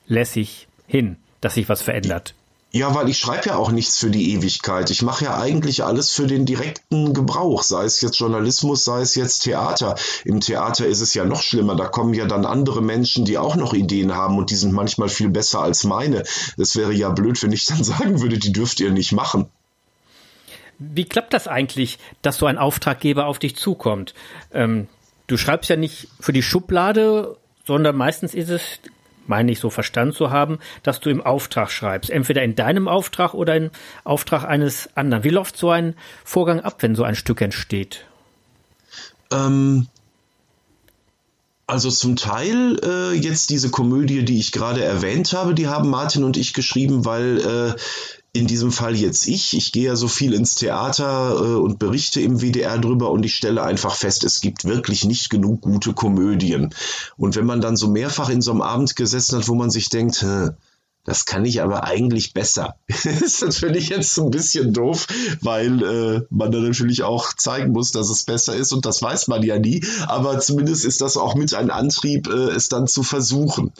lässig 0.07 0.67
hin, 0.87 1.17
dass 1.41 1.55
sich 1.55 1.69
was 1.69 1.83
verändert. 1.83 2.33
Ja, 2.75 2.95
weil 2.95 3.07
ich 3.07 3.19
schreibe 3.19 3.49
ja 3.49 3.55
auch 3.55 3.71
nichts 3.71 3.99
für 3.99 4.09
die 4.09 4.33
Ewigkeit. 4.33 4.89
Ich 4.89 5.03
mache 5.03 5.25
ja 5.25 5.37
eigentlich 5.37 5.83
alles 5.83 6.09
für 6.09 6.25
den 6.25 6.47
direkten 6.47 7.13
Gebrauch, 7.13 7.61
sei 7.61 7.83
es 7.83 8.01
jetzt 8.01 8.19
Journalismus, 8.19 8.83
sei 8.83 9.01
es 9.01 9.13
jetzt 9.13 9.43
Theater. 9.43 9.93
Im 10.25 10.41
Theater 10.41 10.87
ist 10.87 10.99
es 10.99 11.13
ja 11.13 11.23
noch 11.23 11.43
schlimmer. 11.43 11.75
Da 11.75 11.85
kommen 11.85 12.15
ja 12.15 12.25
dann 12.25 12.47
andere 12.47 12.81
Menschen, 12.81 13.25
die 13.25 13.37
auch 13.37 13.55
noch 13.55 13.75
Ideen 13.75 14.15
haben 14.15 14.39
und 14.39 14.49
die 14.49 14.55
sind 14.55 14.73
manchmal 14.73 15.09
viel 15.09 15.29
besser 15.29 15.61
als 15.61 15.83
meine. 15.83 16.23
Es 16.57 16.75
wäre 16.75 16.93
ja 16.93 17.09
blöd, 17.09 17.43
wenn 17.43 17.51
ich 17.51 17.67
dann 17.67 17.83
sagen 17.83 18.21
würde, 18.23 18.39
die 18.39 18.51
dürft 18.51 18.79
ihr 18.79 18.89
nicht 18.89 19.11
machen. 19.11 19.45
Wie 20.79 21.05
klappt 21.05 21.35
das 21.35 21.47
eigentlich, 21.47 21.99
dass 22.23 22.37
so 22.37 22.47
ein 22.47 22.57
Auftraggeber 22.57 23.27
auf 23.27 23.37
dich 23.37 23.55
zukommt? 23.55 24.15
Ähm, 24.51 24.87
du 25.27 25.37
schreibst 25.37 25.69
ja 25.69 25.75
nicht 25.75 26.07
für 26.19 26.33
die 26.33 26.41
Schublade, 26.41 27.37
sondern 27.67 27.95
meistens 27.95 28.33
ist 28.33 28.49
es 28.49 28.63
meine 29.27 29.51
ich 29.51 29.59
so 29.59 29.69
verstanden 29.69 30.13
zu 30.13 30.31
haben, 30.31 30.59
dass 30.83 30.99
du 30.99 31.09
im 31.09 31.21
Auftrag 31.21 31.71
schreibst. 31.71 32.09
Entweder 32.09 32.43
in 32.43 32.55
deinem 32.55 32.87
Auftrag 32.87 33.33
oder 33.33 33.55
im 33.55 33.71
Auftrag 34.03 34.43
eines 34.43 34.89
anderen. 34.95 35.23
Wie 35.23 35.29
läuft 35.29 35.57
so 35.57 35.69
ein 35.69 35.95
Vorgang 36.23 36.59
ab, 36.61 36.77
wenn 36.79 36.95
so 36.95 37.03
ein 37.03 37.15
Stück 37.15 37.41
entsteht? 37.41 38.05
Ähm, 39.31 39.87
also 41.65 41.89
zum 41.89 42.15
Teil 42.15 42.79
äh, 42.83 43.13
jetzt 43.13 43.49
diese 43.49 43.71
Komödie, 43.71 44.25
die 44.25 44.39
ich 44.39 44.51
gerade 44.51 44.83
erwähnt 44.83 45.33
habe, 45.33 45.53
die 45.53 45.67
haben 45.67 45.89
Martin 45.89 46.23
und 46.23 46.37
ich 46.37 46.53
geschrieben, 46.53 47.05
weil 47.05 47.39
äh, 47.39 47.79
in 48.33 48.47
diesem 48.47 48.71
Fall 48.71 48.95
jetzt 48.95 49.27
ich. 49.27 49.55
Ich 49.55 49.71
gehe 49.71 49.85
ja 49.85 49.95
so 49.95 50.07
viel 50.07 50.33
ins 50.33 50.55
Theater 50.55 51.35
äh, 51.39 51.55
und 51.55 51.77
berichte 51.77 52.19
im 52.19 52.41
WDR 52.41 52.79
drüber 52.79 53.11
und 53.11 53.23
ich 53.23 53.35
stelle 53.35 53.61
einfach 53.61 53.95
fest, 53.95 54.23
es 54.23 54.41
gibt 54.41 54.65
wirklich 54.65 55.05
nicht 55.05 55.29
genug 55.29 55.61
gute 55.61 55.93
Komödien. 55.93 56.73
Und 57.15 57.35
wenn 57.35 57.45
man 57.45 57.61
dann 57.61 57.77
so 57.77 57.87
mehrfach 57.87 58.29
in 58.29 58.41
so 58.41 58.51
einem 58.51 58.61
Abend 58.61 58.95
gesessen 58.95 59.37
hat, 59.37 59.47
wo 59.47 59.53
man 59.53 59.69
sich 59.69 59.89
denkt, 59.89 60.25
das 61.05 61.25
kann 61.25 61.43
ich 61.43 61.61
aber 61.61 61.83
eigentlich 61.83 62.33
besser. 62.33 62.75
das 62.87 63.05
ist 63.05 63.41
natürlich 63.41 63.89
jetzt 63.89 64.13
so 64.13 64.25
ein 64.25 64.31
bisschen 64.31 64.73
doof, 64.73 65.07
weil 65.41 65.83
äh, 65.83 66.21
man 66.29 66.51
dann 66.51 66.63
natürlich 66.63 67.03
auch 67.03 67.33
zeigen 67.33 67.71
muss, 67.71 67.91
dass 67.91 68.09
es 68.09 68.23
besser 68.23 68.55
ist 68.55 68.71
und 68.71 68.85
das 68.85 69.01
weiß 69.01 69.27
man 69.27 69.43
ja 69.43 69.59
nie. 69.59 69.83
Aber 70.07 70.39
zumindest 70.39 70.85
ist 70.85 71.01
das 71.01 71.17
auch 71.17 71.35
mit 71.35 71.53
ein 71.53 71.71
Antrieb, 71.71 72.27
äh, 72.27 72.51
es 72.51 72.69
dann 72.69 72.87
zu 72.87 73.03
versuchen. 73.03 73.73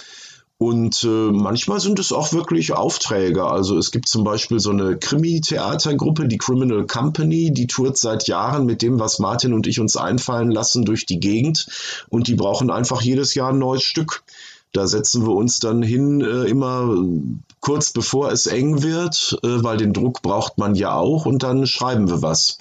Und 0.60 1.04
äh, 1.04 1.32
manchmal 1.32 1.80
sind 1.80 1.99
es 1.99 2.14
auch 2.14 2.32
wirklich 2.32 2.74
Aufträge. 2.74 3.45
Also 3.45 3.78
es 3.78 3.91
gibt 3.91 4.08
zum 4.08 4.24
Beispiel 4.24 4.60
so 4.60 4.70
eine 4.70 4.97
Krimi-Theatergruppe, 4.97 6.28
die 6.28 6.38
Criminal 6.38 6.86
Company, 6.86 7.51
die 7.51 7.68
tourt 7.68 7.97
seit 7.97 8.28
Jahren 8.28 8.66
mit 8.66 8.82
dem, 8.82 8.99
was 8.99 9.20
Martin 9.20 9.54
und 9.54 9.68
ich 9.68 9.80
uns 9.80 9.97
einfallen 9.97 10.51
lassen, 10.51 10.86
durch 10.86 11.06
die 11.06 11.20
Gegend. 11.20 11.68
Und 12.10 12.28
die 12.28 12.36
brauchen 12.36 12.72
einfach 12.72 13.01
jedes 13.01 13.34
Jahr 13.36 13.49
ein 13.49 13.60
neues 13.60 13.84
Stück. 13.84 14.24
Da 14.74 14.88
setzen 14.88 15.26
wir 15.26 15.34
uns 15.34 15.60
dann 15.60 15.84
hin, 15.84 16.22
äh, 16.22 16.45
immer 16.45 16.95
kurz 17.60 17.91
bevor 17.91 18.32
es 18.32 18.47
eng 18.47 18.82
wird, 18.82 19.38
äh, 19.43 19.64
weil 19.64 19.78
den 19.78 19.93
Druck 19.93 20.22
braucht 20.22 20.58
man 20.58 20.76
ja 20.76 20.95
auch, 20.95 21.26
und 21.26 21.43
dann 21.43 21.68
schreiben 21.68 22.10
wir 22.10 22.22
was. 22.22 22.58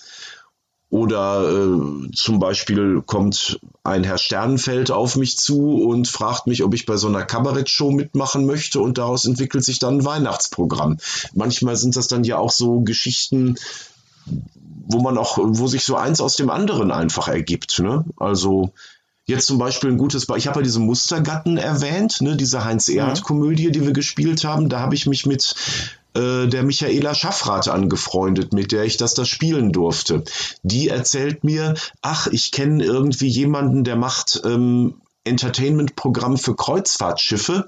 Oder 0.93 1.49
äh, 1.51 2.11
zum 2.15 2.39
Beispiel 2.39 3.01
kommt 3.01 3.59
ein 3.83 4.05
Herr 4.05 4.19
Sternenfeld 4.19 4.91
auf 4.91 5.17
mich 5.17 5.39
zu 5.39 5.83
und 5.83 6.07
fragt 6.07 6.47
mich, 6.47 6.63
ob 6.63 6.75
ich 6.75 6.85
bei 6.85 6.99
so 6.99 7.09
einer 7.09 7.25
Kabarettshow 7.25 7.91
mitmachen 7.91 8.45
möchte 8.45 8.79
und 8.79 8.99
daraus 8.99 9.25
entwickelt 9.25 9.65
sich 9.65 9.79
dann 9.79 10.01
ein 10.01 10.05
Weihnachtsprogramm. 10.05 10.99
Manchmal 11.33 11.77
sind 11.77 11.97
das 11.97 12.09
dann 12.09 12.25
ja 12.25 12.37
auch 12.37 12.51
so 12.51 12.81
Geschichten, 12.81 13.57
wo 14.87 15.01
man 15.01 15.17
auch, 15.17 15.39
wo 15.41 15.67
sich 15.67 15.83
so 15.83 15.97
eins 15.97 16.21
aus 16.21 16.37
dem 16.37 16.51
anderen 16.51 16.91
einfach 16.91 17.27
ergibt. 17.27 17.79
Ne? 17.79 18.05
Also 18.19 18.75
Jetzt 19.25 19.47
zum 19.47 19.57
Beispiel 19.57 19.91
ein 19.91 19.99
gutes 19.99 20.27
Beispiel. 20.27 20.41
Ich 20.41 20.47
habe 20.49 20.59
ja 20.59 20.65
diese 20.65 20.81
Mustergatten 20.81 21.57
erwähnt, 21.57 22.21
ne, 22.23 22.37
diese 22.37 22.65
Heinz-Erhardt-Komödie, 22.65 23.71
die 23.71 23.83
wir 23.83 23.93
gespielt 23.93 24.43
haben. 24.43 24.69
Da 24.69 24.81
habe 24.81 24.97
ich 24.97 25.07
mich 25.07 25.27
mit 25.27 25.55
äh, 26.15 26.47
der 26.47 26.63
Michaela 26.63 27.15
Schaffrath 27.15 27.69
angefreundet, 27.69 28.53
mit 28.53 28.73
der 28.73 28.85
ich 28.85 28.97
das 28.97 29.15
da 29.15 29.25
spielen 29.25 29.73
durfte. 29.73 30.25
Die 30.63 30.89
erzählt 30.89 31.45
mir, 31.45 31.75
ach, 32.03 32.27
ich 32.27 32.53
kenne 32.53 32.85
irgendwie 32.85 33.29
jemanden, 33.29 33.85
der 33.85 33.97
macht 33.97 34.43
ähm, 34.45 35.01
Entertainment-Programm 35.25 36.37
für 36.37 36.57
Kreuzfahrtschiffe 36.57 37.65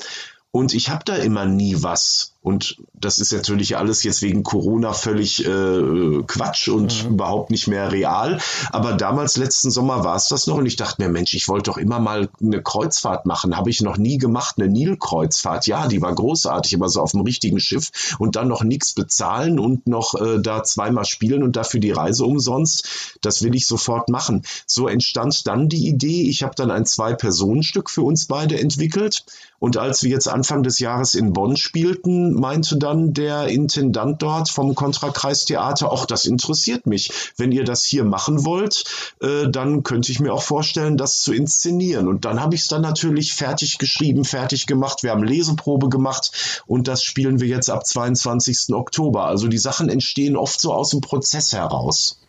und 0.50 0.74
ich 0.74 0.88
habe 0.90 1.04
da 1.04 1.16
immer 1.16 1.46
nie 1.46 1.76
was. 1.78 2.33
Und 2.44 2.76
das 2.92 3.20
ist 3.20 3.32
natürlich 3.32 3.78
alles 3.78 4.02
jetzt 4.02 4.20
wegen 4.20 4.42
Corona 4.42 4.92
völlig 4.92 5.46
äh, 5.46 6.22
Quatsch 6.26 6.68
und 6.68 7.02
mhm. 7.02 7.14
überhaupt 7.14 7.50
nicht 7.50 7.68
mehr 7.68 7.90
real. 7.90 8.38
Aber 8.70 8.92
damals, 8.92 9.38
letzten 9.38 9.70
Sommer, 9.70 10.04
war 10.04 10.14
es 10.14 10.28
das 10.28 10.46
noch. 10.46 10.58
Und 10.58 10.66
ich 10.66 10.76
dachte 10.76 11.02
mir, 11.02 11.08
Mensch, 11.08 11.32
ich 11.32 11.48
wollte 11.48 11.70
doch 11.70 11.78
immer 11.78 12.00
mal 12.00 12.28
eine 12.42 12.62
Kreuzfahrt 12.62 13.24
machen. 13.24 13.56
Habe 13.56 13.70
ich 13.70 13.80
noch 13.80 13.96
nie 13.96 14.18
gemacht, 14.18 14.56
eine 14.58 14.68
Nilkreuzfahrt. 14.68 15.66
Ja, 15.66 15.88
die 15.88 16.02
war 16.02 16.14
großartig, 16.14 16.74
aber 16.74 16.90
so 16.90 17.00
auf 17.00 17.12
dem 17.12 17.22
richtigen 17.22 17.60
Schiff 17.60 18.14
und 18.18 18.36
dann 18.36 18.48
noch 18.48 18.62
nichts 18.62 18.92
bezahlen 18.92 19.58
und 19.58 19.86
noch 19.86 20.14
äh, 20.14 20.38
da 20.38 20.62
zweimal 20.64 21.06
spielen 21.06 21.42
und 21.42 21.56
dafür 21.56 21.80
die 21.80 21.92
Reise 21.92 22.26
umsonst. 22.26 23.16
Das 23.22 23.42
will 23.42 23.54
ich 23.54 23.66
sofort 23.66 24.10
machen. 24.10 24.42
So 24.66 24.86
entstand 24.86 25.46
dann 25.46 25.70
die 25.70 25.88
Idee. 25.88 26.28
Ich 26.28 26.42
habe 26.42 26.54
dann 26.54 26.70
ein 26.70 26.84
Zwei-Personen-Stück 26.84 27.88
für 27.88 28.02
uns 28.02 28.26
beide 28.26 28.60
entwickelt. 28.60 29.24
Und 29.58 29.78
als 29.78 30.02
wir 30.02 30.10
jetzt 30.10 30.28
Anfang 30.28 30.62
des 30.62 30.78
Jahres 30.78 31.14
in 31.14 31.32
Bonn 31.32 31.56
spielten, 31.56 32.33
meinte 32.34 32.76
dann 32.76 33.12
der 33.12 33.48
Intendant 33.48 34.22
dort 34.22 34.50
vom 34.50 34.74
Kontrakreistheater, 34.74 35.90
auch 35.90 36.06
das 36.06 36.26
interessiert 36.26 36.86
mich. 36.86 37.10
Wenn 37.36 37.52
ihr 37.52 37.64
das 37.64 37.84
hier 37.84 38.04
machen 38.04 38.44
wollt, 38.44 38.84
äh, 39.20 39.48
dann 39.48 39.82
könnte 39.82 40.12
ich 40.12 40.20
mir 40.20 40.32
auch 40.32 40.42
vorstellen, 40.42 40.96
das 40.96 41.20
zu 41.20 41.32
inszenieren. 41.32 42.08
Und 42.08 42.24
dann 42.24 42.40
habe 42.40 42.54
ich 42.54 42.62
es 42.62 42.68
dann 42.68 42.82
natürlich 42.82 43.34
fertig 43.34 43.78
geschrieben, 43.78 44.24
fertig 44.24 44.66
gemacht. 44.66 45.02
Wir 45.02 45.10
haben 45.10 45.24
Leseprobe 45.24 45.88
gemacht 45.88 46.62
und 46.66 46.88
das 46.88 47.02
spielen 47.02 47.40
wir 47.40 47.48
jetzt 47.48 47.70
ab 47.70 47.86
22. 47.86 48.74
Oktober. 48.74 49.24
Also 49.24 49.48
die 49.48 49.58
Sachen 49.58 49.88
entstehen 49.88 50.36
oft 50.36 50.60
so 50.60 50.72
aus 50.72 50.90
dem 50.90 51.00
Prozess 51.00 51.52
heraus. 51.52 52.20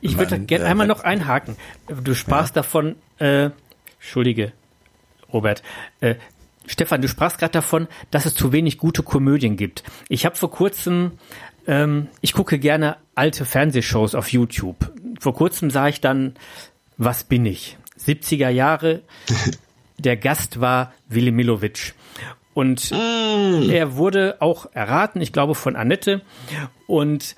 Ich 0.00 0.18
würde 0.18 0.38
gerne 0.40 0.64
einmal 0.64 0.86
noch 0.86 1.00
einhaken. 1.00 1.56
Du 2.02 2.14
sprachst 2.14 2.56
ja. 2.56 2.62
davon, 2.62 2.96
äh, 3.18 3.50
Entschuldige, 4.00 4.52
Robert, 5.32 5.62
äh, 6.00 6.14
Stefan, 6.70 7.02
du 7.02 7.08
sprachst 7.08 7.38
gerade 7.38 7.52
davon, 7.52 7.88
dass 8.12 8.26
es 8.26 8.34
zu 8.34 8.52
wenig 8.52 8.78
gute 8.78 9.02
Komödien 9.02 9.56
gibt. 9.56 9.82
Ich 10.08 10.24
habe 10.24 10.36
vor 10.36 10.52
kurzem, 10.52 11.12
ähm, 11.66 12.06
ich 12.20 12.32
gucke 12.32 12.60
gerne 12.60 12.96
alte 13.16 13.44
Fernsehshows 13.44 14.14
auf 14.14 14.32
YouTube. 14.32 14.92
Vor 15.18 15.34
kurzem 15.34 15.70
sah 15.70 15.88
ich 15.88 16.00
dann, 16.00 16.34
was 16.96 17.24
bin 17.24 17.44
ich? 17.44 17.76
70er 17.98 18.50
Jahre. 18.50 19.02
Der 19.98 20.16
Gast 20.16 20.60
war 20.60 20.94
Willy 21.08 21.32
Milovic. 21.32 21.94
Und 22.54 22.92
mm. 22.92 23.68
er 23.70 23.96
wurde 23.96 24.36
auch 24.38 24.66
erraten, 24.72 25.20
ich 25.20 25.32
glaube 25.32 25.56
von 25.56 25.74
Annette. 25.74 26.22
Und 26.86 27.34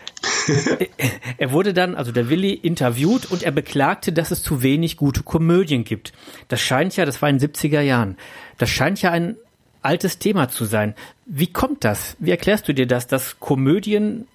er 1.39 1.53
wurde 1.53 1.73
dann, 1.75 1.95
also 1.95 2.13
der 2.13 2.29
Willi, 2.29 2.53
interviewt 2.53 3.31
und 3.31 3.43
er 3.43 3.53
beklagte, 3.53 4.13
dass 4.13 4.31
es 4.31 4.43
zu 4.43 4.63
wenig 4.63 4.97
gute 4.97 5.23
Komödien 5.23 5.85
gibt. 5.85 6.13
Das 6.49 6.61
scheint 6.61 6.97
ja, 6.97 7.05
das 7.05 7.23
war 7.23 7.29
in 7.29 7.39
den 7.39 7.51
70er 7.51 7.81
Jahren, 7.81 8.17
das 8.59 8.71
scheint 8.71 9.03
ja 9.03 9.11
ein 9.11 9.37
altes 9.83 10.19
Thema 10.19 10.49
zu 10.49 10.65
sein. 10.65 10.95
Wie 11.27 11.53
kommt 11.53 11.85
das? 11.85 12.17
Wie 12.19 12.31
erklärst 12.31 12.69
du 12.69 12.75
dir 12.75 12.87
das, 12.87 13.07
dass 13.07 13.41
Komödien 13.41 14.27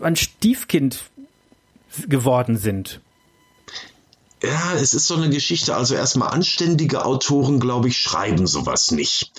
ein 0.00 0.16
Stiefkind 0.16 1.04
geworden 2.08 2.56
sind? 2.56 3.00
Ja, 4.42 4.74
es 4.74 4.94
ist 4.94 5.06
so 5.06 5.16
eine 5.16 5.30
Geschichte. 5.30 5.74
Also 5.74 5.94
erstmal 5.94 6.28
anständige 6.28 7.04
Autoren, 7.04 7.58
glaube 7.58 7.88
ich, 7.88 7.98
schreiben 7.98 8.46
sowas 8.46 8.90
nicht. 8.90 9.32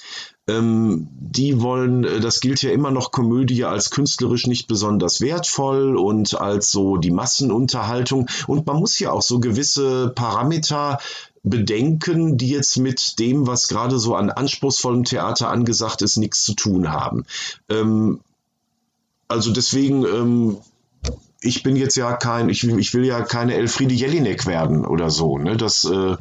Ähm, 0.47 1.07
die 1.19 1.61
wollen, 1.61 2.03
äh, 2.05 2.19
das 2.19 2.39
gilt 2.39 2.61
ja 2.61 2.71
immer 2.71 2.91
noch 2.91 3.11
Komödie 3.11 3.65
als 3.65 3.89
künstlerisch 3.89 4.47
nicht 4.47 4.67
besonders 4.67 5.19
wertvoll 5.19 5.97
und 5.97 6.39
als 6.39 6.71
so 6.71 6.97
die 6.97 7.11
Massenunterhaltung. 7.11 8.29
Und 8.47 8.65
man 8.65 8.77
muss 8.77 8.97
ja 8.99 9.11
auch 9.11 9.21
so 9.21 9.39
gewisse 9.39 10.11
Parameter 10.15 10.99
bedenken, 11.43 12.37
die 12.37 12.49
jetzt 12.49 12.77
mit 12.77 13.19
dem, 13.19 13.47
was 13.47 13.67
gerade 13.67 13.99
so 13.99 14.15
an 14.15 14.29
anspruchsvollem 14.29 15.03
Theater 15.03 15.49
angesagt 15.49 16.01
ist, 16.01 16.17
nichts 16.17 16.43
zu 16.43 16.53
tun 16.53 16.91
haben. 16.91 17.25
Ähm, 17.69 18.21
also 19.27 19.51
deswegen 19.51 20.05
ähm, 20.05 20.57
ich 21.41 21.63
bin 21.63 21.75
jetzt 21.75 21.95
ja 21.95 22.13
kein, 22.13 22.49
ich, 22.49 22.63
ich 22.63 22.93
will 22.93 23.05
ja 23.05 23.21
keine 23.21 23.55
Elfriede 23.55 23.93
Jelinek 23.93 24.45
werden 24.45 24.85
oder 24.85 25.09
so. 25.09 25.37
Ne? 25.37 25.57
Das, 25.57 25.83
äh, 25.83 26.15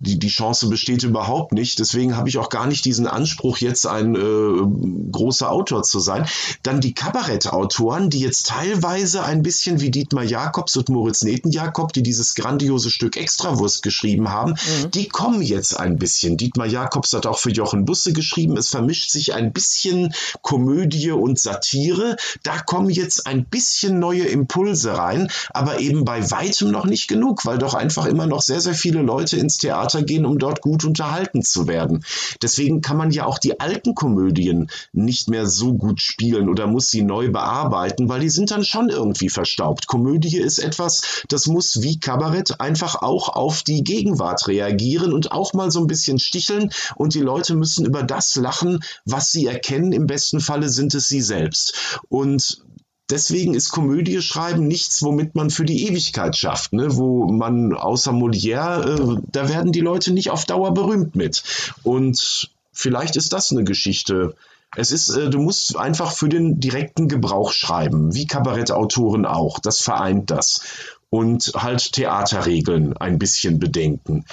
die, 0.00 0.18
die 0.18 0.28
Chance 0.28 0.68
besteht 0.68 1.02
überhaupt 1.02 1.52
nicht. 1.52 1.78
Deswegen 1.78 2.16
habe 2.16 2.28
ich 2.28 2.38
auch 2.38 2.50
gar 2.50 2.66
nicht 2.66 2.84
diesen 2.84 3.06
Anspruch, 3.06 3.58
jetzt 3.58 3.86
ein 3.86 4.14
äh, 4.14 5.10
großer 5.10 5.50
Autor 5.50 5.82
zu 5.82 5.98
sein. 5.98 6.26
Dann 6.62 6.80
die 6.80 6.94
Kabarettautoren, 6.94 8.10
die 8.10 8.20
jetzt 8.20 8.46
teilweise 8.46 9.24
ein 9.24 9.42
bisschen 9.42 9.80
wie 9.80 9.90
Dietmar 9.90 10.24
Jakobs 10.24 10.76
und 10.76 10.88
Moritz 10.88 11.22
Netenjakob, 11.22 11.92
die 11.92 12.02
dieses 12.02 12.34
grandiose 12.34 12.90
Stück 12.90 13.16
Extrawurst 13.16 13.82
geschrieben 13.82 14.30
haben, 14.30 14.52
mhm. 14.52 14.90
die 14.92 15.08
kommen 15.08 15.42
jetzt 15.42 15.78
ein 15.78 15.96
bisschen. 15.96 16.36
Dietmar 16.36 16.66
Jakobs 16.66 17.12
hat 17.12 17.26
auch 17.26 17.38
für 17.38 17.50
Jochen 17.50 17.84
Busse 17.84 18.12
geschrieben. 18.12 18.56
Es 18.56 18.68
vermischt 18.68 19.10
sich 19.10 19.34
ein 19.34 19.52
bisschen 19.52 20.14
Komödie 20.42 21.10
und 21.10 21.40
Satire. 21.40 22.16
Da 22.42 22.58
kommen 22.60 22.90
jetzt 22.90 23.26
ein 23.26 23.44
bisschen 23.44 23.98
neue 23.98 24.24
Impulse 24.24 24.96
rein, 24.96 25.30
aber 25.50 25.80
eben 25.80 26.04
bei 26.04 26.30
weitem 26.30 26.70
noch 26.70 26.84
nicht 26.84 27.08
genug, 27.08 27.44
weil 27.44 27.58
doch 27.58 27.74
einfach 27.74 28.06
immer 28.06 28.26
noch 28.26 28.42
sehr, 28.42 28.60
sehr 28.60 28.74
viele 28.74 29.02
Leute 29.02 29.36
ins 29.36 29.58
Theater 29.58 29.87
Theater 29.88 30.02
gehen, 30.02 30.26
um 30.26 30.38
dort 30.38 30.60
gut 30.60 30.84
unterhalten 30.84 31.42
zu 31.42 31.66
werden. 31.66 32.04
Deswegen 32.42 32.80
kann 32.80 32.96
man 32.96 33.10
ja 33.10 33.26
auch 33.26 33.38
die 33.38 33.60
alten 33.60 33.94
Komödien 33.94 34.70
nicht 34.92 35.28
mehr 35.28 35.46
so 35.46 35.74
gut 35.74 36.00
spielen 36.00 36.48
oder 36.48 36.66
muss 36.66 36.90
sie 36.90 37.02
neu 37.02 37.30
bearbeiten, 37.30 38.08
weil 38.08 38.20
die 38.20 38.28
sind 38.28 38.50
dann 38.50 38.64
schon 38.64 38.88
irgendwie 38.90 39.28
verstaubt. 39.28 39.86
Komödie 39.86 40.36
ist 40.36 40.58
etwas, 40.58 41.24
das 41.28 41.46
muss 41.46 41.82
wie 41.82 41.98
Kabarett 41.98 42.60
einfach 42.60 42.96
auch 42.96 43.30
auf 43.30 43.62
die 43.62 43.82
Gegenwart 43.82 44.46
reagieren 44.46 45.12
und 45.12 45.32
auch 45.32 45.54
mal 45.54 45.70
so 45.70 45.80
ein 45.80 45.86
bisschen 45.86 46.18
sticheln 46.18 46.70
und 46.96 47.14
die 47.14 47.20
Leute 47.20 47.54
müssen 47.54 47.86
über 47.86 48.02
das 48.02 48.36
lachen, 48.36 48.80
was 49.04 49.30
sie 49.30 49.46
erkennen. 49.46 49.92
Im 49.92 50.06
besten 50.06 50.40
Falle 50.40 50.68
sind 50.68 50.94
es 50.94 51.08
sie 51.08 51.22
selbst. 51.22 52.00
Und 52.08 52.62
deswegen 53.10 53.54
ist 53.54 53.70
Komödie 53.70 54.20
schreiben 54.22 54.66
nichts, 54.66 55.02
womit 55.02 55.34
man 55.34 55.50
für 55.50 55.64
die 55.64 55.86
Ewigkeit 55.86 56.36
schafft, 56.36 56.72
ne? 56.72 56.96
wo 56.96 57.30
man 57.30 57.74
außer 57.74 58.12
Molière, 58.12 59.16
äh, 59.16 59.20
da 59.30 59.48
werden 59.48 59.72
die 59.72 59.80
Leute 59.80 60.12
nicht 60.12 60.30
auf 60.30 60.44
Dauer 60.44 60.74
berühmt 60.74 61.16
mit. 61.16 61.42
Und 61.82 62.50
vielleicht 62.72 63.16
ist 63.16 63.32
das 63.32 63.52
eine 63.52 63.64
Geschichte. 63.64 64.34
Es 64.76 64.92
ist, 64.92 65.08
äh, 65.10 65.30
du 65.30 65.38
musst 65.38 65.76
einfach 65.76 66.12
für 66.12 66.28
den 66.28 66.60
direkten 66.60 67.08
Gebrauch 67.08 67.52
schreiben, 67.52 68.14
wie 68.14 68.26
Kabarettautoren 68.26 69.26
auch. 69.26 69.58
Das 69.58 69.80
vereint 69.80 70.30
das. 70.30 70.62
Und 71.10 71.52
halt 71.56 71.92
Theaterregeln 71.94 72.94
ein 72.96 73.18
bisschen 73.18 73.58
bedenken. 73.58 74.26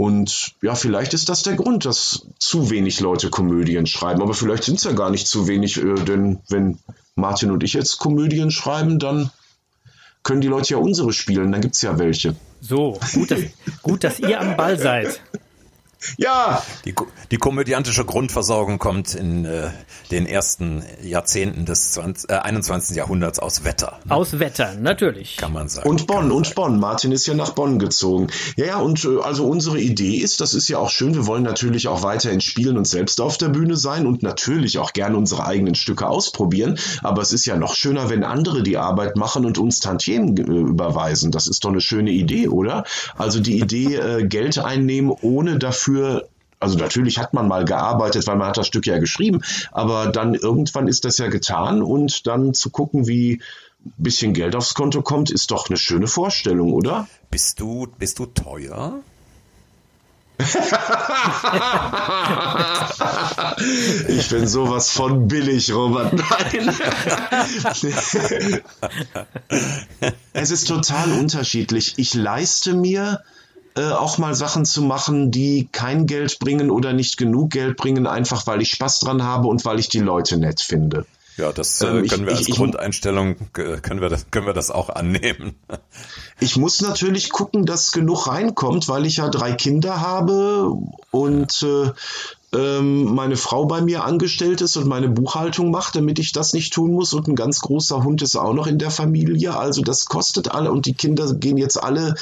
Und 0.00 0.54
ja, 0.62 0.74
vielleicht 0.76 1.12
ist 1.12 1.28
das 1.28 1.42
der 1.42 1.56
Grund, 1.56 1.84
dass 1.84 2.26
zu 2.38 2.70
wenig 2.70 3.00
Leute 3.00 3.28
Komödien 3.28 3.84
schreiben. 3.84 4.22
Aber 4.22 4.32
vielleicht 4.32 4.64
sind 4.64 4.78
es 4.78 4.84
ja 4.84 4.92
gar 4.92 5.10
nicht 5.10 5.26
zu 5.26 5.46
wenig, 5.46 5.76
äh, 5.76 5.94
denn 5.94 6.40
wenn 6.48 6.78
Martin 7.16 7.50
und 7.50 7.62
ich 7.62 7.74
jetzt 7.74 7.98
Komödien 7.98 8.50
schreiben, 8.50 8.98
dann 8.98 9.30
können 10.22 10.40
die 10.40 10.48
Leute 10.48 10.70
ja 10.72 10.78
unsere 10.78 11.12
spielen, 11.12 11.52
dann 11.52 11.60
gibt 11.60 11.74
es 11.74 11.82
ja 11.82 11.98
welche. 11.98 12.34
So, 12.62 12.98
gut 13.12 13.30
dass, 13.30 13.40
gut, 13.82 14.02
dass 14.02 14.18
ihr 14.18 14.40
am 14.40 14.56
Ball 14.56 14.78
seid. 14.78 15.20
Ja! 16.16 16.62
Die, 16.84 16.94
die 17.30 17.36
komödiantische 17.36 18.04
Grundversorgung 18.04 18.78
kommt 18.78 19.14
in 19.14 19.44
äh, 19.44 19.70
den 20.10 20.26
ersten 20.26 20.82
Jahrzehnten 21.02 21.66
des 21.66 21.92
20, 21.92 22.30
äh, 22.30 22.34
21. 22.34 22.96
Jahrhunderts 22.96 23.38
aus 23.38 23.64
Wetter. 23.64 23.98
Ne? 24.04 24.14
Aus 24.14 24.38
Wetter, 24.38 24.74
natürlich. 24.74 25.36
Kann 25.36 25.52
man 25.52 25.68
sagen. 25.68 25.88
Und 25.88 26.06
Bonn, 26.06 26.30
und 26.30 26.54
Bonn. 26.54 26.80
Martin 26.80 27.12
ist 27.12 27.26
ja 27.26 27.34
nach 27.34 27.50
Bonn 27.50 27.78
gezogen. 27.78 28.28
Ja, 28.56 28.66
ja, 28.66 28.78
und 28.78 29.04
äh, 29.04 29.20
also 29.22 29.46
unsere 29.46 29.78
Idee 29.78 30.16
ist, 30.16 30.40
das 30.40 30.54
ist 30.54 30.68
ja 30.68 30.78
auch 30.78 30.90
schön, 30.90 31.14
wir 31.14 31.26
wollen 31.26 31.42
natürlich 31.42 31.88
auch 31.88 32.02
weiterhin 32.02 32.40
spielen 32.40 32.78
und 32.78 32.86
selbst 32.86 33.20
auf 33.20 33.36
der 33.36 33.48
Bühne 33.48 33.76
sein 33.76 34.06
und 34.06 34.22
natürlich 34.22 34.78
auch 34.78 34.92
gerne 34.92 35.16
unsere 35.16 35.44
eigenen 35.46 35.74
Stücke 35.74 36.06
ausprobieren. 36.06 36.78
Aber 37.02 37.20
es 37.20 37.32
ist 37.32 37.44
ja 37.44 37.56
noch 37.56 37.74
schöner, 37.74 38.08
wenn 38.08 38.24
andere 38.24 38.62
die 38.62 38.78
Arbeit 38.78 39.16
machen 39.16 39.44
und 39.44 39.58
uns 39.58 39.80
Tantiemen 39.80 40.36
äh, 40.36 40.42
überweisen. 40.42 41.30
Das 41.30 41.46
ist 41.46 41.64
doch 41.64 41.70
eine 41.70 41.80
schöne 41.80 42.10
Idee, 42.10 42.48
oder? 42.48 42.84
Also 43.16 43.40
die 43.40 43.58
Idee, 43.58 43.96
äh, 43.96 44.26
Geld 44.26 44.58
einnehmen, 44.58 45.14
ohne 45.20 45.58
dafür 45.58 45.89
dafür 45.90 46.28
also 46.62 46.76
natürlich 46.76 47.18
hat 47.18 47.32
man 47.32 47.48
mal 47.48 47.64
gearbeitet, 47.64 48.26
weil 48.26 48.36
man 48.36 48.48
hat 48.48 48.58
das 48.58 48.66
Stück 48.66 48.86
ja 48.86 48.98
geschrieben, 48.98 49.40
aber 49.72 50.08
dann 50.08 50.34
irgendwann 50.34 50.88
ist 50.88 51.06
das 51.06 51.16
ja 51.16 51.28
getan 51.28 51.82
und 51.82 52.26
dann 52.26 52.52
zu 52.52 52.68
gucken, 52.68 53.08
wie 53.08 53.40
ein 53.82 53.94
bisschen 53.96 54.34
Geld 54.34 54.54
aufs 54.54 54.74
Konto 54.74 55.00
kommt, 55.00 55.30
ist 55.30 55.52
doch 55.52 55.70
eine 55.70 55.78
schöne 55.78 56.06
Vorstellung, 56.06 56.74
oder? 56.74 57.08
Bist 57.30 57.60
du, 57.60 57.86
bist 57.98 58.18
du 58.18 58.26
teuer? 58.26 59.00
ich 64.08 64.28
bin 64.28 64.46
sowas 64.46 64.90
von 64.90 65.28
billig, 65.28 65.72
Robert. 65.72 66.12
Nein. 66.12 66.76
es 70.34 70.50
ist 70.50 70.68
total 70.68 71.12
unterschiedlich. 71.12 71.94
Ich 71.96 72.12
leiste 72.12 72.74
mir 72.74 73.22
äh, 73.76 73.90
auch 73.90 74.18
mal 74.18 74.34
Sachen 74.34 74.64
zu 74.64 74.82
machen, 74.82 75.30
die 75.30 75.68
kein 75.70 76.06
Geld 76.06 76.38
bringen 76.38 76.70
oder 76.70 76.92
nicht 76.92 77.16
genug 77.16 77.50
Geld 77.50 77.76
bringen, 77.76 78.06
einfach 78.06 78.46
weil 78.46 78.62
ich 78.62 78.70
Spaß 78.70 79.00
dran 79.00 79.22
habe 79.22 79.48
und 79.48 79.64
weil 79.64 79.78
ich 79.78 79.88
die 79.88 80.00
Leute 80.00 80.38
nett 80.38 80.60
finde. 80.60 81.06
Ja, 81.36 81.52
das 81.52 81.80
äh, 81.80 81.86
ähm, 81.86 82.06
können 82.06 82.26
wir 82.26 82.36
als 82.36 82.48
ich, 82.48 82.56
Grundeinstellung, 82.56 83.36
können 83.52 84.00
wir 84.00 84.08
das, 84.08 84.26
können 84.30 84.46
wir 84.46 84.52
das 84.52 84.70
auch 84.70 84.90
annehmen. 84.90 85.54
Ich 86.42 86.56
muss 86.56 86.80
natürlich 86.80 87.28
gucken, 87.28 87.66
dass 87.66 87.92
genug 87.92 88.26
reinkommt, 88.26 88.88
weil 88.88 89.04
ich 89.04 89.18
ja 89.18 89.28
drei 89.28 89.52
Kinder 89.52 90.00
habe 90.00 90.74
und 91.10 91.62
äh, 91.62 91.90
ähm, 92.52 93.14
meine 93.14 93.36
Frau 93.36 93.66
bei 93.66 93.80
mir 93.80 94.04
angestellt 94.04 94.60
ist 94.60 94.76
und 94.76 94.88
meine 94.88 95.08
Buchhaltung 95.08 95.70
macht, 95.70 95.94
damit 95.94 96.18
ich 96.18 96.32
das 96.32 96.52
nicht 96.52 96.72
tun 96.72 96.92
muss. 96.92 97.12
Und 97.12 97.28
ein 97.28 97.36
ganz 97.36 97.60
großer 97.60 98.02
Hund 98.02 98.22
ist 98.22 98.36
auch 98.36 98.54
noch 98.54 98.66
in 98.66 98.78
der 98.78 98.90
Familie. 98.90 99.56
Also 99.56 99.82
das 99.82 100.06
kostet 100.06 100.50
alle 100.50 100.72
und 100.72 100.86
die 100.86 100.94
Kinder 100.94 101.32
gehen 101.34 101.56
jetzt 101.56 101.82
alle 101.82 102.14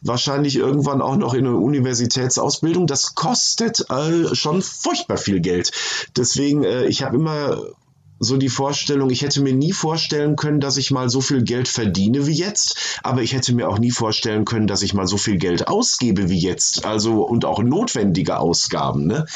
wahrscheinlich 0.00 0.56
irgendwann 0.56 1.00
auch 1.00 1.16
noch 1.16 1.34
in 1.34 1.46
eine 1.46 1.56
Universitätsausbildung. 1.56 2.86
Das 2.86 3.14
kostet 3.14 3.88
äh, 3.90 4.34
schon 4.34 4.62
furchtbar 4.62 5.16
viel 5.16 5.40
Geld. 5.40 5.70
Deswegen, 6.16 6.64
äh, 6.64 6.86
ich 6.86 7.02
habe 7.02 7.16
immer 7.16 7.58
so 8.20 8.36
die 8.36 8.48
Vorstellung, 8.48 9.10
ich 9.10 9.22
hätte 9.22 9.40
mir 9.40 9.52
nie 9.52 9.72
vorstellen 9.72 10.36
können, 10.36 10.60
dass 10.60 10.76
ich 10.76 10.90
mal 10.90 11.08
so 11.08 11.20
viel 11.20 11.42
Geld 11.42 11.68
verdiene 11.68 12.26
wie 12.26 12.32
jetzt, 12.32 12.98
aber 13.02 13.22
ich 13.22 13.32
hätte 13.32 13.54
mir 13.54 13.68
auch 13.68 13.78
nie 13.78 13.90
vorstellen 13.90 14.44
können, 14.44 14.66
dass 14.66 14.82
ich 14.82 14.94
mal 14.94 15.06
so 15.06 15.16
viel 15.16 15.38
Geld 15.38 15.68
ausgebe 15.68 16.28
wie 16.28 16.38
jetzt, 16.38 16.84
also 16.84 17.22
und 17.22 17.44
auch 17.44 17.62
notwendige 17.62 18.38
Ausgaben. 18.38 19.06
Ne? 19.06 19.26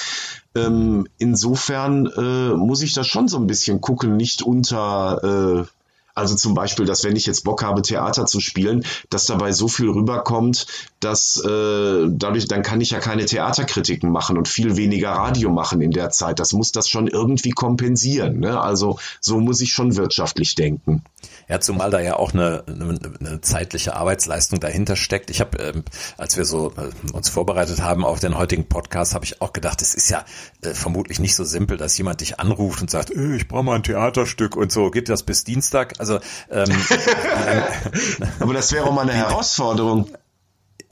Ähm, 0.55 1.07
insofern 1.19 2.07
äh, 2.07 2.55
muss 2.55 2.83
ich 2.83 2.93
da 2.95 3.05
schon 3.05 3.29
so 3.29 3.39
ein 3.39 3.47
bisschen 3.47 3.81
gucken, 3.81 4.17
nicht 4.17 4.43
unter 4.43 5.65
äh, 5.67 5.82
also 6.15 6.35
zum 6.35 6.55
Beispiel, 6.55 6.85
dass 6.85 7.05
wenn 7.05 7.17
ich 7.17 7.27
jetzt 7.27 7.45
Bock 7.45 7.63
habe, 7.63 7.83
Theater 7.83 8.27
zu 8.27 8.41
spielen, 8.41 8.85
dass 9.11 9.27
dabei 9.27 9.53
so 9.53 9.69
viel 9.69 9.89
rüberkommt, 9.89 10.67
dass 11.01 11.43
äh, 11.45 12.09
dadurch, 12.11 12.49
dann 12.49 12.63
kann 12.63 12.81
ich 12.81 12.91
ja 12.91 13.01
keine 13.01 13.25
Theaterkritiken 13.25 14.11
machen 14.11 14.37
und 14.37 14.49
viel 14.49 14.77
weniger 14.77 15.11
Radio 15.11 15.51
machen 15.51 15.81
in 15.81 15.91
der 15.91 16.11
Zeit. 16.11 16.39
Das 16.39 16.53
muss 16.53 16.73
das 16.73 16.89
schon 16.89 17.07
irgendwie 17.09 17.51
kompensieren. 17.51 18.41
Ne? 18.41 18.61
Also 18.61 18.99
so 19.21 19.41
muss 19.41 19.61
ich 19.61 19.73
schon 19.73 19.97
wirtschaftlich 19.97 20.55
denken. 20.55 21.03
Ja, 21.49 21.61
zumal 21.61 21.91
da 21.91 22.01
ja 22.01 22.17
auch 22.17 22.33
eine, 22.33 22.65
eine, 22.67 22.99
eine 23.21 23.41
zeitliche 23.41 23.95
Arbeitsleistung 23.95 24.61
dahinter 24.61 24.97
steckt. 24.97 25.31
Ich 25.31 25.41
habe, 25.41 25.59
ähm, 25.59 25.85
als 26.17 26.37
wir 26.37 26.45
so 26.45 26.73
äh, 26.77 27.13
uns 27.13 27.29
vorbereitet 27.29 27.83
haben 27.83 28.05
auf 28.05 28.21
den 28.21 28.39
heutigen 28.39 28.69
Podcast, 28.69 29.15
habe 29.15 29.25
ich 29.25 29.41
auch 29.41 29.53
gedacht, 29.53 29.83
es 29.83 29.95
ist 29.95 30.09
ja 30.09 30.25
äh, 30.63 30.71
vermutlich 30.71 31.21
nicht 31.21 31.35
so 31.35 31.45
simpel, 31.45 31.77
dass 31.77 31.97
jemand 31.99 32.21
dich 32.21 32.41
anruft 32.41 32.81
und 32.81 32.91
sagt, 32.91 33.11
äh, 33.11 33.37
ich 33.37 33.49
brauche 33.49 33.65
mal 33.65 33.77
ein 33.77 33.83
Theaterstück 33.83 34.57
und 34.57 34.73
so. 34.73 34.91
Geht 34.91 35.09
das 35.09 35.23
bis 35.23 35.45
Dienstag? 35.45 35.95
Also, 36.03 36.19
ähm, 36.51 36.67
aber 38.41 38.55
das 38.55 38.73
wäre 38.73 38.87
auch 38.87 38.93
mal 38.93 39.03
eine 39.03 39.13
Herausforderung. 39.15 40.11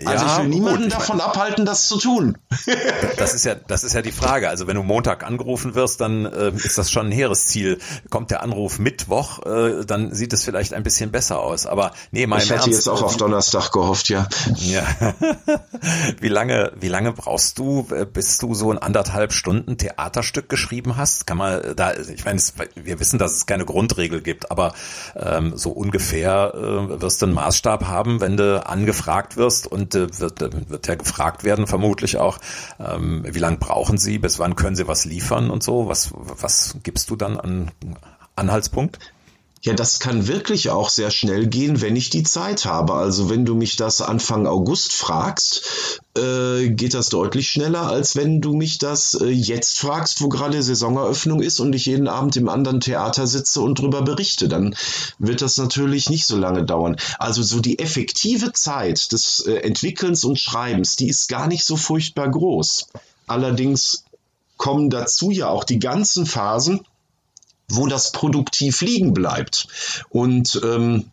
Also 0.06 0.24
ja, 0.24 0.32
ich 0.32 0.38
will 0.42 0.48
niemanden 0.48 0.82
gut, 0.84 0.92
davon 0.92 1.18
meine, 1.18 1.28
abhalten, 1.28 1.66
das 1.66 1.88
zu 1.88 1.98
tun. 1.98 2.38
das 3.16 3.34
ist 3.34 3.44
ja, 3.44 3.54
das 3.54 3.84
ist 3.84 3.94
ja 3.94 4.02
die 4.02 4.12
Frage. 4.12 4.48
Also 4.48 4.66
wenn 4.66 4.76
du 4.76 4.82
Montag 4.82 5.24
angerufen 5.24 5.74
wirst, 5.74 6.00
dann 6.00 6.26
äh, 6.26 6.52
ist 6.54 6.78
das 6.78 6.90
schon 6.90 7.06
ein 7.06 7.12
hehres 7.12 7.46
Ziel. 7.46 7.78
Kommt 8.08 8.30
der 8.30 8.42
Anruf 8.42 8.78
Mittwoch, 8.78 9.44
äh, 9.44 9.84
dann 9.84 10.14
sieht 10.14 10.32
es 10.32 10.44
vielleicht 10.44 10.74
ein 10.74 10.82
bisschen 10.82 11.10
besser 11.10 11.40
aus. 11.40 11.66
Aber 11.66 11.92
nee, 12.10 12.26
mein 12.26 12.40
Ich 12.40 12.50
hätte 12.50 12.70
jetzt 12.70 12.88
auch 12.88 13.02
auf 13.02 13.16
Donnerstag 13.16 13.72
gehofft, 13.72 14.08
ja. 14.08 14.28
Ja. 14.56 14.82
wie 16.20 16.28
lange, 16.28 16.72
wie 16.78 16.88
lange 16.88 17.12
brauchst 17.12 17.58
du, 17.58 17.86
äh, 17.90 18.06
bis 18.06 18.38
du 18.38 18.54
so 18.54 18.70
ein 18.70 18.78
anderthalb 18.78 19.32
Stunden 19.32 19.76
Theaterstück 19.76 20.48
geschrieben 20.48 20.96
hast? 20.96 21.26
Kann 21.26 21.38
man 21.38 21.74
da, 21.76 21.94
ich 21.94 22.24
meine, 22.24 22.40
wir 22.74 23.00
wissen, 23.00 23.18
dass 23.18 23.32
es 23.32 23.46
keine 23.46 23.64
Grundregel 23.64 24.20
gibt, 24.20 24.50
aber 24.50 24.74
ähm, 25.16 25.56
so 25.56 25.70
ungefähr 25.70 26.52
äh, 26.54 27.00
wirst 27.00 27.22
du 27.22 27.26
einen 27.26 27.34
Maßstab 27.34 27.84
haben, 27.86 28.20
wenn 28.20 28.36
du 28.36 28.64
angefragt 28.66 29.36
wirst 29.36 29.66
und 29.66 29.89
und 29.94 30.20
wird, 30.20 30.70
wird 30.70 30.86
ja 30.86 30.94
gefragt 30.94 31.44
werden, 31.44 31.66
vermutlich 31.66 32.18
auch, 32.18 32.38
ähm, 32.78 33.24
wie 33.26 33.38
lange 33.38 33.58
brauchen 33.58 33.98
Sie, 33.98 34.18
bis 34.18 34.38
wann 34.38 34.56
können 34.56 34.76
Sie 34.76 34.88
was 34.88 35.04
liefern 35.04 35.50
und 35.50 35.62
so? 35.62 35.88
Was, 35.88 36.10
was 36.14 36.76
gibst 36.82 37.10
du 37.10 37.16
dann 37.16 37.38
an 37.38 37.70
Anhaltspunkt? 38.36 38.98
Ja, 39.62 39.74
das 39.74 39.98
kann 39.98 40.26
wirklich 40.26 40.70
auch 40.70 40.88
sehr 40.88 41.10
schnell 41.10 41.46
gehen, 41.46 41.82
wenn 41.82 41.94
ich 41.94 42.08
die 42.08 42.22
Zeit 42.22 42.64
habe. 42.64 42.94
Also 42.94 43.28
wenn 43.28 43.44
du 43.44 43.54
mich 43.54 43.76
das 43.76 44.00
Anfang 44.00 44.46
August 44.46 44.94
fragst, 44.94 46.00
äh, 46.16 46.70
geht 46.70 46.94
das 46.94 47.10
deutlich 47.10 47.50
schneller, 47.50 47.82
als 47.82 48.16
wenn 48.16 48.40
du 48.40 48.54
mich 48.54 48.78
das 48.78 49.12
äh, 49.20 49.26
jetzt 49.26 49.78
fragst, 49.78 50.22
wo 50.22 50.30
gerade 50.30 50.62
Saisoneröffnung 50.62 51.42
ist 51.42 51.60
und 51.60 51.74
ich 51.74 51.84
jeden 51.84 52.08
Abend 52.08 52.36
im 52.36 52.48
anderen 52.48 52.80
Theater 52.80 53.26
sitze 53.26 53.60
und 53.60 53.78
drüber 53.78 54.00
berichte. 54.00 54.48
Dann 54.48 54.74
wird 55.18 55.42
das 55.42 55.58
natürlich 55.58 56.08
nicht 56.08 56.24
so 56.24 56.38
lange 56.38 56.64
dauern. 56.64 56.96
Also 57.18 57.42
so 57.42 57.60
die 57.60 57.78
effektive 57.80 58.52
Zeit 58.52 59.12
des 59.12 59.40
äh, 59.40 59.56
Entwickelns 59.56 60.24
und 60.24 60.38
Schreibens, 60.38 60.96
die 60.96 61.10
ist 61.10 61.28
gar 61.28 61.46
nicht 61.46 61.66
so 61.66 61.76
furchtbar 61.76 62.30
groß. 62.30 62.86
Allerdings 63.26 64.04
kommen 64.56 64.88
dazu 64.88 65.30
ja 65.30 65.48
auch 65.48 65.64
die 65.64 65.78
ganzen 65.78 66.24
Phasen, 66.24 66.80
wo 67.70 67.86
das 67.86 68.12
produktiv 68.12 68.80
liegen 68.82 69.14
bleibt. 69.14 69.68
Und 70.10 70.60
ähm, 70.62 71.10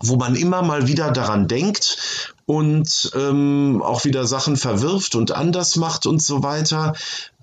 wo 0.00 0.16
man 0.16 0.36
immer 0.36 0.62
mal 0.62 0.86
wieder 0.86 1.10
daran 1.10 1.48
denkt 1.48 2.34
und 2.48 3.10
ähm, 3.14 3.82
auch 3.84 4.06
wieder 4.06 4.26
Sachen 4.26 4.56
verwirft 4.56 5.14
und 5.16 5.32
anders 5.32 5.76
macht 5.76 6.06
und 6.06 6.22
so 6.22 6.42
weiter. 6.42 6.94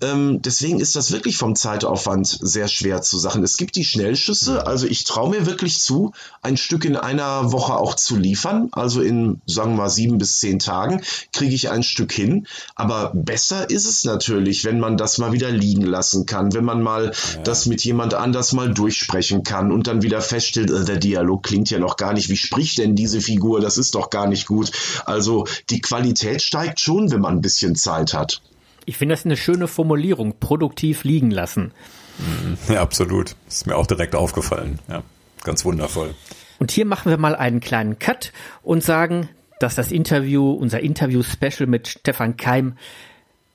Ähm, 0.02 0.42
deswegen 0.42 0.80
ist 0.80 0.96
das 0.96 1.12
wirklich 1.12 1.36
vom 1.36 1.54
Zeitaufwand 1.54 2.26
sehr 2.26 2.66
schwer 2.66 3.02
zu 3.02 3.16
sagen. 3.16 3.44
Es 3.44 3.56
gibt 3.56 3.76
die 3.76 3.84
Schnellschüsse, 3.84 4.66
also 4.66 4.84
ich 4.88 5.04
traue 5.04 5.30
mir 5.30 5.46
wirklich 5.46 5.80
zu, 5.80 6.10
ein 6.42 6.56
Stück 6.56 6.84
in 6.84 6.96
einer 6.96 7.52
Woche 7.52 7.74
auch 7.74 7.94
zu 7.94 8.16
liefern. 8.16 8.68
Also 8.72 9.00
in, 9.00 9.40
sagen 9.46 9.74
wir 9.74 9.84
mal, 9.84 9.90
sieben 9.90 10.18
bis 10.18 10.40
zehn 10.40 10.58
Tagen 10.58 11.00
kriege 11.32 11.54
ich 11.54 11.70
ein 11.70 11.84
Stück 11.84 12.10
hin. 12.10 12.48
Aber 12.74 13.12
besser 13.14 13.70
ist 13.70 13.86
es 13.86 14.02
natürlich, 14.02 14.64
wenn 14.64 14.80
man 14.80 14.96
das 14.96 15.18
mal 15.18 15.32
wieder 15.32 15.52
liegen 15.52 15.86
lassen 15.86 16.26
kann, 16.26 16.52
wenn 16.52 16.64
man 16.64 16.82
mal 16.82 17.12
ja. 17.12 17.42
das 17.44 17.66
mit 17.66 17.84
jemand 17.84 18.14
anders 18.14 18.52
mal 18.52 18.74
durchsprechen 18.74 19.44
kann 19.44 19.70
und 19.70 19.86
dann 19.86 20.02
wieder 20.02 20.20
feststellt, 20.20 20.72
äh, 20.72 20.84
der 20.84 20.96
Dialog 20.96 21.44
klingt 21.44 21.70
ja 21.70 21.78
noch 21.78 21.96
gar 21.96 22.12
nicht. 22.12 22.28
Wie 22.28 22.36
spricht 22.36 22.78
denn 22.78 22.96
diese 22.96 23.20
Figur? 23.20 23.60
Das 23.60 23.78
ist 23.78 23.94
doch 23.94 24.10
gar 24.10 24.26
nicht 24.26 24.48
gut. 24.48 24.72
Also 25.04 25.46
die 25.70 25.80
Qualität 25.80 26.42
steigt 26.42 26.80
schon, 26.80 27.10
wenn 27.10 27.20
man 27.20 27.34
ein 27.34 27.42
bisschen 27.42 27.76
Zeit 27.76 28.14
hat. 28.14 28.40
Ich 28.84 28.96
finde 28.96 29.14
das 29.14 29.24
eine 29.24 29.36
schöne 29.36 29.68
Formulierung, 29.68 30.38
produktiv 30.38 31.04
liegen 31.04 31.30
lassen. 31.30 31.72
Mhm. 32.18 32.56
Ja, 32.72 32.82
absolut. 32.82 33.36
Ist 33.48 33.66
mir 33.66 33.76
auch 33.76 33.86
direkt 33.86 34.14
aufgefallen. 34.14 34.78
Ja, 34.88 35.02
ganz 35.42 35.64
wundervoll. 35.64 36.14
Und 36.58 36.70
hier 36.70 36.86
machen 36.86 37.10
wir 37.10 37.18
mal 37.18 37.34
einen 37.34 37.60
kleinen 37.60 37.98
Cut 37.98 38.32
und 38.62 38.82
sagen, 38.82 39.28
dass 39.60 39.74
das 39.74 39.90
Interview, 39.90 40.52
unser 40.52 40.80
Interview-Special 40.80 41.66
mit 41.66 41.88
Stefan 41.88 42.36
Keim 42.36 42.76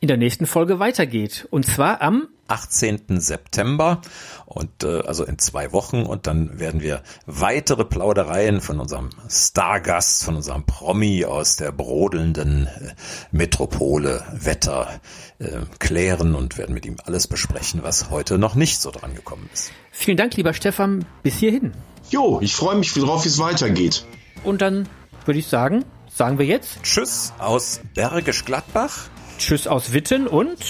in 0.01 0.07
der 0.07 0.17
nächsten 0.17 0.47
Folge 0.47 0.79
weitergeht. 0.79 1.47
Und 1.51 1.65
zwar 1.65 2.01
am 2.01 2.27
18. 2.47 3.21
September 3.21 4.01
und 4.45 4.83
äh, 4.83 5.01
also 5.01 5.23
in 5.23 5.37
zwei 5.37 5.71
Wochen 5.71 6.01
und 6.01 6.27
dann 6.27 6.59
werden 6.59 6.81
wir 6.81 7.01
weitere 7.25 7.85
Plaudereien 7.85 8.59
von 8.59 8.79
unserem 8.79 9.11
Stargast, 9.29 10.25
von 10.25 10.35
unserem 10.35 10.65
Promi 10.65 11.23
aus 11.23 11.55
der 11.55 11.71
brodelnden 11.71 12.67
äh, 12.67 12.93
Metropole 13.31 14.25
Wetter 14.33 14.99
äh, 15.39 15.59
klären 15.79 16.35
und 16.35 16.57
werden 16.57 16.73
mit 16.73 16.85
ihm 16.85 16.97
alles 17.05 17.27
besprechen, 17.27 17.83
was 17.83 18.09
heute 18.09 18.37
noch 18.37 18.55
nicht 18.55 18.81
so 18.81 18.91
dran 18.91 19.15
gekommen 19.15 19.49
ist. 19.53 19.71
Vielen 19.91 20.17
Dank, 20.17 20.35
lieber 20.35 20.53
Stefan, 20.53 21.05
bis 21.23 21.35
hierhin. 21.35 21.71
Jo, 22.09 22.39
ich 22.41 22.55
freue 22.55 22.75
mich 22.75 22.91
drauf, 22.93 23.23
wie 23.23 23.29
es 23.29 23.39
weitergeht. 23.39 24.05
Und 24.43 24.61
dann 24.61 24.89
würde 25.25 25.39
ich 25.39 25.47
sagen, 25.47 25.85
sagen 26.13 26.39
wir 26.39 26.45
jetzt 26.45 26.81
Tschüss 26.83 27.31
aus 27.37 27.79
Bergisch 27.93 28.43
Gladbach. 28.43 29.09
Tschüss 29.41 29.65
aus 29.65 29.91
Witten 29.91 30.27
und 30.27 30.63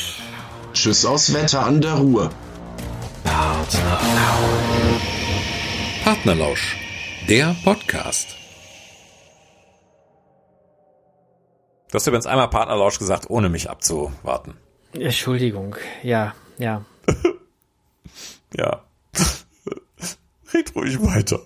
Tschüss 0.72 1.04
aus 1.04 1.34
Wetter 1.34 1.66
an 1.66 1.82
der 1.82 1.96
Ruhr. 1.96 2.32
Partnerlausch. 3.26 5.02
Partnerlausch, 6.06 6.78
der 7.28 7.54
Podcast. 7.66 8.38
Du 11.90 11.96
hast 11.96 12.08
übrigens 12.08 12.26
einmal 12.26 12.50
Partnerlausch 12.50 12.98
gesagt, 12.98 13.30
ohne 13.30 13.50
mich 13.50 13.70
abzuwarten. 13.70 14.56
Entschuldigung, 14.94 15.76
ja, 16.02 16.34
ja. 16.58 16.86
ja. 18.56 18.86
Red 20.54 20.76
ruhig 20.78 21.02
weiter. 21.02 21.42